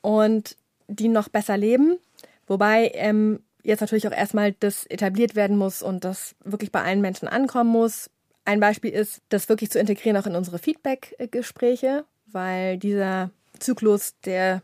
und 0.00 0.56
die 0.88 1.08
noch 1.08 1.28
besser 1.28 1.56
leben. 1.56 1.98
Wobei 2.46 2.92
ähm, 2.94 3.40
jetzt 3.62 3.80
natürlich 3.80 4.06
auch 4.06 4.12
erstmal 4.12 4.52
das 4.52 4.86
etabliert 4.86 5.34
werden 5.34 5.56
muss 5.56 5.82
und 5.82 6.04
das 6.04 6.36
wirklich 6.44 6.70
bei 6.70 6.82
allen 6.82 7.00
Menschen 7.00 7.28
ankommen 7.28 7.70
muss. 7.70 8.08
Ein 8.44 8.60
Beispiel 8.60 8.92
ist, 8.92 9.22
das 9.28 9.48
wirklich 9.48 9.70
zu 9.70 9.80
integrieren 9.80 10.16
auch 10.16 10.26
in 10.26 10.36
unsere 10.36 10.58
Feedback-Gespräche, 10.58 12.04
weil 12.26 12.78
dieser 12.78 13.30
Zyklus, 13.58 14.14
der 14.24 14.62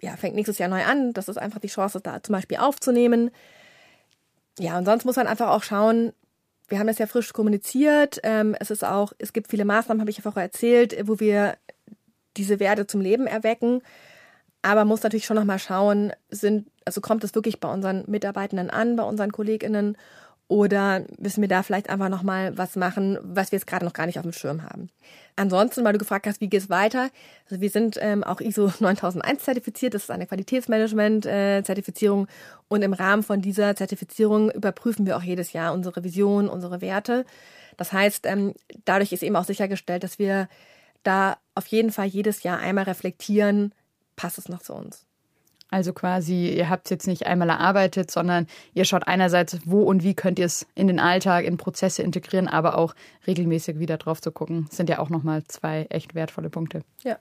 ja, 0.00 0.16
fängt 0.16 0.34
nächstes 0.34 0.58
Jahr 0.58 0.68
neu 0.68 0.82
an. 0.82 1.12
Das 1.12 1.28
ist 1.28 1.38
einfach 1.38 1.60
die 1.60 1.68
Chance, 1.68 2.00
da 2.00 2.22
zum 2.22 2.32
Beispiel 2.32 2.56
aufzunehmen. 2.56 3.30
Ja, 4.60 4.76
und 4.76 4.84
sonst 4.84 5.06
muss 5.06 5.16
man 5.16 5.26
einfach 5.26 5.48
auch 5.48 5.62
schauen, 5.62 6.12
wir 6.68 6.78
haben 6.78 6.86
das 6.86 6.98
ja 6.98 7.06
frisch 7.06 7.32
kommuniziert. 7.32 8.20
Ähm, 8.22 8.54
es 8.60 8.70
ist 8.70 8.84
auch, 8.84 9.14
es 9.18 9.32
gibt 9.32 9.48
viele 9.48 9.64
Maßnahmen, 9.64 10.02
habe 10.02 10.10
ich 10.10 10.18
ja 10.18 10.22
vorher 10.22 10.42
erzählt, 10.42 10.96
wo 11.08 11.18
wir 11.18 11.56
diese 12.36 12.60
Werte 12.60 12.86
zum 12.86 13.00
Leben 13.00 13.26
erwecken. 13.26 13.80
Aber 14.60 14.84
muss 14.84 15.02
natürlich 15.02 15.24
schon 15.24 15.36
nochmal 15.36 15.58
schauen, 15.58 16.12
sind, 16.28 16.70
also 16.84 17.00
kommt 17.00 17.24
es 17.24 17.34
wirklich 17.34 17.58
bei 17.58 17.72
unseren 17.72 18.04
Mitarbeitenden 18.06 18.68
an, 18.68 18.96
bei 18.96 19.02
unseren 19.02 19.32
KollegInnen? 19.32 19.96
Oder 20.50 21.04
müssen 21.16 21.40
wir 21.42 21.48
da 21.48 21.62
vielleicht 21.62 21.88
einfach 21.90 22.08
nochmal 22.08 22.58
was 22.58 22.74
machen, 22.74 23.18
was 23.22 23.52
wir 23.52 23.56
jetzt 23.56 23.68
gerade 23.68 23.84
noch 23.84 23.92
gar 23.92 24.06
nicht 24.06 24.18
auf 24.18 24.24
dem 24.24 24.32
Schirm 24.32 24.64
haben? 24.64 24.90
Ansonsten, 25.36 25.84
weil 25.84 25.92
du 25.92 26.00
gefragt 26.00 26.26
hast, 26.26 26.40
wie 26.40 26.48
geht 26.48 26.62
es 26.62 26.68
weiter? 26.68 27.10
Also 27.48 27.60
wir 27.60 27.70
sind 27.70 27.96
ähm, 28.00 28.24
auch 28.24 28.40
ISO 28.40 28.72
9001 28.80 29.44
zertifiziert. 29.44 29.94
Das 29.94 30.02
ist 30.02 30.10
eine 30.10 30.26
Qualitätsmanagement-Zertifizierung. 30.26 32.26
und 32.66 32.82
im 32.82 32.94
Rahmen 32.94 33.22
von 33.22 33.40
dieser 33.40 33.76
Zertifizierung 33.76 34.50
überprüfen 34.50 35.06
wir 35.06 35.16
auch 35.16 35.22
jedes 35.22 35.52
Jahr 35.52 35.72
unsere 35.72 36.02
Vision, 36.02 36.48
unsere 36.48 36.80
Werte. 36.80 37.26
Das 37.76 37.92
heißt, 37.92 38.26
ähm, 38.26 38.54
dadurch 38.84 39.12
ist 39.12 39.22
eben 39.22 39.36
auch 39.36 39.44
sichergestellt, 39.44 40.02
dass 40.02 40.18
wir 40.18 40.48
da 41.04 41.36
auf 41.54 41.68
jeden 41.68 41.92
Fall 41.92 42.06
jedes 42.06 42.42
Jahr 42.42 42.58
einmal 42.58 42.86
reflektieren, 42.86 43.72
passt 44.16 44.36
es 44.36 44.48
noch 44.48 44.62
zu 44.62 44.74
uns. 44.74 45.06
Also 45.70 45.92
quasi, 45.92 46.48
ihr 46.48 46.68
habt 46.68 46.86
es 46.86 46.90
jetzt 46.90 47.06
nicht 47.06 47.26
einmal 47.26 47.48
erarbeitet, 47.48 48.10
sondern 48.10 48.46
ihr 48.74 48.84
schaut 48.84 49.06
einerseits, 49.06 49.58
wo 49.64 49.82
und 49.82 50.02
wie 50.02 50.14
könnt 50.14 50.38
ihr 50.38 50.46
es 50.46 50.66
in 50.74 50.88
den 50.88 50.98
Alltag, 50.98 51.44
in 51.44 51.56
Prozesse 51.56 52.02
integrieren, 52.02 52.48
aber 52.48 52.76
auch 52.76 52.94
regelmäßig 53.26 53.78
wieder 53.78 53.96
drauf 53.96 54.20
zu 54.20 54.32
gucken. 54.32 54.66
Das 54.68 54.76
sind 54.76 54.90
ja 54.90 54.98
auch 54.98 55.10
nochmal 55.10 55.44
zwei 55.44 55.86
echt 55.90 56.14
wertvolle 56.14 56.50
Punkte. 56.50 56.82
Ja. 57.04 57.18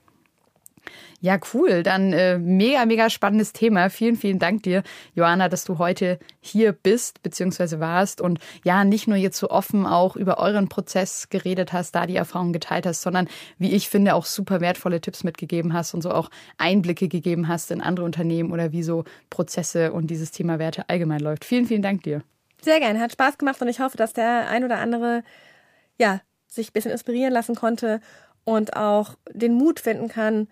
Ja, 1.22 1.40
cool. 1.54 1.84
Dann 1.84 2.14
äh, 2.14 2.38
mega, 2.38 2.86
mega 2.86 3.10
spannendes 3.10 3.54
Thema. 3.54 3.90
Vielen, 3.90 4.16
vielen 4.16 4.40
Dank 4.40 4.64
dir, 4.64 4.84
Johanna, 5.16 5.50
dass 5.50 5.66
du 5.66 5.78
heute 5.78 6.20
hier 6.40 6.72
bist 6.72 7.22
bzw. 7.24 7.80
warst 7.80 8.22
und 8.22 8.40
ja, 8.64 8.84
nicht 8.84 9.08
nur 9.08 9.18
jetzt 9.18 9.38
so 9.38 9.50
offen 9.50 9.86
auch 9.86 10.16
über 10.16 10.40
euren 10.40 10.70
Prozess 10.70 11.30
geredet 11.30 11.74
hast, 11.74 11.94
da 11.96 12.06
die 12.06 12.16
Erfahrungen 12.16 12.54
geteilt 12.54 12.86
hast, 12.86 13.02
sondern 13.02 13.28
wie 13.58 13.72
ich 13.72 13.90
finde 13.90 14.16
auch 14.16 14.26
super 14.26 14.62
wertvolle 14.62 15.02
Tipps 15.02 15.24
mitgegeben 15.24 15.74
hast 15.74 15.94
und 15.94 16.02
so 16.02 16.12
auch 16.12 16.30
Einblicke 16.58 17.08
gegeben 17.08 17.48
hast 17.48 17.72
in 17.72 17.82
andere 17.82 18.06
Unternehmen 18.06 18.52
oder 18.52 18.72
wie 18.72 18.84
so 18.84 19.04
Prozesse 19.30 19.92
und 19.92 20.08
dieses 20.08 20.32
Thema 20.32 20.60
Werte 20.60 20.88
allgemein 20.88 21.20
läuft. 21.20 21.46
Vielen, 21.46 21.66
vielen 21.66 21.82
Dank 21.82 22.04
dir. 22.04 22.22
Sehr 22.62 22.80
gerne, 22.80 23.00
hat 23.00 23.14
Spaß 23.14 23.38
gemacht 23.38 23.62
und 23.62 23.68
ich 23.68 23.80
hoffe, 23.80 23.98
dass 23.98 24.14
der 24.14 24.50
ein 24.50 24.64
oder 24.64 24.80
andere 24.80 25.24
ja, 25.98 26.22
sich 26.48 26.70
ein 26.70 26.74
bisschen 26.74 26.92
inspirieren 26.92 27.32
lassen 27.32 27.56
konnte 27.56 28.02
und 28.44 28.76
auch 28.76 29.16
den 29.32 29.54
Mut 29.54 29.80
finden 29.80 30.08
kann, 30.08 30.48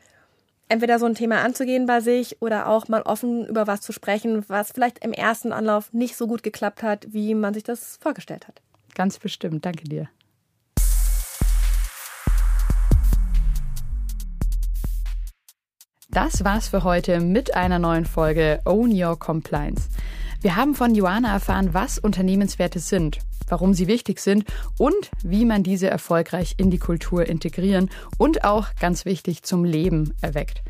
entweder 0.69 0.99
so 0.99 1.05
ein 1.05 1.15
Thema 1.15 1.43
anzugehen 1.43 1.85
bei 1.85 2.01
sich 2.01 2.41
oder 2.41 2.67
auch 2.67 2.87
mal 2.87 3.01
offen 3.01 3.45
über 3.45 3.67
was 3.67 3.81
zu 3.81 3.91
sprechen, 3.91 4.43
was 4.47 4.71
vielleicht 4.71 5.03
im 5.03 5.13
ersten 5.13 5.51
Anlauf 5.51 5.93
nicht 5.93 6.15
so 6.15 6.27
gut 6.27 6.43
geklappt 6.43 6.83
hat, 6.83 7.07
wie 7.11 7.35
man 7.35 7.53
sich 7.53 7.63
das 7.63 7.97
vorgestellt 8.01 8.47
hat. 8.47 8.61
Ganz 8.95 9.19
bestimmt. 9.19 9.65
Danke 9.65 9.85
dir. 9.85 10.09
Das 16.09 16.43
war's 16.43 16.69
für 16.69 16.83
heute 16.83 17.19
mit 17.19 17.53
einer 17.53 17.79
neuen 17.79 18.05
Folge 18.05 18.61
Own 18.65 18.91
Your 18.91 19.19
Compliance. 19.19 19.89
Wir 20.41 20.55
haben 20.55 20.75
von 20.75 20.93
Joanna 20.93 21.33
erfahren, 21.33 21.73
was 21.73 21.97
Unternehmenswerte 21.97 22.79
sind, 22.79 23.17
warum 23.47 23.73
sie 23.73 23.87
wichtig 23.87 24.19
sind 24.19 24.45
und 24.77 25.09
wie 25.23 25.45
man 25.45 25.63
diese 25.63 25.89
erfolgreich 25.89 26.55
in 26.57 26.69
die 26.69 26.77
Kultur 26.77 27.25
integrieren 27.25 27.89
und 28.19 28.43
auch 28.43 28.67
ganz 28.79 29.05
wichtig 29.05 29.41
zum 29.41 29.63
Leben 29.63 30.13
erweckt. 30.21 30.61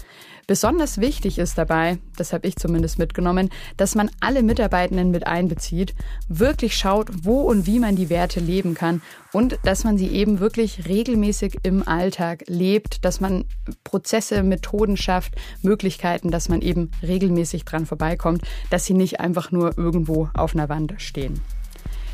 Besonders 0.47 1.01
wichtig 1.01 1.39
ist 1.39 1.57
dabei, 1.57 1.97
das 2.15 2.31
habe 2.31 2.47
ich 2.47 2.55
zumindest 2.55 2.97
mitgenommen, 2.97 3.49
dass 3.75 3.95
man 3.95 4.09
alle 4.21 4.43
Mitarbeitenden 4.43 5.11
mit 5.11 5.27
einbezieht, 5.27 5.93
wirklich 6.29 6.77
schaut, 6.77 7.09
wo 7.25 7.41
und 7.41 7.67
wie 7.67 7.79
man 7.79 7.97
die 7.97 8.09
Werte 8.09 8.39
leben 8.39 8.73
kann 8.73 9.01
und 9.33 9.59
dass 9.63 9.83
man 9.83 9.97
sie 9.97 10.07
eben 10.07 10.39
wirklich 10.39 10.87
regelmäßig 10.87 11.57
im 11.63 11.85
Alltag 11.85 12.45
lebt, 12.47 13.03
dass 13.03 13.19
man 13.19 13.43
Prozesse, 13.83 14.41
Methoden 14.41 14.95
schafft, 14.95 15.35
Möglichkeiten, 15.63 16.31
dass 16.31 16.47
man 16.47 16.61
eben 16.61 16.91
regelmäßig 17.03 17.65
dran 17.65 17.85
vorbeikommt, 17.85 18.41
dass 18.69 18.85
sie 18.85 18.93
nicht 18.93 19.19
einfach 19.19 19.51
nur 19.51 19.77
irgendwo 19.77 20.29
auf 20.33 20.55
einer 20.55 20.69
Wand 20.69 20.93
stehen. 20.95 21.41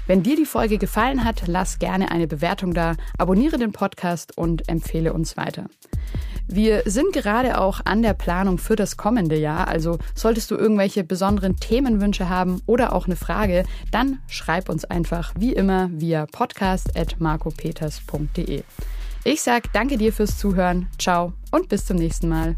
Wenn 0.07 0.23
dir 0.23 0.35
die 0.35 0.45
Folge 0.45 0.79
gefallen 0.79 1.23
hat, 1.23 1.43
lass 1.45 1.77
gerne 1.77 2.09
eine 2.09 2.25
Bewertung 2.25 2.73
da, 2.73 2.95
abonniere 3.15 3.59
den 3.59 3.73
Podcast 3.73 4.35
und 4.35 4.67
empfehle 4.67 5.13
uns 5.13 5.37
weiter. 5.37 5.67
Wir 6.47 6.83
sind 6.85 7.13
gerade 7.13 7.59
auch 7.59 7.81
an 7.85 8.01
der 8.01 8.13
Planung 8.13 8.57
für 8.57 8.75
das 8.75 8.97
kommende 8.97 9.37
Jahr, 9.37 9.67
also 9.67 9.99
solltest 10.13 10.51
du 10.51 10.55
irgendwelche 10.55 11.03
besonderen 11.03 11.57
Themenwünsche 11.57 12.29
haben 12.29 12.61
oder 12.65 12.93
auch 12.93 13.05
eine 13.05 13.15
Frage, 13.15 13.65
dann 13.91 14.19
schreib 14.27 14.69
uns 14.69 14.85
einfach 14.85 15.33
wie 15.37 15.53
immer 15.53 15.89
via 15.91 16.25
podcast.marcopeters.de. 16.25 18.63
Ich 19.23 19.41
sag 19.41 19.71
danke 19.71 19.97
dir 19.97 20.11
fürs 20.11 20.37
Zuhören, 20.37 20.89
ciao 20.97 21.31
und 21.51 21.69
bis 21.69 21.85
zum 21.85 21.95
nächsten 21.97 22.27
Mal. 22.27 22.57